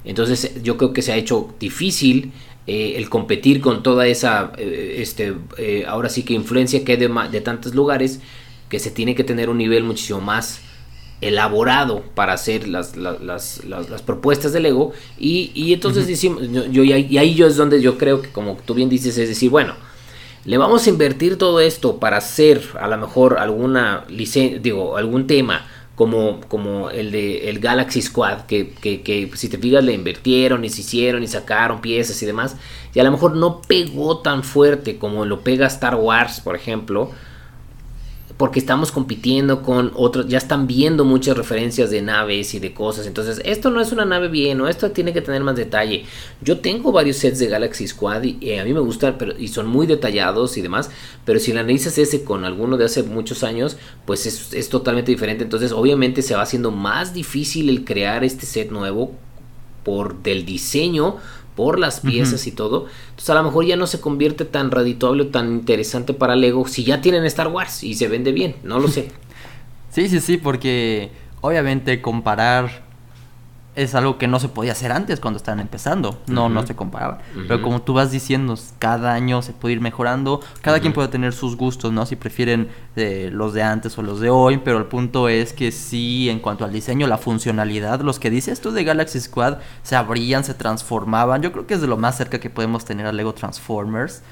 Entonces 0.04 0.62
yo 0.62 0.76
creo 0.76 0.92
que 0.92 1.02
se 1.02 1.12
ha 1.12 1.16
hecho 1.16 1.54
difícil 1.60 2.32
eh, 2.66 2.94
el 2.96 3.08
competir 3.08 3.60
con 3.60 3.82
toda 3.82 4.06
esa, 4.06 4.52
este, 4.58 5.34
ahora 5.86 6.08
sí 6.08 6.22
que 6.24 6.32
influencia 6.34 6.84
que 6.84 6.92
hay 6.92 6.98
de, 6.98 7.10
de 7.30 7.40
tantos 7.40 7.74
lugares, 7.74 8.20
que 8.68 8.78
se 8.78 8.90
tiene 8.90 9.14
que 9.14 9.24
tener 9.24 9.50
un 9.50 9.58
nivel 9.58 9.84
muchísimo 9.84 10.20
más 10.20 10.62
elaborado 11.20 12.02
para 12.14 12.32
hacer 12.32 12.66
las, 12.66 12.96
las, 12.96 13.20
las, 13.20 13.64
las 13.64 14.02
propuestas 14.02 14.52
del 14.52 14.66
ego. 14.66 14.92
Y, 15.18 15.50
y 15.54 15.72
entonces 15.72 16.06
decimos, 16.06 16.42
yo, 16.70 16.84
y, 16.84 16.92
ahí, 16.92 17.34
yo 17.34 17.46
es 17.46 17.56
donde 17.56 17.80
yo 17.80 17.98
creo 17.98 18.22
que 18.22 18.30
como 18.30 18.56
tú 18.64 18.74
bien 18.74 18.88
dices 18.88 19.16
es 19.18 19.28
decir, 19.28 19.50
bueno, 19.50 19.74
le 20.44 20.56
vamos 20.56 20.86
a 20.86 20.90
invertir 20.90 21.36
todo 21.36 21.60
esto 21.60 21.98
para 21.98 22.16
hacer 22.16 22.62
a 22.80 22.88
lo 22.88 22.96
mejor 22.96 23.38
alguna 23.38 24.04
digo, 24.08 24.96
algún 24.96 25.26
tema 25.26 25.66
como, 26.00 26.40
como 26.48 26.88
el 26.88 27.10
de 27.10 27.50
el 27.50 27.58
Galaxy 27.58 28.00
Squad, 28.00 28.46
que, 28.46 28.70
que, 28.70 29.02
que, 29.02 29.30
si 29.34 29.50
te 29.50 29.58
fijas 29.58 29.84
le 29.84 29.92
invirtieron 29.92 30.64
y 30.64 30.70
se 30.70 30.80
hicieron 30.80 31.22
y 31.22 31.26
sacaron 31.26 31.82
piezas 31.82 32.22
y 32.22 32.26
demás, 32.26 32.56
y 32.94 33.00
a 33.00 33.04
lo 33.04 33.10
mejor 33.10 33.36
no 33.36 33.60
pegó 33.60 34.20
tan 34.20 34.42
fuerte 34.42 34.96
como 34.96 35.26
lo 35.26 35.42
pega 35.42 35.66
Star 35.66 35.96
Wars, 35.96 36.40
por 36.40 36.56
ejemplo, 36.56 37.10
porque 38.40 38.58
estamos 38.58 38.90
compitiendo 38.90 39.60
con 39.60 39.92
otros, 39.94 40.26
ya 40.26 40.38
están 40.38 40.66
viendo 40.66 41.04
muchas 41.04 41.36
referencias 41.36 41.90
de 41.90 42.00
naves 42.00 42.54
y 42.54 42.58
de 42.58 42.72
cosas, 42.72 43.06
entonces 43.06 43.42
esto 43.44 43.68
no 43.68 43.82
es 43.82 43.92
una 43.92 44.06
nave 44.06 44.28
bien 44.28 44.58
o 44.62 44.66
esto 44.66 44.92
tiene 44.92 45.12
que 45.12 45.20
tener 45.20 45.42
más 45.42 45.56
detalle. 45.56 46.06
Yo 46.40 46.60
tengo 46.60 46.90
varios 46.90 47.18
sets 47.18 47.38
de 47.38 47.48
Galaxy 47.48 47.86
Squad 47.86 48.22
y 48.22 48.38
eh, 48.40 48.58
a 48.58 48.64
mí 48.64 48.72
me 48.72 48.80
gustan 48.80 49.16
pero, 49.18 49.38
y 49.38 49.48
son 49.48 49.66
muy 49.66 49.86
detallados 49.86 50.56
y 50.56 50.62
demás, 50.62 50.90
pero 51.26 51.38
si 51.38 51.52
la 51.52 51.60
analizas 51.60 51.98
ese 51.98 52.24
con 52.24 52.46
alguno 52.46 52.78
de 52.78 52.86
hace 52.86 53.02
muchos 53.02 53.44
años, 53.44 53.76
pues 54.06 54.24
es, 54.24 54.54
es 54.54 54.70
totalmente 54.70 55.10
diferente, 55.10 55.44
entonces 55.44 55.70
obviamente 55.72 56.22
se 56.22 56.34
va 56.34 56.40
haciendo 56.40 56.70
más 56.70 57.12
difícil 57.12 57.68
el 57.68 57.84
crear 57.84 58.24
este 58.24 58.46
set 58.46 58.70
nuevo 58.70 59.12
por 59.84 60.22
del 60.22 60.46
diseño 60.46 61.16
por 61.60 61.78
las 61.78 62.00
piezas 62.00 62.46
y 62.46 62.52
todo. 62.52 62.86
Entonces 63.10 63.28
a 63.28 63.34
lo 63.34 63.42
mejor 63.42 63.66
ya 63.66 63.76
no 63.76 63.86
se 63.86 64.00
convierte 64.00 64.46
tan 64.46 64.70
redituable 64.70 65.24
o 65.24 65.26
tan 65.26 65.52
interesante 65.52 66.14
para 66.14 66.34
Lego 66.34 66.66
si 66.66 66.84
ya 66.84 67.02
tienen 67.02 67.26
Star 67.26 67.48
Wars 67.48 67.84
y 67.84 67.92
se 67.92 68.08
vende 68.08 68.32
bien, 68.32 68.56
no 68.62 68.78
lo 68.78 68.88
sé. 68.88 69.10
sí, 69.90 70.08
sí, 70.08 70.20
sí, 70.20 70.38
porque 70.38 71.10
obviamente 71.42 72.00
comparar 72.00 72.82
es 73.82 73.94
algo 73.94 74.18
que 74.18 74.28
no 74.28 74.38
se 74.38 74.48
podía 74.48 74.72
hacer 74.72 74.92
antes 74.92 75.20
cuando 75.20 75.38
estaban 75.38 75.58
empezando. 75.58 76.18
No, 76.26 76.50
no 76.50 76.66
se 76.66 76.76
comparaba. 76.76 77.20
Pero 77.48 77.62
como 77.62 77.80
tú 77.80 77.94
vas 77.94 78.10
diciendo, 78.10 78.54
cada 78.78 79.14
año 79.14 79.40
se 79.40 79.54
puede 79.54 79.72
ir 79.72 79.80
mejorando. 79.80 80.40
Cada 80.60 80.80
quien 80.80 80.92
puede 80.92 81.08
tener 81.08 81.32
sus 81.32 81.56
gustos, 81.56 81.90
¿no? 81.90 82.04
Si 82.04 82.14
prefieren 82.14 82.68
eh, 82.96 83.30
los 83.32 83.54
de 83.54 83.62
antes 83.62 83.96
o 83.96 84.02
los 84.02 84.20
de 84.20 84.28
hoy. 84.28 84.58
Pero 84.58 84.76
el 84.76 84.84
punto 84.84 85.30
es 85.30 85.54
que 85.54 85.72
sí, 85.72 86.28
en 86.28 86.40
cuanto 86.40 86.66
al 86.66 86.72
diseño, 86.72 87.06
la 87.06 87.16
funcionalidad, 87.16 88.02
los 88.02 88.18
que 88.18 88.28
dices 88.28 88.60
tú 88.60 88.70
de 88.70 88.84
Galaxy 88.84 89.18
Squad 89.18 89.58
se 89.82 89.96
abrían, 89.96 90.44
se 90.44 90.52
transformaban. 90.52 91.40
Yo 91.40 91.50
creo 91.50 91.66
que 91.66 91.72
es 91.72 91.80
de 91.80 91.86
lo 91.86 91.96
más 91.96 92.18
cerca 92.18 92.38
que 92.38 92.50
podemos 92.50 92.84
tener 92.84 93.06
a 93.06 93.12
Lego 93.12 93.32
Transformers. 93.32 94.22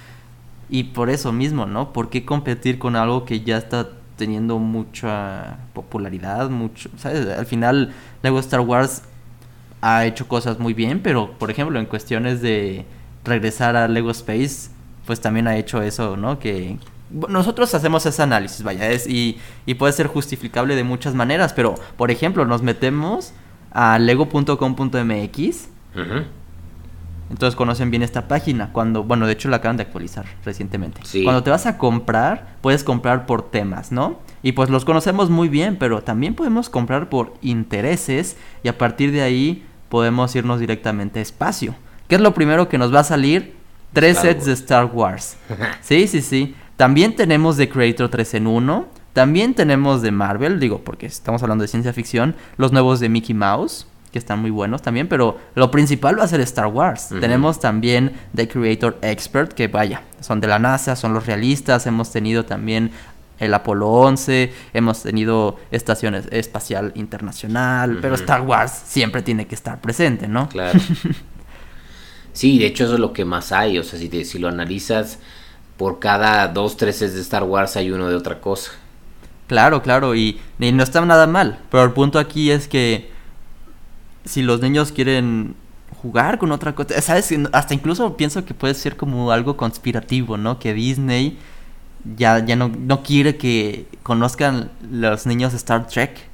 Y 0.68 0.84
por 0.84 1.08
eso 1.08 1.32
mismo, 1.32 1.64
¿no? 1.64 1.94
¿Por 1.94 2.10
qué 2.10 2.26
competir 2.26 2.78
con 2.78 2.96
algo 2.96 3.24
que 3.24 3.40
ya 3.40 3.56
está 3.56 3.88
teniendo 4.16 4.58
mucha 4.58 5.60
popularidad? 5.72 6.50
Mucho, 6.50 6.90
¿sabes? 6.98 7.26
Al 7.26 7.46
final, 7.46 7.94
Lego 8.22 8.38
Star 8.40 8.60
Wars 8.60 9.04
ha 9.80 10.04
hecho 10.04 10.28
cosas 10.28 10.58
muy 10.58 10.74
bien, 10.74 11.00
pero 11.00 11.32
por 11.38 11.50
ejemplo 11.50 11.78
en 11.78 11.86
cuestiones 11.86 12.40
de 12.42 12.84
regresar 13.24 13.76
a 13.76 13.88
Lego 13.88 14.10
Space, 14.10 14.70
pues 15.06 15.20
también 15.20 15.46
ha 15.48 15.56
hecho 15.56 15.82
eso, 15.82 16.16
¿no? 16.16 16.38
Que 16.38 16.76
nosotros 17.28 17.74
hacemos 17.74 18.04
ese 18.06 18.22
análisis, 18.22 18.62
vaya, 18.62 18.90
es, 18.90 19.06
y, 19.06 19.38
y 19.66 19.74
puede 19.74 19.92
ser 19.92 20.06
justificable 20.08 20.76
de 20.76 20.84
muchas 20.84 21.14
maneras, 21.14 21.52
pero 21.52 21.74
por 21.96 22.10
ejemplo 22.10 22.44
nos 22.44 22.62
metemos 22.62 23.32
a 23.70 23.98
lego.com.mx. 23.98 25.68
Entonces 27.30 27.56
conocen 27.56 27.90
bien 27.90 28.02
esta 28.02 28.26
página. 28.26 28.72
Cuando, 28.72 29.04
bueno, 29.04 29.26
de 29.26 29.34
hecho 29.34 29.48
la 29.48 29.58
acaban 29.58 29.76
de 29.76 29.82
actualizar 29.82 30.24
recientemente. 30.44 31.00
Cuando 31.24 31.42
te 31.42 31.50
vas 31.50 31.66
a 31.66 31.76
comprar, 31.76 32.56
puedes 32.62 32.84
comprar 32.84 33.26
por 33.26 33.50
temas, 33.50 33.92
¿no? 33.92 34.18
Y 34.42 34.52
pues 34.52 34.70
los 34.70 34.84
conocemos 34.84 35.28
muy 35.28 35.48
bien, 35.48 35.76
pero 35.76 36.02
también 36.02 36.34
podemos 36.34 36.70
comprar 36.70 37.08
por 37.10 37.34
intereses 37.42 38.36
y 38.62 38.68
a 38.68 38.78
partir 38.78 39.12
de 39.12 39.22
ahí 39.22 39.66
podemos 39.88 40.34
irnos 40.34 40.60
directamente 40.60 41.18
a 41.18 41.22
espacio. 41.22 41.74
¿Qué 42.08 42.14
es 42.14 42.20
lo 42.20 42.34
primero 42.34 42.68
que 42.68 42.78
nos 42.78 42.94
va 42.94 43.00
a 43.00 43.04
salir? 43.04 43.54
Tres 43.92 44.18
sets 44.18 44.46
de 44.46 44.52
Star 44.52 44.86
Wars. 44.86 45.36
sí, 45.82 46.06
sí, 46.06 46.22
sí. 46.22 46.54
También 46.76 47.16
tenemos 47.16 47.56
de 47.56 47.68
Creator 47.68 48.08
3 48.08 48.34
en 48.34 48.46
1. 48.46 48.88
También 49.12 49.54
tenemos 49.54 50.00
de 50.00 50.12
Marvel, 50.12 50.60
digo, 50.60 50.82
porque 50.84 51.06
estamos 51.06 51.42
hablando 51.42 51.62
de 51.62 51.68
ciencia 51.68 51.92
ficción. 51.92 52.36
Los 52.56 52.72
nuevos 52.72 53.00
de 53.00 53.08
Mickey 53.08 53.34
Mouse, 53.34 53.88
que 54.12 54.18
están 54.18 54.40
muy 54.40 54.50
buenos 54.50 54.80
también. 54.80 55.08
Pero 55.08 55.38
lo 55.54 55.70
principal 55.70 56.18
va 56.18 56.24
a 56.24 56.28
ser 56.28 56.40
Star 56.40 56.66
Wars. 56.66 57.08
Tenemos 57.20 57.58
también 57.58 58.12
The 58.34 58.46
Creator 58.46 58.98
Expert, 59.02 59.52
que 59.52 59.68
vaya, 59.68 60.02
son 60.20 60.40
de 60.40 60.46
la 60.46 60.58
NASA, 60.58 60.94
son 60.94 61.14
los 61.14 61.26
realistas. 61.26 61.86
Hemos 61.86 62.12
tenido 62.12 62.44
también 62.44 62.92
el 63.38 63.54
Apolo 63.54 63.88
11, 63.88 64.52
hemos 64.74 65.02
tenido 65.02 65.58
estaciones 65.70 66.26
espacial 66.30 66.92
internacional, 66.94 67.98
pero 68.00 68.14
Star 68.14 68.42
Wars 68.42 68.72
siempre 68.86 69.22
tiene 69.22 69.46
que 69.46 69.54
estar 69.54 69.80
presente, 69.80 70.28
¿no? 70.28 70.48
Claro. 70.48 70.78
sí, 72.32 72.58
de 72.58 72.66
hecho 72.66 72.84
eso 72.84 72.94
es 72.94 73.00
lo 73.00 73.12
que 73.12 73.24
más 73.24 73.52
hay, 73.52 73.78
o 73.78 73.84
sea, 73.84 73.98
si, 73.98 74.24
si 74.24 74.38
lo 74.38 74.48
analizas, 74.48 75.18
por 75.76 76.00
cada 76.00 76.48
dos, 76.48 76.76
tres 76.76 77.00
de 77.00 77.20
Star 77.20 77.44
Wars 77.44 77.76
hay 77.76 77.90
uno 77.90 78.08
de 78.08 78.16
otra 78.16 78.40
cosa. 78.40 78.72
Claro, 79.46 79.82
claro, 79.82 80.14
y, 80.14 80.40
y 80.58 80.72
no 80.72 80.82
está 80.82 81.00
nada 81.04 81.26
mal, 81.26 81.60
pero 81.70 81.84
el 81.84 81.92
punto 81.92 82.18
aquí 82.18 82.50
es 82.50 82.68
que 82.68 83.10
si 84.24 84.42
los 84.42 84.60
niños 84.60 84.92
quieren 84.92 85.54
jugar 86.02 86.38
con 86.38 86.52
otra 86.52 86.74
cosa, 86.74 87.00
sabes, 87.00 87.32
hasta 87.52 87.74
incluso 87.74 88.16
pienso 88.16 88.44
que 88.44 88.54
puede 88.54 88.74
ser 88.74 88.96
como 88.96 89.30
algo 89.32 89.56
conspirativo, 89.56 90.36
¿no? 90.36 90.58
Que 90.58 90.74
Disney 90.74 91.38
ya, 92.16 92.44
ya 92.44 92.56
no, 92.56 92.68
no 92.68 93.02
quiere 93.02 93.36
que 93.36 93.86
conozcan 94.02 94.70
los 94.90 95.26
niños 95.26 95.54
Star 95.54 95.86
Trek. 95.86 96.28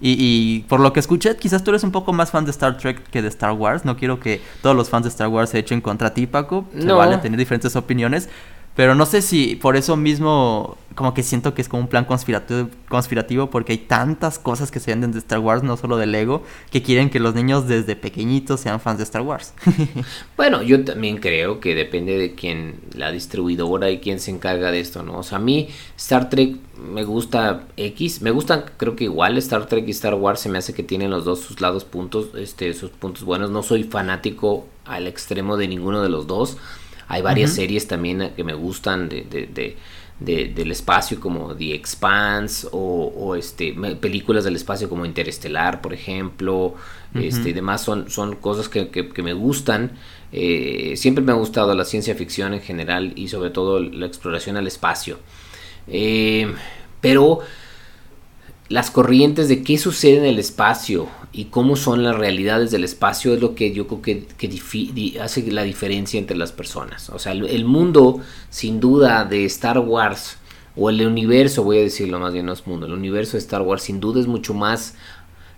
Y, 0.00 0.16
y, 0.18 0.60
por 0.68 0.78
lo 0.78 0.92
que 0.92 1.00
escuché, 1.00 1.36
quizás 1.36 1.64
tú 1.64 1.70
eres 1.70 1.82
un 1.82 1.90
poco 1.90 2.12
más 2.12 2.30
fan 2.30 2.44
de 2.44 2.52
Star 2.52 2.78
Trek 2.78 3.02
que 3.10 3.20
de 3.20 3.28
Star 3.28 3.52
Wars. 3.52 3.84
No 3.84 3.96
quiero 3.96 4.20
que 4.20 4.40
todos 4.62 4.76
los 4.76 4.90
fans 4.90 5.04
de 5.04 5.08
Star 5.08 5.28
Wars 5.28 5.50
se 5.50 5.58
echen 5.58 5.80
contra 5.80 6.14
ti, 6.14 6.26
Paco. 6.26 6.66
Se 6.72 6.84
no. 6.84 6.96
vale 6.96 7.18
tener 7.18 7.38
diferentes 7.38 7.74
opiniones. 7.74 8.28
Pero 8.76 8.94
no 8.94 9.06
sé 9.06 9.22
si 9.22 9.56
por 9.56 9.76
eso 9.76 9.96
mismo, 9.96 10.76
como 10.98 11.14
que 11.14 11.22
siento 11.22 11.54
que 11.54 11.62
es 11.62 11.68
como 11.68 11.84
un 11.84 11.88
plan 11.88 12.04
conspirativo, 12.04 12.70
conspirativo 12.88 13.50
porque 13.50 13.70
hay 13.70 13.78
tantas 13.78 14.40
cosas 14.40 14.72
que 14.72 14.80
se 14.80 14.90
venden 14.90 15.12
de 15.12 15.20
Star 15.20 15.38
Wars, 15.38 15.62
no 15.62 15.76
solo 15.76 15.96
de 15.96 16.06
Lego, 16.06 16.42
que 16.72 16.82
quieren 16.82 17.08
que 17.08 17.20
los 17.20 17.36
niños 17.36 17.68
desde 17.68 17.94
pequeñitos 17.94 18.58
sean 18.58 18.80
fans 18.80 18.98
de 18.98 19.04
Star 19.04 19.22
Wars. 19.22 19.54
bueno, 20.36 20.60
yo 20.60 20.84
también 20.84 21.18
creo 21.18 21.60
que 21.60 21.76
depende 21.76 22.18
de 22.18 22.34
quién, 22.34 22.80
la 22.96 23.12
distribuidora 23.12 23.92
y 23.92 24.00
quién 24.00 24.18
se 24.18 24.32
encarga 24.32 24.72
de 24.72 24.80
esto, 24.80 25.04
¿no? 25.04 25.18
O 25.18 25.22
sea, 25.22 25.38
a 25.38 25.40
mí 25.40 25.68
Star 25.96 26.30
Trek 26.30 26.56
me 26.92 27.04
gusta 27.04 27.68
X, 27.76 28.20
me 28.20 28.32
gustan 28.32 28.64
creo 28.76 28.96
que 28.96 29.04
igual 29.04 29.38
Star 29.38 29.66
Trek 29.66 29.86
y 29.86 29.92
Star 29.92 30.14
Wars 30.14 30.40
se 30.40 30.48
me 30.48 30.58
hace 30.58 30.74
que 30.74 30.82
tienen 30.82 31.10
los 31.10 31.24
dos 31.24 31.38
sus 31.38 31.60
lados 31.60 31.84
puntos, 31.84 32.30
este, 32.34 32.74
sus 32.74 32.90
puntos 32.90 33.22
buenos. 33.22 33.52
No 33.52 33.62
soy 33.62 33.84
fanático 33.84 34.66
al 34.84 35.06
extremo 35.06 35.56
de 35.56 35.68
ninguno 35.68 36.02
de 36.02 36.08
los 36.08 36.26
dos. 36.26 36.56
Hay 37.06 37.22
varias 37.22 37.52
series 37.52 37.86
también 37.86 38.32
que 38.36 38.44
me 38.44 38.52
gustan 38.52 39.08
de, 39.08 39.22
de, 39.22 39.46
de, 39.46 39.76
del 40.20 40.70
espacio 40.72 41.20
como 41.20 41.54
The 41.54 41.74
Expanse 41.74 42.66
o, 42.72 43.36
este 43.36 43.72
películas 44.00 44.44
del 44.44 44.56
espacio 44.56 44.88
como 44.88 45.04
Interestelar, 45.06 45.80
por 45.80 45.92
ejemplo. 45.92 46.74
Este, 47.14 47.54
demás 47.54 47.80
son, 47.80 48.10
son 48.10 48.36
cosas 48.36 48.68
que, 48.68 48.90
que, 48.90 49.22
me 49.22 49.32
gustan. 49.32 49.92
Eh, 50.30 50.94
siempre 50.96 51.24
me 51.24 51.32
ha 51.32 51.36
gustado 51.36 51.74
la 51.74 51.84
ciencia 51.84 52.14
ficción 52.14 52.52
en 52.52 52.60
general 52.60 53.12
y 53.16 53.28
sobre 53.28 53.50
todo 53.50 53.80
la 53.80 54.06
exploración 54.06 54.56
al 54.56 54.66
espacio. 54.66 55.18
Eh, 55.86 56.52
pero 57.00 57.40
las 58.68 58.90
corrientes 58.90 59.48
de 59.48 59.62
qué 59.62 59.78
sucede 59.78 60.18
en 60.18 60.24
el 60.26 60.38
espacio 60.38 61.08
y 61.32 61.46
cómo 61.46 61.76
son 61.76 62.02
las 62.02 62.16
realidades 62.16 62.70
del 62.70 62.84
espacio 62.84 63.32
es 63.32 63.40
lo 63.40 63.54
que 63.54 63.72
yo 63.72 63.86
creo 63.86 64.02
que, 64.02 65.18
hace 65.20 65.50
la 65.50 65.62
diferencia 65.62 66.18
entre 66.18 66.36
las 66.36 66.52
personas. 66.52 67.08
O 67.10 67.18
sea, 67.18 67.32
el, 67.32 67.64
mundo, 67.64 68.20
sin 68.50 68.78
duda, 68.78 69.24
de 69.24 69.44
Star 69.46 69.78
Wars, 69.78 70.36
o 70.76 70.90
el 70.90 71.06
universo, 71.06 71.64
voy 71.64 71.78
a 71.78 71.82
decirlo 71.82 72.20
más 72.20 72.32
bien, 72.32 72.46
no 72.46 72.52
es 72.52 72.66
mundo, 72.66 72.86
el 72.86 72.92
universo 72.92 73.32
de 73.32 73.38
Star 73.38 73.62
Wars 73.62 73.82
sin 73.82 74.00
duda 74.00 74.20
es 74.20 74.26
mucho 74.26 74.54
más 74.54 74.94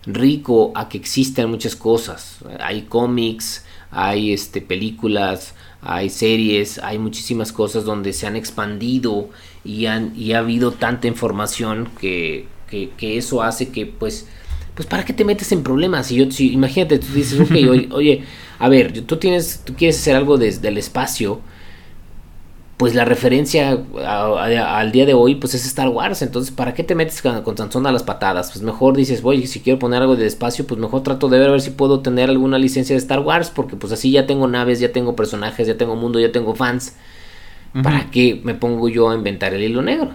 rico 0.07 0.73
a 0.75 0.89
que 0.89 0.97
existan 0.97 1.51
muchas 1.51 1.77
cosas. 1.77 2.39
Hay 2.61 2.83
cómics, 2.83 3.65
hay 3.91 4.33
este, 4.33 4.63
películas, 4.63 5.55
hay 5.83 6.11
series, 6.11 6.79
hay 6.79 6.99
muchísimas 6.99 7.53
cosas 7.53 7.85
donde 7.85 8.13
se 8.13 8.27
han 8.27 8.37
expandido 8.37 9.29
y, 9.65 9.87
han, 9.87 10.13
y 10.17 10.33
ha 10.33 10.39
habido 10.39 10.73
tanta 10.73 11.09
información 11.09 11.89
que 12.01 12.47
que, 12.71 13.19
eso 13.19 13.43
hace 13.43 13.69
que 13.69 13.87
pues 13.87 14.27
pues 14.75 14.87
para 14.87 15.05
qué 15.05 15.13
te 15.13 15.25
metes 15.25 15.53
en 15.53 15.63
problemas 15.63 16.07
si 16.07 16.15
yo 16.15 16.31
si, 16.31 16.53
imagínate 16.53 16.99
tú 16.99 17.13
dices 17.13 17.41
ok 17.41 17.91
oye, 17.93 18.25
a 18.59 18.69
ver 18.69 19.03
tú 19.03 19.17
tienes 19.17 19.63
tú 19.65 19.75
quieres 19.75 19.99
hacer 19.99 20.17
algo 20.17 20.39
desde 20.39 20.69
el 20.69 20.79
espacio 20.79 21.41
pues 22.81 22.95
la 22.95 23.05
referencia 23.05 23.79
al 24.07 24.91
día 24.91 25.05
de 25.05 25.13
hoy 25.13 25.35
pues 25.35 25.53
es 25.53 25.67
Star 25.67 25.91
Wars, 25.91 26.23
entonces 26.23 26.51
¿para 26.51 26.73
qué 26.73 26.83
te 26.83 26.95
metes 26.95 27.21
con, 27.21 27.43
con 27.43 27.87
a 27.87 27.93
las 27.93 28.03
patadas? 28.05 28.53
Pues 28.53 28.63
mejor 28.63 28.97
dices, 28.97 29.21
voy, 29.21 29.47
si 29.47 29.61
quiero 29.61 29.79
poner 29.79 30.01
algo 30.01 30.17
de 30.17 30.25
espacio, 30.25 30.67
pues 30.67 30.81
mejor 30.81 31.03
trato 31.03 31.29
de 31.29 31.39
ver 31.39 31.49
a 31.51 31.53
ver 31.53 31.61
si 31.61 31.73
puedo 31.73 32.01
tener 32.01 32.31
alguna 32.31 32.59
licencia 32.59 32.95
de 32.95 33.01
Star 33.01 33.21
Wars, 33.21 33.51
porque 33.51 33.77
pues 33.77 33.93
así 33.93 34.11
ya 34.11 34.27
tengo 34.27 34.49
naves, 34.49 34.81
ya 34.81 34.93
tengo 34.93 35.15
personajes, 35.15 35.67
ya 35.67 35.77
tengo 35.77 35.95
mundo, 35.95 36.21
ya 36.21 36.33
tengo 36.33 36.55
fans. 36.55 36.97
¿Para 37.83 38.11
qué 38.11 38.41
me 38.45 38.55
pongo 38.55 38.89
yo 38.89 39.11
a 39.11 39.15
inventar 39.15 39.53
el 39.53 39.63
hilo 39.63 39.83
negro? 39.83 40.13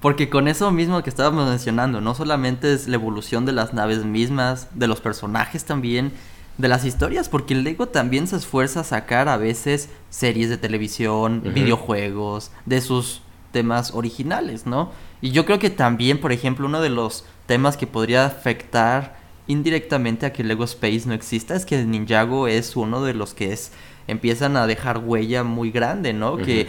Porque 0.00 0.30
con 0.30 0.48
eso 0.48 0.70
mismo 0.70 1.02
que 1.02 1.10
estábamos 1.10 1.48
mencionando, 1.48 2.00
no 2.00 2.14
solamente 2.14 2.72
es 2.72 2.88
la 2.88 2.96
evolución 2.96 3.44
de 3.44 3.52
las 3.52 3.74
naves 3.74 4.04
mismas, 4.04 4.68
de 4.74 4.86
los 4.86 5.00
personajes 5.00 5.64
también, 5.64 6.12
de 6.56 6.68
las 6.68 6.84
historias, 6.84 7.28
porque 7.28 7.54
el 7.54 7.64
Lego 7.64 7.86
también 7.88 8.26
se 8.26 8.36
esfuerza 8.36 8.80
a 8.80 8.84
sacar 8.84 9.28
a 9.28 9.36
veces 9.36 9.90
series 10.08 10.48
de 10.48 10.58
televisión, 10.58 11.42
videojuegos, 11.54 12.50
de 12.66 12.80
sus 12.80 13.22
temas 13.52 13.92
originales, 13.94 14.66
¿no? 14.66 14.90
Y 15.20 15.32
yo 15.32 15.44
creo 15.44 15.58
que 15.58 15.70
también, 15.70 16.18
por 16.18 16.32
ejemplo, 16.32 16.66
uno 16.66 16.80
de 16.80 16.90
los 16.90 17.24
temas 17.46 17.76
que 17.76 17.86
podría 17.86 18.26
afectar 18.26 19.18
indirectamente 19.46 20.26
a 20.26 20.32
que 20.32 20.44
Lego 20.44 20.64
Space 20.64 21.02
no 21.06 21.14
exista 21.14 21.54
es 21.56 21.66
que 21.66 21.84
Ninjago 21.84 22.46
es 22.46 22.76
uno 22.76 23.02
de 23.02 23.14
los 23.14 23.34
que 23.34 23.52
es 23.52 23.72
empiezan 24.06 24.56
a 24.56 24.66
dejar 24.66 24.98
huella 24.98 25.44
muy 25.44 25.70
grande, 25.70 26.12
¿no? 26.12 26.36
Que 26.36 26.68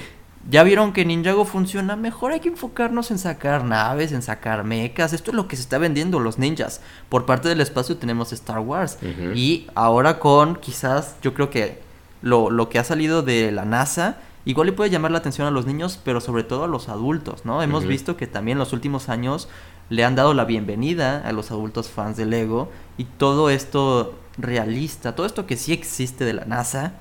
ya 0.49 0.63
vieron 0.63 0.91
que 0.91 1.05
Ninjago 1.05 1.45
funciona 1.45 1.95
mejor, 1.95 2.31
hay 2.31 2.39
que 2.39 2.49
enfocarnos 2.49 3.11
en 3.11 3.19
sacar 3.19 3.63
naves, 3.63 4.11
en 4.11 4.21
sacar 4.21 4.63
mechas. 4.63 5.13
Esto 5.13 5.31
es 5.31 5.35
lo 5.35 5.47
que 5.47 5.55
se 5.55 5.61
está 5.61 5.77
vendiendo 5.77 6.19
los 6.19 6.39
ninjas. 6.39 6.81
Por 7.09 7.25
parte 7.25 7.47
del 7.47 7.61
espacio 7.61 7.97
tenemos 7.97 8.33
Star 8.33 8.59
Wars. 8.59 8.97
Y 9.35 9.67
ahora 9.75 10.19
con 10.19 10.55
quizás, 10.55 11.15
yo 11.21 11.33
creo 11.33 11.49
que 11.49 11.81
lo, 12.21 12.49
lo, 12.49 12.69
que 12.69 12.79
ha 12.79 12.83
salido 12.83 13.21
de 13.21 13.51
la 13.51 13.65
NASA, 13.65 14.17
igual 14.45 14.67
le 14.67 14.73
puede 14.73 14.89
llamar 14.89 15.11
la 15.11 15.19
atención 15.19 15.47
a 15.47 15.51
los 15.51 15.67
niños, 15.67 15.99
pero 16.03 16.21
sobre 16.21 16.43
todo 16.43 16.63
a 16.63 16.67
los 16.67 16.89
adultos, 16.89 17.45
¿no? 17.45 17.61
Hemos 17.61 17.85
visto 17.85 18.17
que 18.17 18.25
también 18.25 18.55
en 18.55 18.59
los 18.59 18.73
últimos 18.73 19.09
años 19.09 19.47
le 19.89 20.03
han 20.05 20.15
dado 20.15 20.33
la 20.33 20.45
bienvenida 20.45 21.21
a 21.27 21.31
los 21.33 21.51
adultos 21.51 21.89
fans 21.89 22.17
de 22.17 22.25
Lego. 22.25 22.71
Y 22.97 23.03
todo 23.03 23.51
esto 23.51 24.15
realista, 24.37 25.15
todo 25.15 25.27
esto 25.27 25.45
que 25.45 25.57
sí 25.57 25.71
existe 25.71 26.25
de 26.25 26.33
la 26.33 26.45
NASA 26.45 26.93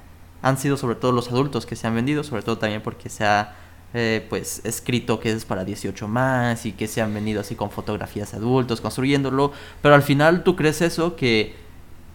han 0.42 0.58
sido 0.58 0.76
sobre 0.76 0.96
todo 0.96 1.12
los 1.12 1.28
adultos 1.28 1.66
que 1.66 1.76
se 1.76 1.86
han 1.86 1.94
vendido, 1.94 2.24
sobre 2.24 2.42
todo 2.42 2.58
también 2.58 2.82
porque 2.82 3.08
se 3.08 3.24
ha 3.24 3.56
eh, 3.92 4.24
pues 4.28 4.60
escrito 4.64 5.18
que 5.18 5.32
es 5.32 5.44
para 5.44 5.64
18 5.64 6.06
más 6.06 6.64
y 6.64 6.72
que 6.72 6.86
se 6.86 7.02
han 7.02 7.12
vendido 7.12 7.40
así 7.40 7.56
con 7.56 7.70
fotografías 7.70 8.34
adultos 8.34 8.80
construyéndolo, 8.80 9.52
pero 9.82 9.94
al 9.94 10.02
final 10.02 10.44
tú 10.44 10.54
crees 10.54 10.80
eso 10.80 11.16
que 11.16 11.54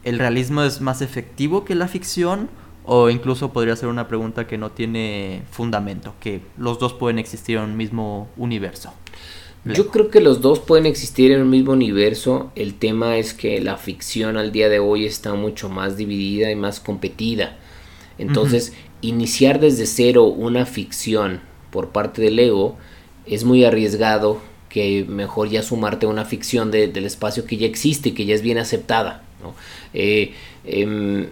el 0.03 0.19
realismo 0.19 0.63
es 0.63 0.79
más 0.79 1.01
efectivo 1.01 1.65
que 1.65 1.75
la 1.75 1.87
ficción 1.87 2.49
o 2.85 3.09
incluso 3.09 3.51
podría 3.51 3.75
ser 3.75 3.89
una 3.89 4.07
pregunta 4.07 4.47
que 4.47 4.57
no 4.57 4.71
tiene 4.71 5.41
fundamento, 5.51 6.13
que 6.19 6.41
los 6.57 6.79
dos 6.79 6.93
pueden 6.93 7.19
existir 7.19 7.57
en 7.57 7.63
un 7.63 7.77
mismo 7.77 8.29
universo. 8.37 8.93
Yo 9.65 9.87
creo 9.87 10.11
que 10.11 10.21
los 10.21 10.41
dos 10.41 10.59
pueden 10.59 10.85
existir 10.85 11.31
en 11.31 11.41
un 11.41 11.49
mismo 11.49 11.71
universo. 11.71 12.51
El 12.55 12.75
tema 12.75 13.17
es 13.17 13.33
que 13.33 13.59
la 13.59 13.77
ficción 13.77 14.37
al 14.37 14.51
día 14.51 14.69
de 14.69 14.77
hoy 14.77 15.05
está 15.05 15.33
mucho 15.33 15.69
más 15.69 15.97
dividida 15.97 16.51
y 16.51 16.55
más 16.55 16.79
competida. 16.79 17.57
Entonces, 18.17 18.73
iniciar 19.01 19.59
desde 19.59 19.85
cero 19.85 20.25
una 20.25 20.65
ficción 20.65 21.41
por 21.71 21.89
parte 21.89 22.21
del 22.21 22.39
ego 22.39 22.77
es 23.25 23.43
muy 23.43 23.65
arriesgado 23.65 24.39
que 24.69 25.05
mejor 25.07 25.49
ya 25.49 25.63
sumarte 25.63 26.05
a 26.05 26.09
una 26.09 26.25
ficción 26.25 26.71
del 26.71 27.05
espacio 27.05 27.45
que 27.45 27.57
ya 27.57 27.65
existe, 27.65 28.13
que 28.13 28.25
ya 28.25 28.35
es 28.35 28.41
bien 28.41 28.57
aceptada. 28.57 29.23
Eh, 29.93 30.33
em, 30.65 31.27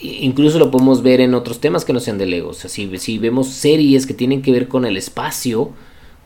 incluso 0.00 0.58
lo 0.58 0.70
podemos 0.70 1.02
ver 1.02 1.20
en 1.20 1.34
otros 1.34 1.60
temas 1.60 1.84
que 1.84 1.92
no 1.92 2.00
sean 2.00 2.18
del 2.18 2.32
ego. 2.32 2.50
O 2.50 2.54
sea, 2.54 2.70
si, 2.70 2.96
si 2.98 3.18
vemos 3.18 3.48
series 3.48 4.06
que 4.06 4.14
tienen 4.14 4.42
que 4.42 4.52
ver 4.52 4.68
con 4.68 4.84
el 4.84 4.96
espacio, 4.96 5.70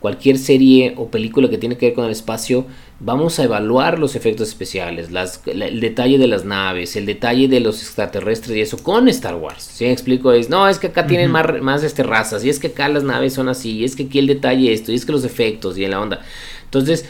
cualquier 0.01 0.39
serie 0.39 0.95
o 0.97 1.09
película 1.09 1.51
que 1.51 1.59
tiene 1.59 1.77
que 1.77 1.87
ver 1.87 1.95
con 1.95 2.07
el 2.07 2.11
espacio, 2.11 2.67
vamos 3.01 3.39
a 3.39 3.45
evaluar 3.45 3.99
los 3.99 4.17
efectos 4.17 4.49
especiales, 4.49 5.11
las, 5.11 5.43
el 5.47 5.81
detalle 5.81 6.19
de 6.19 6.27
las 6.27 6.45
naves, 6.45 6.97
el 6.97 7.05
detalle 7.05 7.49
de 7.49 7.61
los 7.61 7.83
extraterrestres 7.83 8.57
y 8.57 8.61
eso 8.63 8.83
con 8.83 9.09
Star 9.09 9.37
Wars. 9.37 9.63
Si 9.63 9.85
me 9.85 9.93
explico, 9.93 10.33
es, 10.33 10.49
no, 10.49 10.69
es 10.69 10.79
que 10.79 10.89
acá 10.89 11.07
tienen 11.07 11.31
más, 11.31 11.61
más 11.61 11.85
este, 11.85 12.03
razas, 12.03 12.45
y 12.45 12.49
es 12.49 12.59
que 12.59 12.69
acá 12.69 12.89
las 12.89 13.05
naves 13.05 13.35
son 13.35 13.49
así, 13.49 13.79
y 13.79 13.85
es 13.85 13.95
que 13.95 14.05
aquí 14.05 14.19
el 14.19 14.27
detalle 14.27 14.73
esto, 14.73 14.91
y 14.91 14.95
es 14.95 15.05
que 15.05 15.13
los 15.13 15.25
efectos 15.25 15.77
y 15.77 15.85
en 15.85 15.91
la 15.91 16.01
onda. 16.01 16.23
Entonces, 16.65 17.05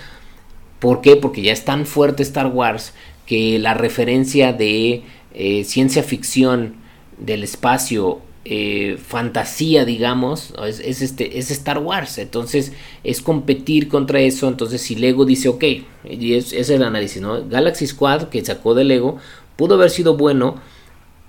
¿por 0.81 1.01
qué? 1.01 1.15
Porque 1.15 1.43
ya 1.43 1.53
es 1.53 1.65
tan 1.65 1.87
fuerte 1.87 2.25
Star 2.25 2.49
Wars 2.49 2.93
que 3.25 3.61
la 3.61 3.75
referencia 3.75 4.53
de 4.53 5.03
eh, 5.35 5.63
ciencia 5.63 6.03
ficción 6.03 6.75
del 7.19 7.45
espacio 7.45 8.21
eh, 8.45 8.99
fantasía, 9.03 9.85
digamos, 9.85 10.55
es, 10.67 11.03
este, 11.03 11.39
es 11.39 11.51
Star 11.51 11.79
Wars. 11.79 12.19
Entonces 12.19 12.73
es 13.05 13.21
competir 13.21 13.89
contra 13.89 14.21
eso. 14.21 14.49
Entonces 14.49 14.81
si 14.83 14.95
Lego 14.95 15.25
dice, 15.25 15.49
ok, 15.49 15.65
y 16.09 16.35
es, 16.35 16.53
es 16.53 16.71
el 16.71 16.83
análisis, 16.83 17.21
¿no? 17.21 17.47
Galaxy 17.49 17.87
Squad 17.87 18.29
que 18.29 18.45
sacó 18.45 18.75
de 18.75 18.85
Lego 18.85 19.19
pudo 19.61 19.75
haber 19.75 19.91
sido 19.91 20.17
bueno, 20.17 20.55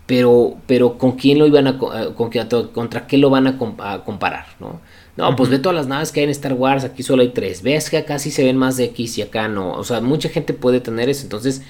pero, 0.05 0.55
pero 0.65 0.97
¿con 0.97 1.13
quién 1.13 1.37
lo 1.37 1.45
iban 1.45 1.67
a, 1.67 1.71
eh, 1.71 2.13
con, 2.15 2.31
contra 2.71 3.05
qué 3.05 3.17
lo 3.17 3.29
van 3.29 3.45
a, 3.45 3.57
comparar, 3.57 4.45
¿no? 4.61 4.79
No, 5.17 5.35
pues 5.35 5.49
ve 5.49 5.59
todas 5.59 5.75
las 5.75 5.87
naves 5.87 6.13
que 6.13 6.21
hay 6.21 6.23
en 6.23 6.29
Star 6.29 6.53
Wars, 6.53 6.85
aquí 6.85 7.03
solo 7.03 7.23
hay 7.23 7.29
tres. 7.29 7.61
Ves 7.61 7.89
que 7.89 7.97
acá 7.97 8.17
sí 8.19 8.31
se 8.31 8.45
ven 8.45 8.55
más 8.55 8.77
de 8.77 8.85
X 8.85 9.17
y 9.17 9.21
acá 9.21 9.49
no. 9.49 9.73
O 9.73 9.83
sea, 9.83 9.99
mucha 9.99 10.29
gente 10.29 10.53
puede 10.53 10.79
tener 10.79 11.09
eso. 11.09 11.23
Entonces, 11.23 11.61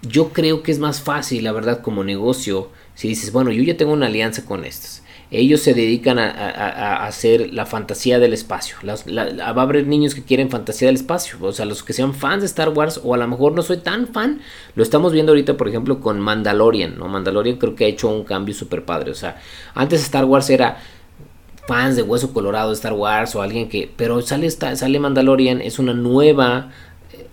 yo 0.00 0.30
creo 0.30 0.62
que 0.62 0.72
es 0.72 0.78
más 0.78 1.02
fácil, 1.02 1.44
la 1.44 1.52
verdad, 1.52 1.82
como 1.82 2.04
negocio, 2.04 2.70
si 2.98 3.06
dices, 3.06 3.30
bueno, 3.30 3.52
yo 3.52 3.62
ya 3.62 3.76
tengo 3.76 3.92
una 3.92 4.06
alianza 4.06 4.44
con 4.44 4.64
estos, 4.64 5.02
ellos 5.30 5.60
se 5.60 5.72
dedican 5.72 6.18
a, 6.18 7.06
hacer 7.06 7.54
la 7.54 7.64
fantasía 7.64 8.18
del 8.18 8.32
espacio. 8.32 8.76
va 8.84 9.46
a 9.46 9.62
haber 9.62 9.86
niños 9.86 10.16
que 10.16 10.24
quieren 10.24 10.50
fantasía 10.50 10.88
del 10.88 10.96
espacio, 10.96 11.38
o 11.40 11.52
sea, 11.52 11.64
los 11.64 11.84
que 11.84 11.92
sean 11.92 12.12
fans 12.12 12.40
de 12.40 12.46
Star 12.46 12.70
Wars, 12.70 13.00
o 13.04 13.14
a 13.14 13.18
lo 13.18 13.28
mejor 13.28 13.52
no 13.52 13.62
soy 13.62 13.76
tan 13.76 14.08
fan. 14.08 14.40
Lo 14.74 14.82
estamos 14.82 15.12
viendo 15.12 15.30
ahorita, 15.30 15.56
por 15.56 15.68
ejemplo, 15.68 16.00
con 16.00 16.18
Mandalorian, 16.18 16.98
¿no? 16.98 17.06
Mandalorian 17.06 17.58
creo 17.58 17.76
que 17.76 17.84
ha 17.84 17.88
hecho 17.88 18.08
un 18.08 18.24
cambio 18.24 18.52
súper 18.52 18.84
padre. 18.84 19.12
O 19.12 19.14
sea, 19.14 19.40
antes 19.76 20.02
Star 20.02 20.24
Wars 20.24 20.50
era 20.50 20.78
fans 21.68 21.94
de 21.94 22.02
Hueso 22.02 22.32
Colorado 22.32 22.72
Star 22.72 22.94
Wars 22.94 23.36
o 23.36 23.42
alguien 23.42 23.68
que. 23.68 23.88
Pero 23.96 24.22
sale, 24.22 24.50
sale 24.50 24.98
Mandalorian, 24.98 25.60
es 25.60 25.78
una 25.78 25.94
nueva 25.94 26.72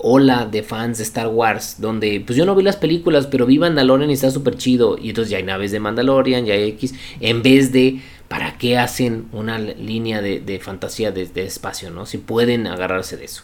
ola 0.08 0.46
de 0.46 0.62
fans 0.62 1.00
de 1.00 1.04
Star 1.04 1.30
Wars, 1.30 1.78
donde 1.80 2.22
pues 2.24 2.38
yo 2.38 2.46
no 2.46 2.54
vi 2.54 2.62
las 2.62 2.76
películas, 2.76 3.26
pero 3.26 3.48
vi 3.48 3.58
Mandalorian 3.58 4.12
y 4.12 4.14
está 4.14 4.30
súper 4.30 4.56
chido. 4.56 5.00
Y 5.02 5.10
entonces 5.10 5.32
ya 5.32 5.38
hay 5.38 5.44
naves 5.44 5.72
de 5.72 5.80
Mandalorian, 5.80 6.46
ya 6.46 6.54
hay 6.54 6.70
X, 6.70 6.94
en 7.22 7.42
vez 7.42 7.72
de, 7.72 8.02
¿para 8.28 8.56
qué 8.60 8.78
hacen 8.78 9.26
una 9.32 9.58
línea 9.58 10.22
de, 10.22 10.60
fantasía 10.60 11.12
de, 11.12 11.28
espacio, 11.44 11.90
no? 11.90 12.06
Si 12.06 12.20
pueden 12.20 12.68
agarrarse 12.68 13.18
de 13.18 13.26
eso. 13.26 13.42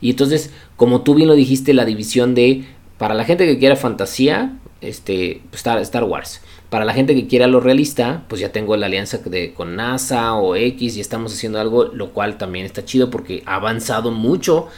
Y 0.00 0.10
entonces, 0.10 0.50
como 0.76 1.00
tú 1.00 1.16
bien 1.16 1.26
lo 1.26 1.34
dijiste, 1.34 1.74
la 1.74 1.84
división 1.84 2.36
de, 2.36 2.64
para 2.98 3.14
la 3.14 3.24
gente 3.24 3.44
que 3.44 3.58
quiera 3.58 3.74
fantasía, 3.74 4.58
este, 4.80 5.42
pues, 5.50 5.58
Star, 5.58 5.80
Star 5.80 6.04
Wars. 6.04 6.40
Para 6.70 6.84
la 6.84 6.94
gente 6.94 7.14
que 7.16 7.26
quiera 7.26 7.48
lo 7.48 7.58
realista, 7.58 8.24
pues 8.28 8.40
ya 8.40 8.52
tengo 8.52 8.76
la 8.76 8.86
alianza 8.86 9.18
de, 9.18 9.54
con 9.54 9.74
NASA 9.74 10.34
o 10.34 10.54
X 10.54 10.96
y 10.96 11.00
estamos 11.00 11.32
haciendo 11.32 11.60
algo, 11.60 11.84
lo 11.86 12.10
cual 12.10 12.38
también 12.38 12.64
está 12.66 12.84
chido 12.84 13.10
porque 13.10 13.42
ha 13.46 13.56
avanzado 13.56 14.10
mucho 14.10 14.68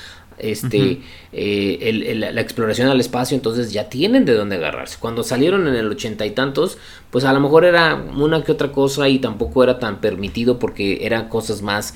este, 0.40 1.00
eh, 1.32 2.14
la 2.32 2.40
exploración 2.40 2.88
al 2.88 3.00
espacio, 3.00 3.34
entonces 3.34 3.72
ya 3.72 3.88
tienen 3.88 4.24
de 4.24 4.34
dónde 4.34 4.56
agarrarse. 4.56 4.98
Cuando 4.98 5.22
salieron 5.22 5.66
en 5.66 5.74
el 5.74 5.90
ochenta 5.90 6.26
y 6.26 6.30
tantos, 6.30 6.78
pues 7.10 7.24
a 7.24 7.32
lo 7.32 7.40
mejor 7.40 7.64
era 7.64 7.94
una 7.94 8.42
que 8.42 8.52
otra 8.52 8.72
cosa 8.72 9.08
y 9.08 9.18
tampoco 9.18 9.62
era 9.62 9.78
tan 9.78 10.00
permitido 10.00 10.58
porque 10.58 11.04
eran 11.04 11.28
cosas 11.28 11.62
más, 11.62 11.94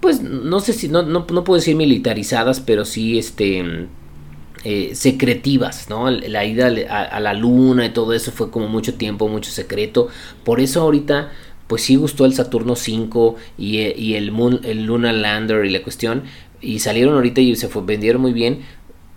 pues 0.00 0.22
no 0.22 0.60
sé 0.60 0.72
si, 0.72 0.88
no, 0.88 1.02
no, 1.02 1.26
puedo 1.26 1.56
decir 1.56 1.76
militarizadas, 1.76 2.60
pero 2.60 2.84
sí, 2.84 3.18
este... 3.18 3.88
Eh, 4.62 4.94
secretivas, 4.94 5.88
¿no? 5.88 6.10
La 6.10 6.44
ida 6.44 6.66
a, 6.66 7.18
la 7.18 7.32
luna 7.32 7.86
y 7.86 7.94
todo 7.94 8.12
eso 8.12 8.30
fue 8.30 8.50
como 8.50 8.68
mucho 8.68 8.92
tiempo, 8.92 9.26
mucho 9.26 9.50
secreto. 9.50 10.08
Por 10.44 10.60
eso 10.60 10.82
ahorita, 10.82 11.32
pues 11.66 11.80
sí 11.80 11.96
gustó 11.96 12.26
el 12.26 12.34
Saturno 12.34 12.76
5 12.76 13.36
y, 13.56 13.78
y 13.78 14.16
el, 14.16 14.32
Moon, 14.32 14.60
el 14.64 14.84
Lunar 14.84 15.14
Lander 15.14 15.64
y 15.64 15.70
la 15.70 15.82
cuestión, 15.82 16.24
y 16.60 16.80
salieron 16.80 17.14
ahorita 17.14 17.40
y 17.40 17.56
se 17.56 17.68
vendieron 17.80 18.22
muy 18.22 18.32
bien 18.32 18.60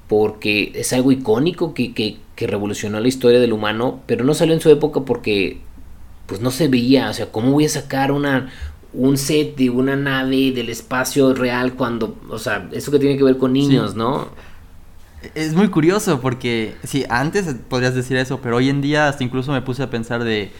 porque 0.07 0.71
es 0.75 0.93
algo 0.93 1.11
icónico 1.11 1.73
que, 1.73 1.93
que, 1.93 2.19
revolucionó 2.45 2.99
la 2.99 3.07
historia 3.07 3.39
del 3.39 3.53
humano, 3.53 4.01
pero 4.05 4.25
no 4.25 4.33
salió 4.33 4.53
en 4.53 4.59
su 4.59 4.69
época 4.69 5.01
porque 5.01 5.61
pues 6.25 6.41
no 6.41 6.51
se 6.51 6.67
veía, 6.67 7.09
o 7.09 7.13
sea, 7.13 7.31
¿cómo 7.31 7.51
voy 7.53 7.65
a 7.65 7.69
sacar 7.69 8.11
una, 8.11 8.51
un 8.91 9.17
set 9.17 9.55
de 9.55 9.69
una 9.69 9.95
nave 9.95 10.51
del 10.51 10.67
espacio 10.67 11.33
real 11.33 11.75
cuando, 11.75 12.17
o 12.29 12.37
sea, 12.37 12.67
eso 12.73 12.91
que 12.91 12.99
tiene 12.99 13.17
que 13.17 13.23
ver 13.23 13.37
con 13.37 13.53
niños, 13.53 13.95
¿no? 13.95 14.27
Es 15.35 15.53
muy 15.53 15.69
curioso 15.69 16.19
porque, 16.19 16.75
sí, 16.83 17.05
antes 17.09 17.55
podrías 17.69 17.95
decir 17.95 18.17
eso, 18.17 18.41
pero 18.41 18.57
hoy 18.57 18.69
en 18.69 18.81
día 18.81 19.07
hasta 19.07 19.23
incluso 19.23 19.53
me 19.53 19.61
puse 19.61 19.83
a 19.83 19.89
pensar 19.89 20.25
de, 20.25 20.51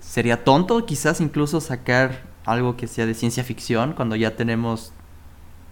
sería 0.00 0.42
tonto 0.42 0.84
quizás 0.86 1.20
incluso 1.20 1.60
sacar 1.60 2.22
algo 2.44 2.76
que 2.76 2.88
sea 2.88 3.06
de 3.06 3.14
ciencia 3.14 3.44
ficción 3.44 3.92
cuando 3.92 4.16
ya 4.16 4.34
tenemos 4.34 4.92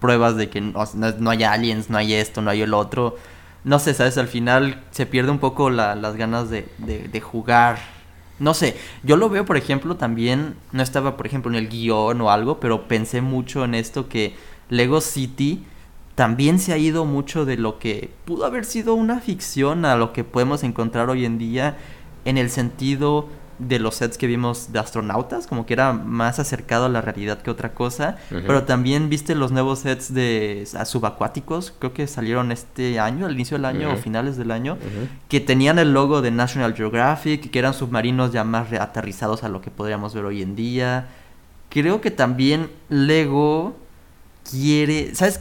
pruebas 0.01 0.37
de 0.37 0.49
que 0.49 0.61
no, 0.61 1.31
hay 1.31 1.43
aliens, 1.45 1.91
no 1.91 1.99
hay 1.99 2.15
esto, 2.15 2.43
no 2.43 2.51
hay 2.51 2.63
el 2.63 2.75
otro. 2.75 3.17
No 3.65 3.79
sé, 3.79 3.95
¿sabes? 3.95 4.19
Al 4.19 4.29
final 4.29 4.83
se 4.91 5.07
pierde 5.07 5.31
un 5.31 5.39
poco 5.39 5.71
las 5.71 6.17
ganas 6.17 6.51
de, 6.51 7.21
jugar 7.23 7.79
no 8.39 8.53
sé, 8.53 8.77
yo 9.03 9.17
lo 9.17 9.31
veo, 9.31 9.47
por 9.47 9.57
ejemplo, 9.57 9.97
también, 9.97 10.57
no 10.71 10.83
estaba, 10.83 11.17
por 11.17 11.27
ejemplo, 11.27 11.51
en 11.51 11.57
el 11.57 11.71
guion 11.71 12.21
o 12.21 12.31
algo, 12.31 12.61
pero 12.61 12.87
pensé 12.87 13.23
mucho 13.23 13.65
en 13.65 13.75
esto 13.75 14.11
que 14.11 14.35
Lego 14.69 15.01
City 15.01 15.65
también 16.17 16.59
se 16.59 16.73
ha 16.73 16.79
ido 16.79 17.05
mucho 17.05 17.45
de 17.45 17.57
lo 17.57 17.79
que 17.79 18.11
pudo 18.25 18.47
haber 18.47 18.65
sido 18.65 18.95
una 18.95 19.21
ficción 19.21 19.85
a 19.85 19.97
lo 19.97 20.13
que 20.13 20.25
podemos 20.25 20.65
encontrar 20.65 21.09
hoy 21.11 21.25
en 21.25 21.39
día 21.39 21.77
en 22.25 22.39
el 22.39 22.51
sentido 22.51 23.29
de 23.59 23.79
los 23.79 23.97
sets 23.97 24.19
que 24.19 24.27
vimos 24.27 24.73
de 24.73 24.79
astronautas, 24.79 25.47
como 25.47 25.67
que 25.67 25.73
era 25.73 25.93
más 25.93 26.39
acercado 26.39 26.87
a 26.87 26.89
la 26.89 27.01
realidad 27.01 27.41
que 27.43 27.51
otra 27.51 27.73
cosa, 27.75 28.17
pero 28.31 28.65
también 28.65 29.09
viste 29.09 29.35
los 29.35 29.53
nuevos 29.53 29.81
sets 29.81 30.13
de 30.13 30.69
subacuáticos, 30.85 31.73
creo 31.79 31.93
que 31.93 32.07
salieron 32.07 32.53
este 32.53 33.01
año, 33.01 33.27
al 33.27 33.33
inicio 33.33 33.57
del 33.57 33.65
año 33.65 33.93
o 33.93 33.97
finales 33.97 34.37
del 34.37 34.51
año, 34.51 34.77
que 35.29 35.41
tenían 35.41 35.79
el 35.79 35.93
logo 35.93 36.23
de 36.23 36.31
National 36.31 36.75
Geographic, 36.75 37.51
que 37.51 37.59
eran 37.59 37.75
submarinos 37.75 38.33
ya 38.33 38.45
más 38.45 38.73
aterrizados 38.73 39.45
a 39.45 39.49
lo 39.49 39.61
que 39.61 39.71
podríamos 39.71 40.15
ver 40.15 40.25
hoy 40.25 40.43
en 40.43 40.57
día. 40.57 41.09
Creo 41.69 42.01
que 42.01 42.11
también 42.11 42.71
Lego 42.89 43.77
quiere, 44.51 45.15
¿sabes? 45.15 45.41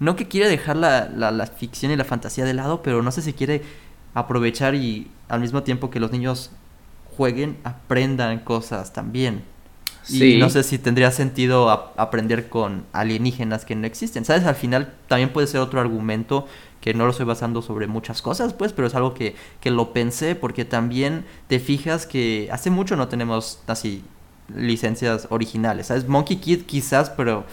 No 0.00 0.16
que 0.16 0.26
quiere 0.26 0.48
dejar 0.48 0.76
la, 0.76 1.08
la, 1.08 1.30
la 1.30 1.46
ficción 1.46 1.92
y 1.92 1.96
la 1.96 2.04
fantasía 2.04 2.44
de 2.44 2.54
lado, 2.54 2.82
pero 2.82 3.02
no 3.02 3.10
sé 3.10 3.22
si 3.22 3.32
quiere 3.32 3.62
aprovechar 4.14 4.74
y 4.74 5.10
al 5.28 5.40
mismo 5.40 5.62
tiempo 5.62 5.90
que 5.90 6.00
los 6.00 6.12
niños 6.12 6.50
jueguen, 7.16 7.58
aprendan 7.64 8.40
cosas 8.40 8.92
también. 8.92 9.42
Y 10.08 10.36
no 10.36 10.50
sé 10.50 10.62
si 10.62 10.78
tendría 10.78 11.10
sentido 11.10 11.70
aprender 11.70 12.48
con 12.48 12.84
alienígenas 12.92 13.64
que 13.64 13.74
no 13.74 13.86
existen. 13.86 14.24
¿Sabes? 14.24 14.44
Al 14.44 14.54
final 14.54 14.92
también 15.08 15.32
puede 15.32 15.46
ser 15.46 15.60
otro 15.60 15.80
argumento 15.80 16.46
que 16.80 16.92
no 16.92 17.04
lo 17.04 17.12
estoy 17.12 17.24
basando 17.24 17.62
sobre 17.62 17.86
muchas 17.86 18.20
cosas, 18.20 18.52
pues, 18.52 18.74
pero 18.74 18.86
es 18.86 18.94
algo 18.94 19.14
que, 19.14 19.34
que 19.60 19.70
lo 19.70 19.94
pensé 19.94 20.34
porque 20.34 20.66
también 20.66 21.24
te 21.48 21.58
fijas 21.58 22.06
que 22.06 22.50
hace 22.52 22.68
mucho 22.68 22.96
no 22.96 23.08
tenemos 23.08 23.60
así 23.66 24.04
licencias 24.54 25.26
originales. 25.30 25.86
¿Sabes? 25.86 26.06
Monkey 26.06 26.36
Kid 26.36 26.62
quizás, 26.66 27.08
pero 27.08 27.44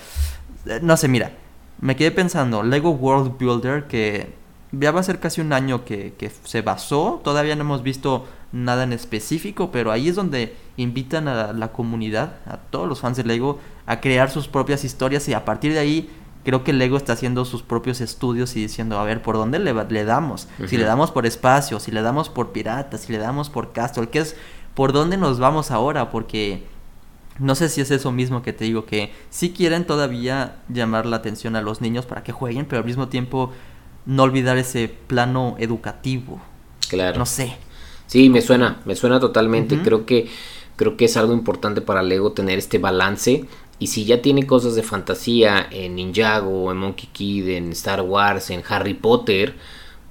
eh, 0.65 0.79
no 0.81 0.97
sé, 0.97 1.07
mira, 1.07 1.31
me 1.79 1.95
quedé 1.95 2.11
pensando, 2.11 2.63
Lego 2.63 2.91
World 2.91 3.37
Builder 3.39 3.87
que 3.87 4.33
ya 4.73 4.91
va 4.91 4.99
a 4.99 5.03
ser 5.03 5.19
casi 5.19 5.39
un 5.39 5.53
año 5.53 5.85
que, 5.85 6.13
que 6.17 6.29
se 6.43 6.61
basó, 6.61 7.21
todavía 7.23 7.55
no 7.55 7.61
hemos 7.61 7.83
visto 7.83 8.27
nada 8.51 8.83
en 8.83 8.93
específico, 8.93 9.71
pero 9.71 9.91
ahí 9.91 10.09
es 10.09 10.15
donde 10.15 10.55
invitan 10.77 11.27
a 11.27 11.53
la 11.53 11.71
comunidad, 11.71 12.37
a 12.45 12.57
todos 12.57 12.87
los 12.87 12.99
fans 12.99 13.17
de 13.17 13.23
Lego, 13.23 13.59
a 13.85 14.01
crear 14.01 14.29
sus 14.29 14.47
propias 14.47 14.83
historias 14.83 15.27
y 15.29 15.33
a 15.33 15.45
partir 15.45 15.73
de 15.73 15.79
ahí 15.79 16.09
creo 16.43 16.63
que 16.63 16.73
Lego 16.73 16.97
está 16.97 17.13
haciendo 17.13 17.45
sus 17.45 17.61
propios 17.61 18.01
estudios 18.01 18.55
y 18.55 18.61
diciendo, 18.61 18.99
a 18.99 19.03
ver, 19.03 19.21
¿por 19.21 19.35
dónde 19.35 19.59
le, 19.59 19.73
le 19.73 20.05
damos? 20.05 20.47
Si 20.67 20.77
le 20.77 20.85
damos 20.85 21.11
por 21.11 21.25
espacio, 21.25 21.79
si 21.79 21.91
le 21.91 22.01
damos 22.01 22.29
por 22.29 22.51
piratas, 22.51 23.01
si 23.01 23.11
le 23.11 23.19
damos 23.19 23.49
por 23.49 23.73
Castle, 23.73 24.09
¿qué 24.09 24.19
es? 24.19 24.35
¿Por 24.73 24.93
dónde 24.93 25.17
nos 25.17 25.39
vamos 25.39 25.69
ahora? 25.71 26.09
Porque 26.09 26.63
no 27.39 27.55
sé 27.55 27.69
si 27.69 27.81
es 27.81 27.91
eso 27.91 28.11
mismo 28.11 28.41
que 28.41 28.53
te 28.53 28.65
digo, 28.65 28.85
que 28.85 29.13
si 29.29 29.51
quieren 29.51 29.85
todavía 29.85 30.57
llamar 30.69 31.05
la 31.05 31.17
atención 31.17 31.55
a 31.55 31.61
los 31.61 31.81
niños 31.81 32.05
para 32.05 32.23
que 32.23 32.31
jueguen, 32.31 32.65
pero 32.65 32.79
al 32.79 32.85
mismo 32.85 33.07
tiempo 33.07 33.51
no 34.05 34.23
olvidar 34.23 34.57
ese 34.57 34.87
plano 34.87 35.55
educativo. 35.59 36.41
Claro. 36.89 37.19
No 37.19 37.25
sé. 37.25 37.57
Sí, 38.11 38.29
me 38.29 38.41
suena, 38.41 38.81
me 38.83 38.97
suena 38.97 39.21
totalmente. 39.21 39.79
Creo 39.81 40.05
que 40.05 40.27
creo 40.75 40.97
que 40.97 41.05
es 41.05 41.15
algo 41.15 41.31
importante 41.31 41.79
para 41.79 42.03
Lego 42.03 42.33
tener 42.33 42.59
este 42.59 42.77
balance. 42.77 43.45
Y 43.79 43.87
si 43.87 44.03
ya 44.03 44.21
tiene 44.21 44.45
cosas 44.45 44.75
de 44.75 44.83
fantasía 44.83 45.65
en 45.71 45.95
Ninjago, 45.95 46.69
en 46.73 46.77
Monkey 46.77 47.07
Kid, 47.13 47.47
en 47.47 47.71
Star 47.71 48.01
Wars, 48.01 48.49
en 48.49 48.63
Harry 48.67 48.95
Potter, 48.95 49.55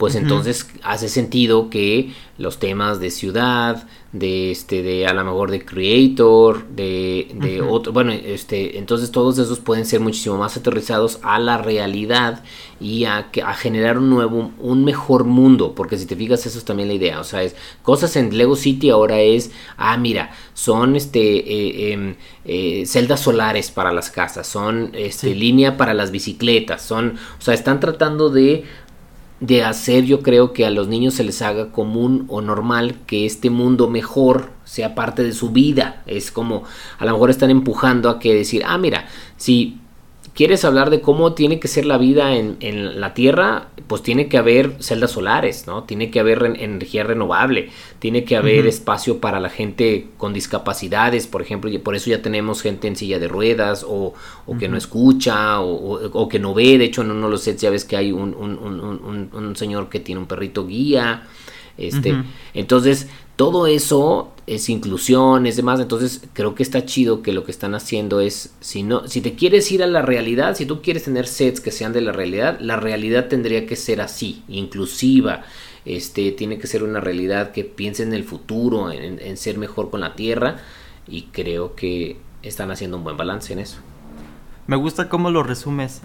pues 0.00 0.14
entonces 0.14 0.66
hace 0.82 1.10
sentido 1.10 1.68
que 1.68 2.14
los 2.38 2.58
temas 2.58 3.00
de 3.00 3.10
ciudad, 3.10 3.86
de 4.12 4.50
este, 4.50 4.82
de 4.82 5.06
a 5.06 5.12
lo 5.12 5.22
mejor 5.24 5.50
de 5.50 5.62
creator, 5.62 6.66
de, 6.68 7.28
de 7.34 7.60
otro, 7.60 7.92
bueno, 7.92 8.10
este, 8.10 8.78
entonces 8.78 9.10
todos 9.10 9.38
esos 9.38 9.60
pueden 9.60 9.84
ser 9.84 10.00
muchísimo 10.00 10.38
más 10.38 10.56
aterrizados 10.56 11.18
a 11.22 11.38
la 11.38 11.58
realidad 11.58 12.42
y 12.80 13.04
a, 13.04 13.30
a 13.44 13.54
generar 13.54 13.98
un 13.98 14.08
nuevo, 14.08 14.52
un 14.58 14.84
mejor 14.86 15.24
mundo, 15.24 15.74
porque 15.74 15.98
si 15.98 16.06
te 16.06 16.16
fijas 16.16 16.46
eso 16.46 16.58
es 16.58 16.64
también 16.64 16.88
la 16.88 16.94
idea, 16.94 17.20
o 17.20 17.24
sea, 17.24 17.42
es 17.42 17.54
cosas 17.82 18.16
en 18.16 18.34
Lego 18.36 18.56
City 18.56 18.88
ahora 18.88 19.20
es, 19.20 19.52
ah, 19.76 19.98
mira, 19.98 20.32
son 20.54 20.96
este 20.96 21.20
eh, 21.20 21.92
em, 21.92 22.16
eh, 22.46 22.84
celdas 22.86 23.20
solares 23.20 23.70
para 23.70 23.92
las 23.92 24.10
casas, 24.10 24.46
son 24.46 24.92
este 24.94 25.34
línea 25.34 25.76
para 25.76 25.92
las 25.92 26.10
bicicletas, 26.10 26.82
son, 26.82 27.16
o 27.38 27.42
sea, 27.42 27.52
están 27.52 27.80
tratando 27.80 28.30
de 28.30 28.64
de 29.40 29.64
hacer 29.64 30.04
yo 30.04 30.22
creo 30.22 30.52
que 30.52 30.66
a 30.66 30.70
los 30.70 30.86
niños 30.86 31.14
se 31.14 31.24
les 31.24 31.40
haga 31.42 31.72
común 31.72 32.26
o 32.28 32.42
normal 32.42 32.96
que 33.06 33.24
este 33.24 33.48
mundo 33.48 33.88
mejor 33.88 34.50
sea 34.64 34.94
parte 34.94 35.22
de 35.24 35.32
su 35.32 35.50
vida. 35.50 36.02
Es 36.06 36.30
como 36.30 36.64
a 36.98 37.04
lo 37.06 37.12
mejor 37.12 37.30
están 37.30 37.50
empujando 37.50 38.10
a 38.10 38.18
que 38.18 38.34
decir, 38.34 38.62
ah, 38.66 38.78
mira, 38.78 39.06
si 39.36 39.80
quieres 40.34 40.64
hablar 40.64 40.90
de 40.90 41.00
cómo 41.00 41.34
tiene 41.34 41.60
que 41.60 41.68
ser 41.68 41.84
la 41.86 41.98
vida 41.98 42.34
en, 42.34 43.00
la 43.00 43.14
Tierra, 43.14 43.68
pues 43.86 44.02
tiene 44.02 44.28
que 44.28 44.38
haber 44.38 44.76
celdas 44.80 45.12
solares, 45.12 45.66
¿no? 45.66 45.84
Tiene 45.84 46.10
que 46.10 46.20
haber 46.20 46.42
energía 46.58 47.04
renovable, 47.04 47.70
tiene 47.98 48.24
que 48.24 48.36
haber 48.36 48.66
espacio 48.66 49.18
para 49.18 49.40
la 49.40 49.50
gente 49.50 50.06
con 50.16 50.32
discapacidades, 50.32 51.26
por 51.26 51.42
ejemplo, 51.42 51.70
y 51.70 51.78
por 51.78 51.94
eso 51.94 52.10
ya 52.10 52.22
tenemos 52.22 52.62
gente 52.62 52.88
en 52.88 52.96
silla 52.96 53.18
de 53.18 53.28
ruedas 53.28 53.84
o, 53.86 54.14
que 54.58 54.68
no 54.68 54.76
escucha 54.76 55.60
o, 55.60 56.28
que 56.28 56.38
no 56.38 56.54
ve, 56.54 56.78
de 56.78 56.84
hecho 56.84 57.02
en 57.02 57.10
uno 57.10 57.26
de 57.26 57.32
los 57.32 57.42
sets 57.42 57.62
ya 57.62 57.70
ves 57.70 57.84
que 57.84 57.96
hay 57.96 58.12
un, 58.12 58.34
un 58.34 59.56
señor 59.56 59.88
que 59.88 60.00
tiene 60.00 60.20
un 60.20 60.26
perrito 60.26 60.66
guía, 60.66 61.24
este, 61.80 62.14
entonces 62.52 63.08
todo 63.40 63.66
eso 63.66 64.34
es 64.46 64.68
inclusión, 64.68 65.46
es 65.46 65.56
demás, 65.56 65.80
entonces 65.80 66.28
creo 66.34 66.54
que 66.54 66.62
está 66.62 66.84
chido 66.84 67.22
que 67.22 67.32
lo 67.32 67.42
que 67.42 67.50
están 67.50 67.74
haciendo 67.74 68.20
es, 68.20 68.54
si 68.60 68.82
no, 68.82 69.08
si 69.08 69.22
te 69.22 69.34
quieres 69.34 69.72
ir 69.72 69.82
a 69.82 69.86
la 69.86 70.02
realidad, 70.02 70.54
si 70.56 70.66
tú 70.66 70.82
quieres 70.82 71.04
tener 71.04 71.26
sets 71.26 71.62
que 71.62 71.70
sean 71.70 71.94
de 71.94 72.02
la 72.02 72.12
realidad, 72.12 72.58
la 72.60 72.76
realidad 72.76 73.28
tendría 73.28 73.64
que 73.66 73.76
ser 73.76 74.02
así, 74.02 74.42
inclusiva, 74.46 75.44
este, 75.86 76.32
tiene 76.32 76.58
que 76.58 76.66
ser 76.66 76.82
una 76.82 77.00
realidad 77.00 77.52
que 77.52 77.64
piense 77.64 78.02
en 78.02 78.12
el 78.12 78.24
futuro, 78.24 78.92
en, 78.92 79.38
ser 79.38 79.56
mejor 79.56 79.88
con 79.88 80.02
la 80.02 80.14
tierra, 80.14 80.58
y 81.08 81.22
creo 81.32 81.74
que 81.74 82.18
están 82.42 82.70
haciendo 82.70 82.98
un 82.98 83.04
buen 83.04 83.16
balance 83.16 83.54
en 83.54 83.60
eso. 83.60 83.78
Me 84.66 84.76
gusta 84.76 85.08
cómo 85.08 85.30
lo 85.30 85.42
resumes, 85.44 86.02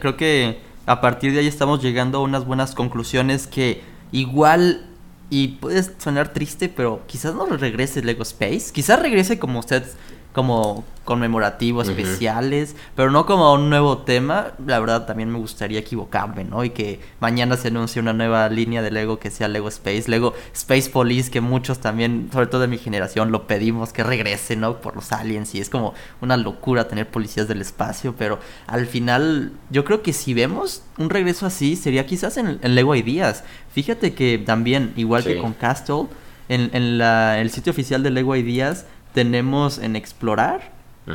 creo 0.00 0.16
que 0.16 0.58
a 0.86 1.00
partir 1.00 1.32
de 1.32 1.38
ahí 1.38 1.46
estamos 1.46 1.80
llegando 1.80 2.18
a 2.18 2.22
unas 2.22 2.44
buenas 2.44 2.74
conclusiones 2.74 3.46
que 3.46 3.82
igual 4.10 4.88
y 5.32 5.48
puede 5.48 5.82
sonar 5.82 6.34
triste, 6.34 6.68
pero 6.68 7.04
quizás 7.06 7.34
no 7.34 7.46
regrese 7.46 8.02
Lego 8.02 8.22
Space. 8.22 8.70
Quizás 8.70 9.00
regrese 9.00 9.38
como 9.38 9.62
sets 9.62 9.94
como 10.32 10.84
conmemorativos 11.04 11.88
especiales, 11.88 12.76
pero 12.94 13.10
no 13.10 13.26
como 13.26 13.52
un 13.52 13.68
nuevo 13.70 13.98
tema. 13.98 14.52
La 14.64 14.78
verdad 14.78 15.04
también 15.04 15.30
me 15.30 15.38
gustaría 15.38 15.80
equivocarme, 15.80 16.44
¿no? 16.44 16.64
Y 16.64 16.70
que 16.70 17.00
mañana 17.20 17.56
se 17.56 17.68
anuncie 17.68 18.00
una 18.00 18.12
nueva 18.12 18.48
línea 18.48 18.82
de 18.82 18.90
Lego 18.90 19.18
que 19.18 19.30
sea 19.30 19.48
Lego 19.48 19.68
Space, 19.68 20.04
Lego 20.08 20.32
Space 20.54 20.90
Police, 20.90 21.30
que 21.30 21.40
muchos 21.40 21.80
también, 21.80 22.30
sobre 22.32 22.46
todo 22.46 22.60
de 22.60 22.68
mi 22.68 22.78
generación, 22.78 23.32
lo 23.32 23.46
pedimos 23.46 23.92
que 23.92 24.04
regrese, 24.04 24.54
¿no? 24.54 24.80
Por 24.80 24.94
los 24.94 25.10
aliens 25.12 25.54
y 25.54 25.60
es 25.60 25.68
como 25.68 25.94
una 26.20 26.36
locura 26.36 26.86
tener 26.86 27.08
policías 27.08 27.48
del 27.48 27.60
espacio, 27.60 28.14
pero 28.16 28.38
al 28.66 28.86
final 28.86 29.52
yo 29.70 29.84
creo 29.84 30.02
que 30.02 30.12
si 30.12 30.34
vemos 30.34 30.84
un 30.98 31.10
regreso 31.10 31.46
así 31.46 31.74
sería 31.74 32.06
quizás 32.06 32.36
en, 32.36 32.60
Lego 32.62 32.94
Ideas. 32.94 33.42
Fíjate 33.72 34.14
que 34.14 34.38
también, 34.38 34.92
igual 34.96 35.24
que 35.24 35.38
con 35.38 35.52
Castle, 35.52 36.06
en, 36.48 36.70
en 36.74 36.98
la, 36.98 37.40
el 37.40 37.50
sitio 37.50 37.72
oficial 37.72 38.02
de 38.02 38.10
Lego 38.10 38.36
Ideas 38.36 38.86
tenemos 39.12 39.78
en 39.78 39.96
explorar, 39.96 40.72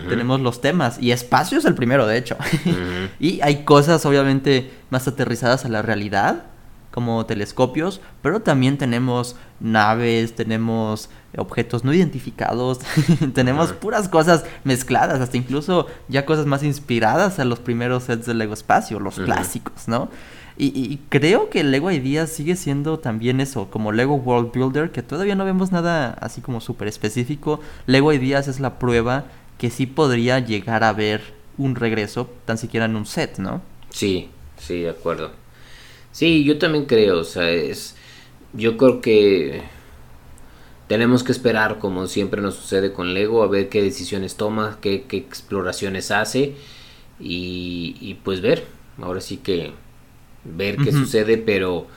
tenemos 0.09 0.41
los 0.41 0.59
temas 0.59 1.01
y 1.01 1.11
espacio 1.11 1.57
es 1.57 1.65
el 1.65 1.73
primero, 1.73 2.05
de 2.07 2.17
hecho. 2.17 2.35
y 3.19 3.39
hay 3.41 3.63
cosas 3.63 4.05
obviamente 4.05 4.71
más 4.89 5.07
aterrizadas 5.07 5.63
a 5.63 5.69
la 5.69 5.81
realidad, 5.81 6.43
como 6.91 7.25
telescopios, 7.25 8.01
pero 8.21 8.41
también 8.41 8.77
tenemos 8.77 9.35
naves, 9.59 10.35
tenemos 10.35 11.09
objetos 11.37 11.83
no 11.83 11.93
identificados, 11.93 12.79
tenemos 13.35 13.71
puras 13.73 14.09
cosas 14.09 14.45
mezcladas, 14.63 15.21
hasta 15.21 15.37
incluso 15.37 15.85
ya 16.07 16.25
cosas 16.25 16.47
más 16.47 16.63
inspiradas 16.63 17.37
a 17.37 17.45
los 17.45 17.59
primeros 17.59 18.05
sets 18.05 18.25
de 18.25 18.33
Lego 18.33 18.55
Espacio, 18.55 18.99
los 18.99 19.15
clásicos, 19.15 19.87
¿no? 19.87 20.09
Y, 20.59 20.99
creo 21.09 21.51
que 21.51 21.63
Lego 21.63 21.91
Ideas 21.91 22.31
sigue 22.31 22.55
siendo 22.55 22.97
también 22.97 23.41
eso, 23.41 23.69
como 23.69 23.91
Lego 23.91 24.15
World 24.15 24.51
Builder, 24.51 24.91
que 24.91 25.03
todavía 25.03 25.35
no 25.35 25.45
vemos 25.45 25.71
nada 25.71 26.17
así 26.19 26.41
como 26.41 26.61
súper 26.61 26.87
específico. 26.87 27.59
Lego 27.85 28.11
Ideas 28.11 28.47
es 28.47 28.59
la 28.59 28.79
prueba 28.79 29.25
que 29.59 29.69
sí 29.69 29.85
podría 29.85 30.39
llegar 30.39 30.83
a 30.83 30.93
ver 30.93 31.21
un 31.59 31.75
regreso, 31.75 32.27
tan 32.45 32.57
siquiera 32.57 32.87
en 32.87 32.95
un 32.95 33.05
set, 33.05 33.37
¿no? 33.37 33.61
Sí, 33.91 34.29
sí, 34.57 34.81
de 34.81 34.89
acuerdo. 34.89 35.31
Sí, 36.11 36.43
yo 36.43 36.57
también 36.57 36.85
creo, 36.85 37.19
o 37.19 37.23
sea, 37.23 37.49
es... 37.51 37.95
Yo 38.53 38.77
creo 38.77 39.01
que 39.01 39.61
tenemos 40.87 41.23
que 41.23 41.33
esperar, 41.33 41.77
como 41.77 42.07
siempre 42.07 42.41
nos 42.41 42.55
sucede 42.55 42.93
con 42.93 43.13
Lego, 43.13 43.43
a 43.43 43.47
ver 43.47 43.69
qué 43.69 43.83
decisiones 43.83 44.35
toma, 44.35 44.79
qué, 44.81 45.03
qué 45.03 45.17
exploraciones 45.17 46.09
hace 46.09 46.55
y, 47.19 47.95
y 47.99 48.15
pues 48.23 48.41
ver. 48.41 48.65
Ahora 48.99 49.21
sí 49.21 49.37
que 49.37 49.73
ver 50.55 50.77
qué 50.77 50.91
sucede, 50.91 51.37
pero 51.37 51.87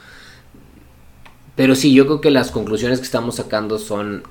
pero 1.56 1.74
sí, 1.74 1.92
yo 1.92 2.06
creo 2.06 2.20
que 2.20 2.30
las 2.30 2.50
conclusiones 2.50 3.00
que 3.00 3.04
estamos 3.04 3.36
sacando 3.36 3.78
son 3.78 4.22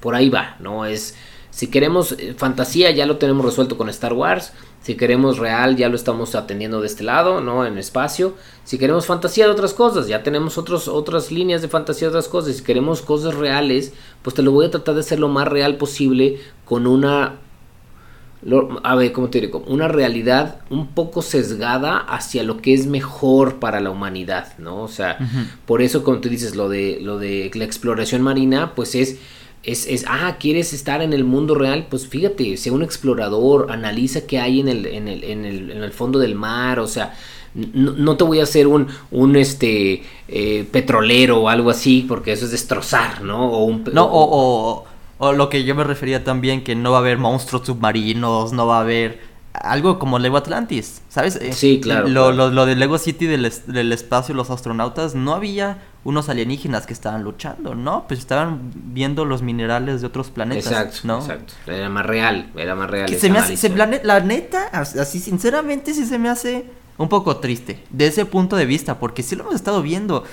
por 0.00 0.14
ahí 0.14 0.28
va, 0.28 0.56
¿no? 0.60 0.84
Es 0.84 1.14
si 1.50 1.68
queremos 1.68 2.12
eh, 2.12 2.34
fantasía 2.36 2.90
ya 2.90 3.06
lo 3.06 3.16
tenemos 3.16 3.44
resuelto 3.44 3.76
con 3.76 3.88
Star 3.88 4.12
Wars, 4.12 4.52
si 4.82 4.96
queremos 4.96 5.38
real 5.38 5.76
ya 5.76 5.88
lo 5.88 5.96
estamos 5.96 6.34
atendiendo 6.34 6.80
de 6.80 6.86
este 6.86 7.02
lado, 7.02 7.40
¿no? 7.40 7.66
En 7.66 7.78
espacio. 7.78 8.34
Si 8.64 8.78
queremos 8.78 9.06
fantasía 9.06 9.46
de 9.46 9.52
otras 9.52 9.74
cosas, 9.74 10.06
ya 10.06 10.22
tenemos 10.22 10.56
otros, 10.56 10.86
otras 10.86 11.32
líneas 11.32 11.62
de 11.62 11.68
fantasía 11.68 12.08
de 12.08 12.10
otras 12.10 12.28
cosas. 12.28 12.56
Si 12.56 12.62
queremos 12.62 13.02
cosas 13.02 13.34
reales, 13.34 13.92
pues 14.22 14.34
te 14.34 14.42
lo 14.42 14.52
voy 14.52 14.66
a 14.66 14.70
tratar 14.70 14.94
de 14.94 15.00
hacer 15.00 15.18
lo 15.18 15.28
más 15.28 15.48
real 15.48 15.76
posible 15.76 16.40
con 16.64 16.86
una 16.86 17.36
a 18.84 18.94
ver, 18.94 19.12
¿cómo 19.12 19.30
te 19.30 19.40
digo? 19.40 19.64
Una 19.66 19.88
realidad 19.88 20.60
un 20.70 20.88
poco 20.88 21.22
sesgada 21.22 21.98
hacia 21.98 22.44
lo 22.44 22.58
que 22.58 22.72
es 22.72 22.86
mejor 22.86 23.56
para 23.56 23.80
la 23.80 23.90
humanidad, 23.90 24.56
¿no? 24.58 24.82
O 24.82 24.88
sea, 24.88 25.18
por 25.66 25.82
eso, 25.82 26.04
como 26.04 26.18
tú 26.18 26.28
dices, 26.28 26.54
lo 26.54 26.68
de, 26.68 26.98
lo 27.02 27.18
de 27.18 27.50
la 27.54 27.64
exploración 27.64 28.22
marina, 28.22 28.74
pues 28.76 28.94
es, 28.94 29.18
es, 29.64 29.86
es, 29.86 30.04
ah, 30.08 30.36
¿quieres 30.38 30.72
estar 30.72 31.02
en 31.02 31.12
el 31.12 31.24
mundo 31.24 31.56
real? 31.56 31.88
Pues 31.90 32.06
fíjate, 32.06 32.56
sea 32.56 32.72
un 32.72 32.82
explorador, 32.82 33.72
analiza 33.72 34.26
qué 34.26 34.38
hay 34.38 34.60
en 34.60 34.68
el, 34.68 34.86
en 34.86 35.08
el, 35.08 35.24
en 35.24 35.44
el, 35.44 35.70
en 35.72 35.82
el 35.82 35.92
fondo 35.92 36.20
del 36.20 36.36
mar, 36.36 36.78
o 36.78 36.86
sea, 36.86 37.14
no, 37.54 38.16
te 38.16 38.22
voy 38.22 38.38
a 38.38 38.44
hacer 38.44 38.68
un, 38.68 38.86
un 39.10 39.34
este, 39.34 40.02
eh, 40.28 40.68
petrolero 40.70 41.40
o 41.40 41.48
algo 41.48 41.70
así, 41.70 42.04
porque 42.06 42.32
eso 42.32 42.44
es 42.44 42.52
destrozar, 42.52 43.22
¿no? 43.22 43.50
O 43.50 43.64
un, 43.64 43.84
no, 43.92 44.04
o 44.04 44.28
o 44.30 44.84
lo 45.20 45.48
que 45.48 45.64
yo 45.64 45.74
me 45.74 45.84
refería 45.84 46.24
también, 46.24 46.62
que 46.62 46.74
no 46.74 46.92
va 46.92 46.98
a 46.98 47.00
haber 47.00 47.18
monstruos 47.18 47.66
submarinos, 47.66 48.52
no 48.52 48.66
va 48.66 48.78
a 48.78 48.80
haber 48.80 49.20
algo 49.52 49.98
como 49.98 50.18
Lego 50.18 50.36
Atlantis, 50.36 51.02
¿sabes? 51.08 51.36
Eh, 51.36 51.52
sí, 51.52 51.80
claro. 51.80 52.08
Lo, 52.08 52.32
Lo, 52.32 52.66
de 52.66 52.76
Lego 52.76 52.98
City 52.98 53.26
del, 53.26 53.50
del 53.66 53.92
espacio, 53.92 54.34
los 54.34 54.50
astronautas, 54.50 55.14
no 55.14 55.34
había 55.34 55.78
unos 56.04 56.28
alienígenas 56.28 56.86
que 56.86 56.92
estaban 56.92 57.24
luchando, 57.24 57.74
¿no? 57.74 58.06
Pues 58.06 58.20
estaban 58.20 58.70
viendo 58.72 59.24
los 59.24 59.42
minerales 59.42 60.00
de 60.00 60.06
otros 60.06 60.30
planetas. 60.30 60.66
Exacto, 60.66 60.98
¿no? 61.04 61.18
exacto. 61.18 61.54
Era 61.66 61.88
más 61.88 62.06
real, 62.06 62.50
era 62.56 62.74
más 62.74 62.90
real. 62.90 63.08
se 63.08 63.30
me 63.30 63.38
hace, 63.38 63.68
la 63.70 64.20
neta, 64.20 64.68
así 64.72 65.18
sinceramente 65.18 65.94
sí 65.94 66.06
se 66.06 66.18
me 66.18 66.28
hace 66.28 66.66
un 66.96 67.08
poco 67.08 67.38
triste, 67.38 67.84
de 67.90 68.06
ese 68.06 68.26
punto 68.26 68.56
de 68.56 68.66
vista, 68.66 68.98
porque 68.98 69.22
sí 69.22 69.36
lo 69.36 69.44
hemos 69.44 69.54
estado 69.54 69.82
viendo. 69.82 70.24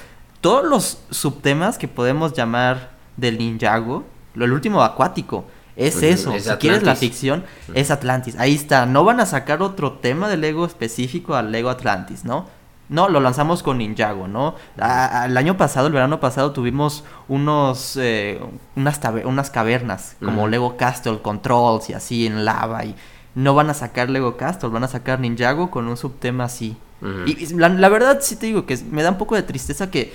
Todos 0.41 0.65
los 0.65 0.99
subtemas 1.09 1.77
que 1.77 1.88
podemos 1.88 2.33
llamar 2.33 2.91
del 3.17 3.38
Ninjago, 3.38 4.03
el 4.36 4.51
último 4.51 4.83
acuático. 4.83 5.45
Es 5.75 6.01
eso. 6.03 6.33
si 6.39 6.49
quieres 6.51 6.83
la 6.83 6.95
ficción, 6.95 7.43
es 7.73 7.91
Atlantis. 7.91 8.36
Ahí 8.39 8.55
está. 8.55 8.86
No 8.86 9.03
van 9.03 9.19
a 9.19 9.25
sacar 9.25 9.61
otro 9.61 9.93
tema 9.93 10.29
de 10.29 10.38
Lego 10.38 10.65
específico 10.65 11.36
al 11.36 11.51
Lego 11.51 11.69
Atlantis, 11.69 12.23
¿no? 12.23 12.45
No, 12.88 13.09
lo 13.09 13.19
lanzamos 13.19 13.63
con 13.63 13.79
Ninjago, 13.79 14.27
¿no? 14.27 14.55
el 14.77 15.38
año 15.38 15.57
pasado, 15.57 15.88
el 15.88 15.93
verano 15.93 16.19
pasado, 16.19 16.51
tuvimos 16.51 17.03
unos 17.27 17.97
eh, 17.97 18.39
unas, 18.75 19.01
unas 19.23 19.49
cavernas 19.49 20.15
como 20.23 20.47
Lego 20.47 20.77
Castle 20.77 21.19
Controls 21.19 21.89
y 21.89 21.93
así 21.93 22.27
en 22.27 22.45
lava. 22.45 22.86
Y 22.86 22.95
no 23.33 23.55
van 23.55 23.71
a 23.71 23.73
sacar 23.73 24.11
Lego 24.11 24.38
Castle, 24.38 24.69
van 24.69 24.83
a 24.83 24.88
sacar 24.88 25.19
Ninjago 25.19 25.71
con 25.71 25.88
un 25.88 25.97
subtema 25.97 26.43
así. 26.43 26.77
Y 27.25 27.53
la, 27.55 27.69
la, 27.69 27.89
verdad 27.89 28.19
sí 28.21 28.36
te 28.36 28.47
digo 28.47 28.65
que 28.65 28.77
me 28.89 29.03
da 29.03 29.11
un 29.11 29.17
poco 29.17 29.36
de 29.36 29.43
tristeza 29.43 29.91
que 29.91 30.13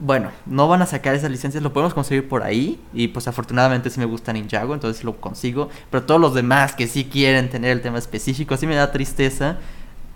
bueno, 0.00 0.30
no 0.46 0.66
van 0.66 0.80
a 0.82 0.86
sacar 0.86 1.14
esas 1.14 1.30
licencias, 1.30 1.62
lo 1.62 1.72
podemos 1.72 1.94
conseguir 1.94 2.28
por 2.28 2.42
ahí. 2.42 2.80
Y 2.92 3.08
pues 3.08 3.28
afortunadamente 3.28 3.90
sí 3.90 4.00
me 4.00 4.06
gusta 4.06 4.32
Ninjago, 4.32 4.74
entonces 4.74 5.04
lo 5.04 5.20
consigo. 5.20 5.68
Pero 5.90 6.04
todos 6.04 6.20
los 6.20 6.34
demás 6.34 6.74
que 6.74 6.86
sí 6.86 7.04
quieren 7.04 7.50
tener 7.50 7.70
el 7.70 7.82
tema 7.82 7.98
específico, 7.98 8.56
sí 8.56 8.66
me 8.66 8.74
da 8.74 8.90
tristeza. 8.92 9.58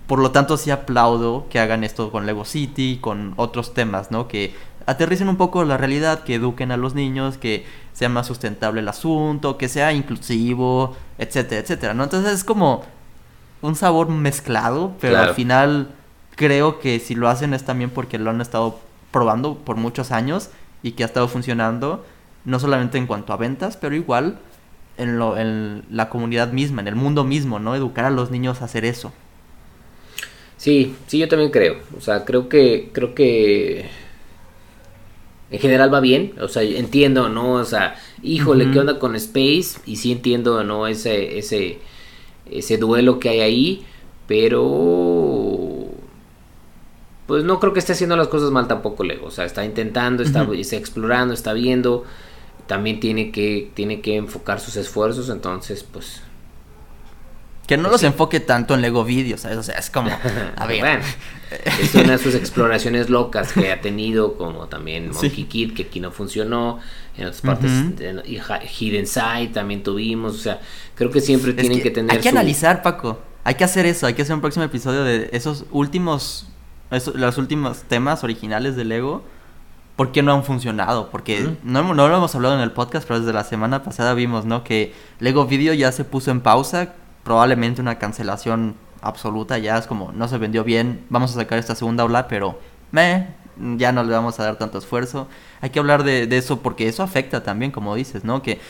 Por 0.06 0.18
lo 0.18 0.32
tanto, 0.32 0.56
sí 0.56 0.70
aplaudo 0.70 1.46
que 1.48 1.58
hagan 1.58 1.84
esto 1.84 2.10
con 2.10 2.26
Lego 2.26 2.44
City, 2.44 2.98
con 3.00 3.34
otros 3.36 3.72
temas, 3.74 4.10
¿no? 4.10 4.26
Que 4.28 4.54
aterricen 4.86 5.28
un 5.28 5.36
poco 5.36 5.64
la 5.64 5.76
realidad, 5.76 6.24
que 6.24 6.34
eduquen 6.34 6.72
a 6.72 6.76
los 6.76 6.94
niños, 6.94 7.38
que 7.38 7.64
sea 7.92 8.08
más 8.08 8.26
sustentable 8.26 8.80
el 8.80 8.88
asunto, 8.88 9.56
que 9.56 9.68
sea 9.68 9.92
inclusivo, 9.92 10.96
etcétera, 11.18 11.60
etcétera, 11.60 11.94
¿no? 11.94 12.04
Entonces 12.04 12.32
es 12.32 12.44
como 12.44 12.84
un 13.62 13.76
sabor 13.76 14.08
mezclado, 14.08 14.92
pero 15.00 15.18
al 15.18 15.34
final 15.34 15.88
creo 16.36 16.80
que 16.80 17.00
si 17.00 17.14
lo 17.14 17.28
hacen 17.28 17.54
es 17.54 17.64
también 17.64 17.88
porque 17.88 18.18
lo 18.18 18.28
han 18.30 18.42
estado 18.42 18.78
probando 19.14 19.58
por 19.58 19.76
muchos 19.76 20.10
años 20.10 20.50
y 20.82 20.92
que 20.92 21.04
ha 21.04 21.06
estado 21.06 21.28
funcionando, 21.28 22.04
no 22.44 22.58
solamente 22.58 22.98
en 22.98 23.06
cuanto 23.06 23.32
a 23.32 23.36
ventas, 23.36 23.76
pero 23.76 23.94
igual 23.94 24.40
en, 24.98 25.20
lo, 25.20 25.38
en 25.38 25.84
la 25.88 26.10
comunidad 26.10 26.52
misma, 26.52 26.82
en 26.82 26.88
el 26.88 26.96
mundo 26.96 27.22
mismo, 27.22 27.60
¿no? 27.60 27.76
Educar 27.76 28.06
a 28.06 28.10
los 28.10 28.32
niños 28.32 28.60
a 28.60 28.64
hacer 28.64 28.84
eso. 28.84 29.12
Sí, 30.56 30.96
sí, 31.06 31.18
yo 31.18 31.28
también 31.28 31.52
creo. 31.52 31.76
O 31.96 32.00
sea, 32.00 32.24
creo 32.24 32.48
que, 32.48 32.90
creo 32.92 33.14
que 33.14 33.88
en 35.52 35.60
general 35.60 35.94
va 35.94 36.00
bien. 36.00 36.32
O 36.40 36.48
sea, 36.48 36.64
entiendo, 36.64 37.28
¿no? 37.28 37.52
O 37.52 37.64
sea, 37.64 37.94
híjole, 38.20 38.72
¿qué 38.72 38.80
onda 38.80 38.98
con 38.98 39.14
Space? 39.14 39.78
Y 39.86 39.94
sí 39.94 40.10
entiendo, 40.10 40.64
¿no? 40.64 40.88
Ese, 40.88 41.38
ese, 41.38 41.78
ese 42.50 42.78
duelo 42.78 43.20
que 43.20 43.28
hay 43.28 43.40
ahí, 43.40 43.86
pero 44.26 45.53
pues 47.26 47.44
no 47.44 47.58
creo 47.58 47.72
que 47.72 47.78
esté 47.78 47.92
haciendo 47.92 48.16
las 48.16 48.28
cosas 48.28 48.50
mal 48.50 48.68
tampoco 48.68 49.02
Lego. 49.02 49.26
O 49.26 49.30
sea, 49.30 49.44
está 49.44 49.64
intentando, 49.64 50.22
está, 50.22 50.46
explorando, 50.76 51.32
está 51.32 51.52
viendo. 51.52 52.04
También 52.66 53.00
tiene 53.00 53.30
que, 53.30 53.70
tiene 53.74 54.00
que 54.00 54.16
enfocar 54.16 54.60
sus 54.60 54.76
esfuerzos, 54.76 55.28
entonces, 55.30 55.84
pues... 55.84 56.22
Que 57.66 57.78
no 57.78 57.84
pues 57.84 57.92
los 57.92 58.02
enfoque 58.02 58.40
tanto 58.40 58.74
en 58.74 58.82
Lego 58.82 59.04
Video, 59.04 59.38
¿sabes? 59.38 59.56
O 59.56 59.62
sea, 59.62 59.76
es 59.76 59.88
como... 59.88 60.10
A 60.56 60.66
ver. 60.66 60.80
bueno, 60.80 61.02
es 61.80 61.94
una 61.94 62.12
de 62.12 62.18
sus 62.18 62.34
exploraciones 62.34 63.08
locas 63.08 63.54
que 63.54 63.72
ha 63.72 63.80
tenido, 63.80 64.36
como 64.36 64.66
también 64.66 65.10
Monkey 65.10 65.44
Kid, 65.44 65.72
que 65.72 65.84
aquí 65.84 66.00
no 66.00 66.10
funcionó. 66.10 66.78
En 67.16 67.26
otras 67.26 67.40
partes, 67.40 67.70
Hidden 68.80 69.06
Side 69.06 69.48
también 69.54 69.82
tuvimos. 69.82 70.34
O 70.34 70.38
sea, 70.38 70.60
creo 70.94 71.10
que 71.10 71.22
siempre 71.22 71.54
tienen 71.54 71.80
que, 71.80 71.90
tener... 71.90 72.12
Hay 72.12 72.22
que 72.22 72.28
analizar, 72.28 72.82
Paco. 72.82 73.18
Hay 73.44 73.54
que 73.54 73.64
hacer 73.64 73.86
eso. 73.86 74.06
Hay 74.06 74.12
que 74.12 74.22
hacer 74.22 74.34
un 74.34 74.42
próximo 74.42 74.64
episodio 74.64 75.02
de 75.04 75.30
esos 75.32 75.64
últimos 75.70 76.46
los 77.14 77.38
últimos 77.38 77.82
temas 77.82 78.24
originales 78.24 78.76
de 78.76 78.84
Lego, 78.84 79.22
¿por 79.96 80.12
qué 80.12 80.22
no 80.22 80.32
han 80.32 80.44
funcionado? 80.44 81.10
Porque 81.10 81.56
no, 81.62 81.94
no, 81.94 82.08
lo 82.08 82.16
hemos 82.16 82.34
hablado 82.34 82.54
en 82.54 82.60
el 82.60 82.72
podcast, 82.72 83.06
pero 83.06 83.20
desde 83.20 83.32
la 83.32 83.44
semana 83.44 83.82
pasada 83.82 84.14
vimos, 84.14 84.44
¿no? 84.44 84.64
Que 84.64 84.94
Lego 85.20 85.46
Video 85.46 85.74
ya 85.74 85.92
se 85.92 86.04
puso 86.04 86.30
en 86.30 86.40
pausa, 86.40 86.94
probablemente 87.22 87.80
una 87.80 87.98
cancelación 87.98 88.76
absoluta, 89.00 89.58
ya 89.58 89.76
es 89.78 89.86
como, 89.86 90.12
no 90.12 90.28
se 90.28 90.38
vendió 90.38 90.64
bien, 90.64 91.04
vamos 91.10 91.32
a 91.32 91.34
sacar 91.34 91.58
esta 91.58 91.74
segunda 91.74 92.04
ola, 92.04 92.28
pero 92.28 92.58
me 92.90 93.28
ya 93.76 93.92
no 93.92 94.02
le 94.02 94.12
vamos 94.12 94.40
a 94.40 94.44
dar 94.44 94.56
tanto 94.56 94.78
esfuerzo. 94.78 95.28
Hay 95.60 95.70
que 95.70 95.78
hablar 95.78 96.02
de, 96.02 96.26
de 96.26 96.38
eso 96.38 96.60
porque 96.60 96.88
eso 96.88 97.02
afecta 97.02 97.42
también, 97.42 97.70
como 97.70 97.94
dices, 97.94 98.24
¿no? 98.24 98.42
Que 98.42 98.60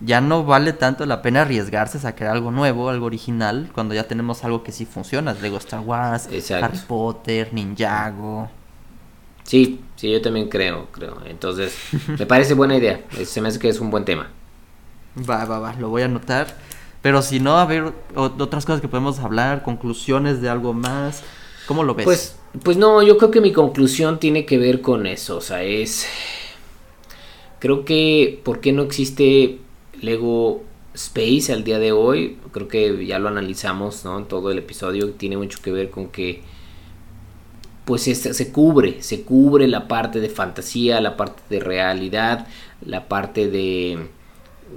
ya 0.00 0.20
no 0.20 0.44
vale 0.44 0.72
tanto 0.72 1.06
la 1.06 1.22
pena 1.22 1.42
arriesgarse 1.42 1.98
a 1.98 2.00
sacar 2.00 2.28
algo 2.28 2.50
nuevo, 2.50 2.88
algo 2.88 3.06
original, 3.06 3.70
cuando 3.74 3.94
ya 3.94 4.04
tenemos 4.04 4.44
algo 4.44 4.62
que 4.62 4.70
sí 4.70 4.86
funciona. 4.86 5.34
Lego 5.34 5.56
Star 5.58 5.80
Wars, 5.80 6.28
Harry 6.50 6.78
Potter, 6.86 7.52
Ninjago. 7.52 8.48
Sí, 9.42 9.80
sí, 9.96 10.12
yo 10.12 10.20
también 10.22 10.48
creo, 10.48 10.86
creo. 10.92 11.18
Entonces, 11.24 11.74
me 12.18 12.26
parece 12.26 12.54
buena 12.54 12.76
idea. 12.76 13.02
Se 13.24 13.40
me 13.40 13.48
hace 13.48 13.58
que 13.58 13.68
es 13.68 13.80
un 13.80 13.90
buen 13.90 14.04
tema. 14.04 14.30
Va, 15.28 15.44
va, 15.46 15.58
va, 15.58 15.72
lo 15.74 15.88
voy 15.88 16.02
a 16.02 16.04
anotar. 16.04 16.54
Pero 17.02 17.22
si 17.22 17.40
no, 17.40 17.58
a 17.58 17.64
ver, 17.64 17.92
otras 18.14 18.66
cosas 18.66 18.80
que 18.80 18.88
podemos 18.88 19.18
hablar, 19.20 19.62
conclusiones 19.62 20.40
de 20.40 20.48
algo 20.48 20.74
más. 20.74 21.22
¿Cómo 21.66 21.82
lo 21.82 21.94
ves? 21.94 22.04
Pues, 22.04 22.36
pues 22.62 22.76
no, 22.76 23.02
yo 23.02 23.18
creo 23.18 23.30
que 23.30 23.40
mi 23.40 23.52
conclusión 23.52 24.20
tiene 24.20 24.46
que 24.46 24.58
ver 24.58 24.80
con 24.80 25.06
eso. 25.06 25.38
O 25.38 25.40
sea, 25.40 25.62
es. 25.62 26.06
Creo 27.58 27.84
que, 27.84 28.40
¿por 28.44 28.60
qué 28.60 28.72
no 28.72 28.82
existe 28.82 29.58
Lego 30.02 30.62
Space 30.94 31.52
al 31.52 31.64
día 31.64 31.78
de 31.78 31.92
hoy, 31.92 32.38
creo 32.52 32.68
que 32.68 33.06
ya 33.06 33.18
lo 33.18 33.28
analizamos 33.28 34.04
¿no? 34.04 34.18
en 34.18 34.24
todo 34.26 34.50
el 34.50 34.58
episodio, 34.58 35.10
tiene 35.10 35.36
mucho 35.36 35.58
que 35.62 35.70
ver 35.70 35.90
con 35.90 36.08
que 36.08 36.42
pues 37.84 38.02
se, 38.02 38.52
cubre, 38.52 39.02
se 39.02 39.22
cubre 39.22 39.66
la 39.66 39.88
parte 39.88 40.20
de 40.20 40.28
fantasía, 40.28 41.00
la 41.00 41.16
parte 41.16 41.40
de 41.48 41.58
realidad, 41.58 42.46
la 42.84 43.08
parte 43.08 43.48
de, 43.48 44.08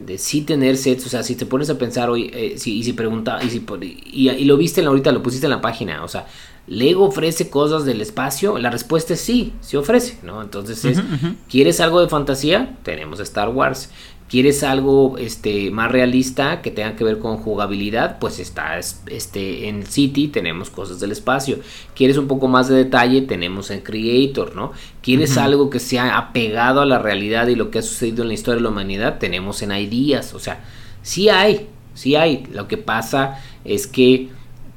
de 0.06 0.18
sí 0.18 0.44
tener 0.44 0.78
sets, 0.78 1.08
o 1.08 1.10
sea, 1.10 1.22
si 1.22 1.36
te 1.36 1.46
pones 1.46 1.70
a 1.70 1.78
pensar 1.78 2.10
hoy, 2.10 2.32
eh, 2.34 2.54
si, 2.58 2.78
y 2.78 2.84
si 2.84 2.94
pregunta, 2.94 3.40
y, 3.44 3.50
si, 3.50 3.66
y, 4.14 4.46
lo 4.46 4.56
viste 4.56 4.82
ahorita, 4.82 5.12
lo 5.12 5.22
pusiste 5.22 5.46
en 5.46 5.50
la 5.50 5.60
página, 5.60 6.06
o 6.06 6.08
sea, 6.08 6.26
Lego 6.68 7.06
ofrece 7.06 7.50
cosas 7.50 7.84
del 7.84 8.00
espacio, 8.00 8.58
la 8.58 8.70
respuesta 8.70 9.16
es 9.16 9.20
sí, 9.20 9.52
sí 9.60 9.76
ofrece, 9.76 10.20
¿no? 10.24 10.42
Entonces 10.42 10.86
es, 10.86 11.02
¿quieres 11.50 11.82
algo 11.82 12.00
de 12.00 12.08
fantasía? 12.08 12.78
Tenemos 12.84 13.20
Star 13.20 13.50
Wars. 13.50 13.90
¿Quieres 14.32 14.64
algo 14.64 15.18
este, 15.18 15.72
más 15.72 15.92
realista 15.92 16.62
que 16.62 16.72
tenga 16.72 16.96
que 16.96 17.04
ver 17.04 17.20
con 17.20 17.36
jugabilidad? 17.36 18.18
Pues 18.18 18.40
está 18.40 18.80
este, 18.80 19.68
en 19.68 19.86
City, 19.86 20.30
tenemos 20.30 20.70
cosas 20.70 21.02
del 21.02 21.12
espacio. 21.12 21.60
¿Quieres 21.94 22.16
un 22.16 22.30
poco 22.30 22.48
más 22.48 22.70
de 22.70 22.76
detalle? 22.76 23.24
Tenemos 23.24 23.72
en 23.72 23.82
Creator, 23.82 24.56
¿no? 24.56 24.72
¿Quieres 25.02 25.38
algo 25.38 25.70
que 25.70 25.80
sea 25.80 26.18
apegado 26.18 26.80
a 26.80 26.86
la 26.86 26.98
realidad 26.98 27.48
y 27.48 27.56
lo 27.56 27.72
que 27.72 27.80
ha 27.80 27.82
sucedido 27.82 28.22
en 28.22 28.30
la 28.30 28.34
historia 28.34 28.56
de 28.56 28.62
la 28.62 28.70
humanidad? 28.70 29.20
Tenemos 29.20 29.62
en 29.64 29.74
Ideas. 29.74 30.34
O 30.34 30.40
sea, 30.40 30.64
sí 31.02 31.28
hay, 31.28 31.68
sí 31.94 32.16
hay. 32.16 32.46
Lo 32.54 32.70
que 32.70 32.78
pasa 32.78 33.44
es 33.66 33.86
que 33.86 34.30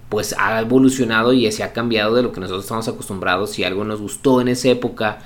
pues 0.08 0.34
ha 0.36 0.60
evolucionado 0.60 1.32
y 1.32 1.48
se 1.52 1.62
ha 1.62 1.72
cambiado 1.72 2.16
de 2.16 2.24
lo 2.24 2.32
que 2.32 2.40
nosotros 2.40 2.64
estamos 2.64 2.88
acostumbrados. 2.88 3.50
Si 3.50 3.62
algo 3.62 3.84
nos 3.84 4.00
gustó 4.00 4.40
en 4.40 4.48
esa 4.48 4.70
época, 4.70 5.20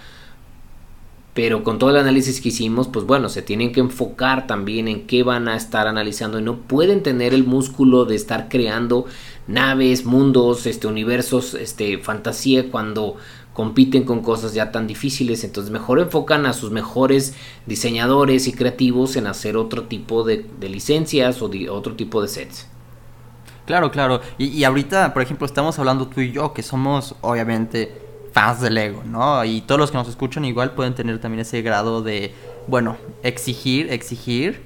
pero 1.38 1.62
con 1.62 1.78
todo 1.78 1.90
el 1.90 1.98
análisis 1.98 2.40
que 2.40 2.48
hicimos, 2.48 2.88
pues 2.88 3.06
bueno, 3.06 3.28
se 3.28 3.42
tienen 3.42 3.70
que 3.70 3.78
enfocar 3.78 4.48
también 4.48 4.88
en 4.88 5.06
qué 5.06 5.22
van 5.22 5.46
a 5.46 5.54
estar 5.54 5.86
analizando 5.86 6.40
y 6.40 6.42
no 6.42 6.56
pueden 6.56 7.04
tener 7.04 7.32
el 7.32 7.44
músculo 7.44 8.06
de 8.06 8.16
estar 8.16 8.48
creando 8.48 9.06
naves, 9.46 10.04
mundos, 10.04 10.66
este 10.66 10.88
universos, 10.88 11.54
este 11.54 11.98
fantasía 11.98 12.72
cuando 12.72 13.18
compiten 13.52 14.02
con 14.02 14.20
cosas 14.20 14.52
ya 14.52 14.72
tan 14.72 14.88
difíciles, 14.88 15.44
entonces 15.44 15.70
mejor 15.70 16.00
enfocan 16.00 16.44
a 16.44 16.52
sus 16.52 16.72
mejores 16.72 17.34
diseñadores 17.66 18.48
y 18.48 18.52
creativos 18.52 19.14
en 19.14 19.28
hacer 19.28 19.56
otro 19.56 19.84
tipo 19.84 20.24
de, 20.24 20.44
licencias 20.60 21.40
o 21.40 21.48
de 21.48 21.70
otro 21.70 21.94
tipo 21.94 22.20
de 22.20 22.26
sets. 22.26 22.66
Claro, 23.64 23.92
claro. 23.92 24.22
Y, 24.38 24.46
y, 24.46 24.64
ahorita, 24.64 25.14
por 25.14 25.22
ejemplo, 25.22 25.46
estamos 25.46 25.78
hablando 25.78 26.08
tú 26.08 26.20
y 26.20 26.32
yo, 26.32 26.52
que 26.52 26.64
somos 26.64 27.14
obviamente 27.20 28.07
fans 28.38 28.60
del 28.60 28.74
Lego, 28.74 29.02
¿no? 29.04 29.44
Y 29.44 29.62
todos 29.62 29.80
los 29.80 29.90
que 29.90 29.98
nos 29.98 30.08
escuchan 30.08 30.44
igual 30.44 30.72
pueden 30.72 30.94
tener 30.94 31.18
también 31.18 31.40
ese 31.40 31.60
grado 31.62 32.02
de, 32.02 32.32
bueno, 32.68 32.96
exigir, 33.24 33.92
exigir, 33.92 34.62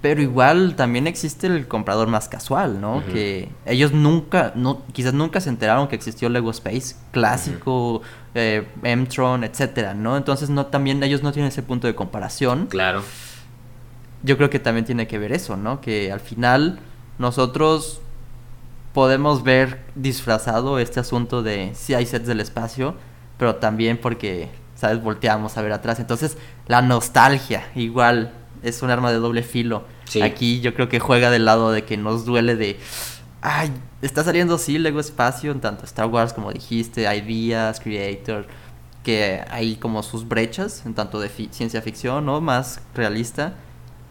pero 0.00 0.22
igual 0.22 0.74
también 0.74 1.06
existe 1.06 1.46
el 1.46 1.68
comprador 1.68 2.08
más 2.08 2.28
casual, 2.28 2.80
¿no? 2.80 3.02
Que 3.12 3.50
ellos 3.66 3.92
nunca, 3.92 4.52
no, 4.54 4.82
quizás 4.92 5.12
nunca 5.12 5.40
se 5.40 5.50
enteraron 5.50 5.88
que 5.88 5.96
existió 5.96 6.30
Lego 6.30 6.50
Space 6.50 6.96
clásico, 7.10 8.00
eh, 8.34 8.66
M-Tron, 8.82 9.44
etcétera, 9.44 9.92
¿no? 9.92 10.16
Entonces 10.16 10.48
no, 10.48 10.66
también 10.66 11.02
ellos 11.02 11.22
no 11.22 11.32
tienen 11.32 11.48
ese 11.48 11.62
punto 11.62 11.86
de 11.86 11.94
comparación. 11.94 12.66
Claro. 12.66 13.02
Yo 14.22 14.38
creo 14.38 14.48
que 14.48 14.58
también 14.58 14.86
tiene 14.86 15.06
que 15.06 15.18
ver 15.18 15.32
eso, 15.32 15.58
¿no? 15.58 15.82
Que 15.82 16.10
al 16.10 16.20
final 16.20 16.80
nosotros 17.18 18.00
podemos 18.94 19.42
ver 19.42 19.80
disfrazado 19.96 20.78
este 20.78 21.00
asunto 21.00 21.42
de 21.42 21.72
si 21.74 21.92
hay 21.92 22.06
sets 22.06 22.26
del 22.26 22.40
espacio, 22.40 22.94
pero 23.36 23.56
también 23.56 23.98
porque, 24.00 24.48
¿sabes? 24.76 25.02
Volteamos 25.02 25.58
a 25.58 25.62
ver 25.62 25.72
atrás. 25.72 25.98
Entonces, 25.98 26.38
la 26.68 26.80
nostalgia, 26.80 27.68
igual, 27.74 28.32
es 28.62 28.80
un 28.82 28.90
arma 28.90 29.10
de 29.10 29.18
doble 29.18 29.42
filo. 29.42 29.84
Aquí 30.22 30.60
yo 30.60 30.74
creo 30.74 30.88
que 30.88 31.00
juega 31.00 31.30
del 31.30 31.44
lado 31.44 31.72
de 31.72 31.84
que 31.84 31.96
nos 31.96 32.24
duele 32.24 32.54
de, 32.54 32.78
ay, 33.42 33.72
está 34.00 34.22
saliendo 34.22 34.58
sí 34.58 34.78
Lego 34.78 35.00
Espacio 35.00 35.50
en 35.50 35.60
tanto 35.60 35.84
Star 35.84 36.06
Wars 36.06 36.32
como 36.32 36.52
dijiste, 36.52 37.02
Ideas, 37.02 37.80
Creator, 37.80 38.46
que 39.02 39.44
hay 39.50 39.74
como 39.74 40.04
sus 40.04 40.28
brechas 40.28 40.86
en 40.86 40.94
tanto 40.94 41.18
de 41.18 41.28
ciencia 41.50 41.82
ficción, 41.82 42.26
¿no? 42.26 42.40
Más 42.40 42.80
realista, 42.94 43.54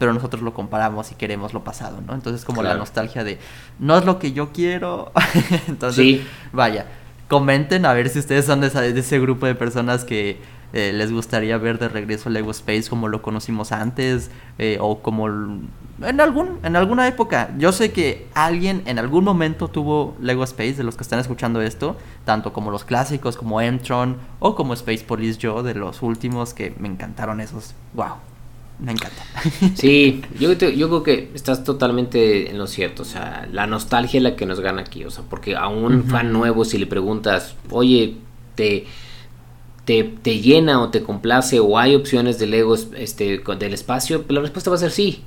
pero 0.04 0.12
nosotros 0.12 0.42
lo 0.42 0.52
comparamos 0.52 1.10
y 1.12 1.14
queremos 1.14 1.54
lo 1.54 1.64
pasado, 1.64 2.02
¿no? 2.06 2.12
Entonces 2.12 2.44
como 2.44 2.62
la 2.62 2.74
nostalgia 2.74 3.24
de, 3.24 3.38
no 3.78 3.96
es 3.96 4.04
lo 4.04 4.18
que 4.18 4.32
yo 4.32 4.52
quiero, 4.52 5.12
entonces, 5.66 6.20
vaya, 6.52 6.84
comenten 7.26 7.86
a 7.86 7.94
ver 7.94 8.10
si 8.10 8.18
ustedes 8.18 8.44
son 8.44 8.60
de, 8.60 8.68
de 8.68 9.00
ese 9.00 9.18
grupo 9.18 9.46
de 9.46 9.54
personas 9.54 10.04
que 10.04 10.38
eh, 10.74 10.92
les 10.92 11.10
gustaría 11.10 11.56
ver 11.56 11.78
de 11.78 11.88
regreso 11.88 12.28
Lego 12.28 12.50
Space 12.50 12.90
como 12.90 13.08
lo 13.08 13.22
conocimos 13.22 13.72
antes 13.72 14.30
eh, 14.58 14.76
o 14.78 15.00
como 15.00 15.26
en 15.26 16.20
algún 16.20 16.58
en 16.62 16.76
alguna 16.76 17.08
época. 17.08 17.54
Yo 17.56 17.72
sé 17.72 17.90
que 17.90 18.26
alguien 18.34 18.82
en 18.84 18.98
algún 18.98 19.24
momento 19.24 19.68
tuvo 19.68 20.18
Lego 20.20 20.44
Space 20.44 20.74
de 20.74 20.84
los 20.84 20.96
que 20.96 21.02
están 21.02 21.18
escuchando 21.18 21.62
esto 21.62 21.96
tanto 22.26 22.52
como 22.52 22.70
los 22.70 22.84
clásicos 22.84 23.38
como 23.38 23.62
Entron 23.62 24.18
o 24.38 24.54
como 24.54 24.74
Space 24.74 25.02
Police 25.02 25.38
yo 25.38 25.62
de 25.62 25.74
los 25.74 26.02
últimos 26.02 26.52
que 26.52 26.74
me 26.78 26.88
encantaron 26.88 27.40
esos. 27.40 27.74
Wow 27.94 28.33
me 28.78 28.92
encanta. 28.92 29.22
Sí, 29.74 30.22
yo, 30.38 30.52
yo 30.52 30.88
creo 30.88 31.02
que 31.02 31.30
estás 31.34 31.64
totalmente 31.64 32.50
en 32.50 32.58
lo 32.58 32.66
cierto. 32.66 33.02
O 33.02 33.06
sea, 33.06 33.48
la 33.52 33.66
nostalgia 33.66 34.18
es 34.18 34.22
la 34.22 34.36
que 34.36 34.46
nos 34.46 34.60
gana 34.60 34.82
aquí. 34.82 35.04
O 35.04 35.10
sea, 35.10 35.24
porque 35.28 35.56
a 35.56 35.68
un 35.68 36.04
fan 36.04 36.32
nuevo, 36.32 36.64
si 36.64 36.78
le 36.78 36.86
preguntas, 36.86 37.54
oye, 37.70 38.16
te, 38.54 38.86
te, 39.84 40.40
llena 40.40 40.80
o 40.80 40.90
te 40.90 41.02
complace 41.02 41.60
o 41.60 41.78
hay 41.78 41.94
opciones 41.94 42.38
de 42.38 42.46
Lego 42.46 42.74
este, 42.96 43.42
del 43.58 43.74
espacio, 43.74 44.24
la 44.28 44.40
respuesta 44.40 44.70
va 44.70 44.76
a 44.76 44.80
ser 44.80 44.90
sí. 44.90 45.22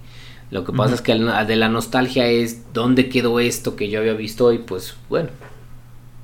Lo 0.50 0.64
que 0.64 0.72
pasa 0.72 0.96
es 0.96 1.02
que 1.02 1.14
de 1.14 1.56
la 1.58 1.68
nostalgia 1.68 2.28
es 2.28 2.74
dónde 2.74 3.10
quedó 3.10 3.42
esto 3.42 3.76
que 3.76 3.90
yo 3.90 4.00
había 4.00 4.14
visto 4.14 4.54
y 4.54 4.60
pues 4.60 4.96
bueno, 5.10 5.30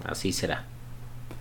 así 0.05 0.31
será. 0.31 0.65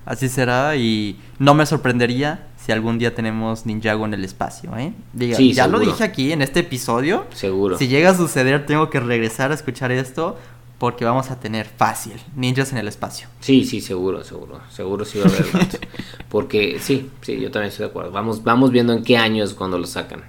Así 0.04 0.28
será 0.28 0.74
y 0.74 1.16
no 1.38 1.54
me 1.54 1.64
sorprendería 1.64 2.48
si 2.64 2.70
algún 2.70 2.98
día 2.98 3.14
tenemos 3.14 3.66
Ninjago 3.66 4.04
en 4.04 4.14
el 4.14 4.24
espacio, 4.24 4.76
¿eh? 4.76 4.92
Diga, 5.12 5.36
ya 5.38 5.66
lo 5.66 5.80
dije 5.80 6.04
aquí 6.04 6.30
en 6.30 6.42
este 6.42 6.60
episodio. 6.60 7.26
Seguro. 7.34 7.76
Si 7.76 7.88
llega 7.88 8.10
a 8.10 8.16
suceder, 8.16 8.66
tengo 8.66 8.88
que 8.88 9.00
regresar 9.00 9.50
a 9.50 9.54
escuchar 9.54 9.90
esto 9.90 10.36
porque 10.78 11.04
vamos 11.04 11.30
a 11.30 11.40
tener 11.40 11.66
fácil 11.66 12.14
ninjas 12.36 12.72
en 12.72 12.78
el 12.78 12.86
espacio. 12.86 13.28
Sí, 13.40 13.64
sí, 13.64 13.80
seguro, 13.80 14.22
seguro, 14.22 14.60
seguro 14.70 15.04
sí 15.04 15.18
va 15.18 15.26
a 15.26 15.28
haber 15.28 15.46
porque 16.28 16.78
sí, 16.80 17.10
sí, 17.20 17.40
yo 17.40 17.50
también 17.50 17.70
estoy 17.70 17.86
de 17.86 17.90
acuerdo. 17.90 18.12
Vamos, 18.12 18.44
vamos 18.44 18.70
viendo 18.70 18.92
en 18.92 19.02
qué 19.02 19.16
años 19.16 19.54
cuando 19.54 19.76
lo 19.76 19.86
sacan. 19.86 20.22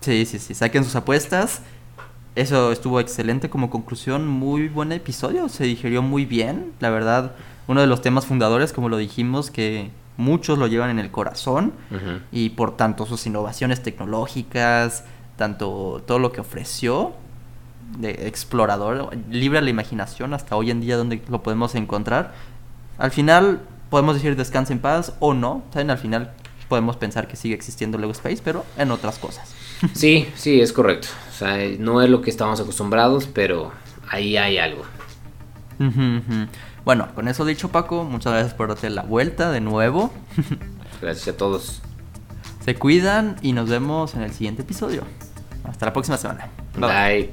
Sí, 0.00 0.26
sí, 0.26 0.40
sí, 0.40 0.54
saquen 0.54 0.84
sus 0.84 0.96
apuestas. 0.96 1.62
Eso 2.34 2.72
estuvo 2.72 2.98
excelente 2.98 3.48
como 3.48 3.70
conclusión, 3.70 4.26
muy 4.26 4.68
buen 4.68 4.92
episodio, 4.92 5.48
se 5.48 5.64
digerió 5.64 6.02
muy 6.02 6.24
bien, 6.24 6.72
la 6.78 6.90
verdad, 6.90 7.32
uno 7.66 7.80
de 7.80 7.88
los 7.88 8.02
temas 8.02 8.26
fundadores, 8.26 8.72
como 8.72 8.88
lo 8.88 8.96
dijimos, 8.96 9.50
que 9.50 9.90
muchos 10.20 10.58
lo 10.58 10.66
llevan 10.66 10.90
en 10.90 10.98
el 10.98 11.10
corazón 11.10 11.72
y 12.30 12.50
por 12.50 12.76
tanto 12.76 13.06
sus 13.06 13.26
innovaciones 13.26 13.82
tecnológicas, 13.82 15.04
tanto 15.36 16.02
todo 16.06 16.18
lo 16.18 16.30
que 16.32 16.40
ofreció, 16.40 17.14
de 17.98 18.28
explorador, 18.28 19.10
libre 19.30 19.58
a 19.58 19.62
la 19.62 19.70
imaginación 19.70 20.32
hasta 20.34 20.54
hoy 20.54 20.70
en 20.70 20.80
día 20.80 20.96
donde 20.96 21.22
lo 21.28 21.42
podemos 21.42 21.74
encontrar. 21.74 22.32
Al 22.98 23.10
final 23.10 23.62
podemos 23.88 24.14
decir 24.14 24.36
descansa 24.36 24.72
en 24.72 24.78
paz 24.78 25.14
o 25.18 25.34
no, 25.34 25.64
¿saben? 25.72 25.90
Al 25.90 25.98
final 25.98 26.32
podemos 26.68 26.96
pensar 26.96 27.26
que 27.26 27.36
sigue 27.36 27.54
existiendo 27.54 27.98
Lego 27.98 28.12
Space, 28.12 28.40
pero 28.44 28.64
en 28.78 28.90
otras 28.90 29.18
cosas. 29.18 29.54
Sí, 29.94 30.28
sí, 30.34 30.60
es 30.60 30.74
correcto. 30.74 31.08
O 31.30 31.32
sea, 31.32 31.56
no 31.78 32.02
es 32.02 32.10
lo 32.10 32.20
que 32.20 32.28
estamos 32.28 32.60
acostumbrados, 32.60 33.26
pero 33.26 33.72
ahí 34.10 34.36
hay 34.36 34.58
algo. 34.58 34.82
Bueno, 36.84 37.08
con 37.14 37.28
eso 37.28 37.44
dicho 37.44 37.68
Paco, 37.68 38.04
muchas 38.04 38.32
gracias 38.32 38.54
por 38.54 38.68
darte 38.68 38.90
la 38.90 39.02
vuelta 39.02 39.50
de 39.50 39.60
nuevo. 39.60 40.12
Gracias 41.00 41.34
a 41.34 41.36
todos. 41.36 41.82
Se 42.64 42.74
cuidan 42.74 43.36
y 43.40 43.52
nos 43.52 43.68
vemos 43.70 44.14
en 44.14 44.22
el 44.22 44.32
siguiente 44.32 44.62
episodio. 44.62 45.02
Hasta 45.64 45.86
la 45.86 45.92
próxima 45.92 46.18
semana. 46.18 46.48
Bye. 46.76 47.30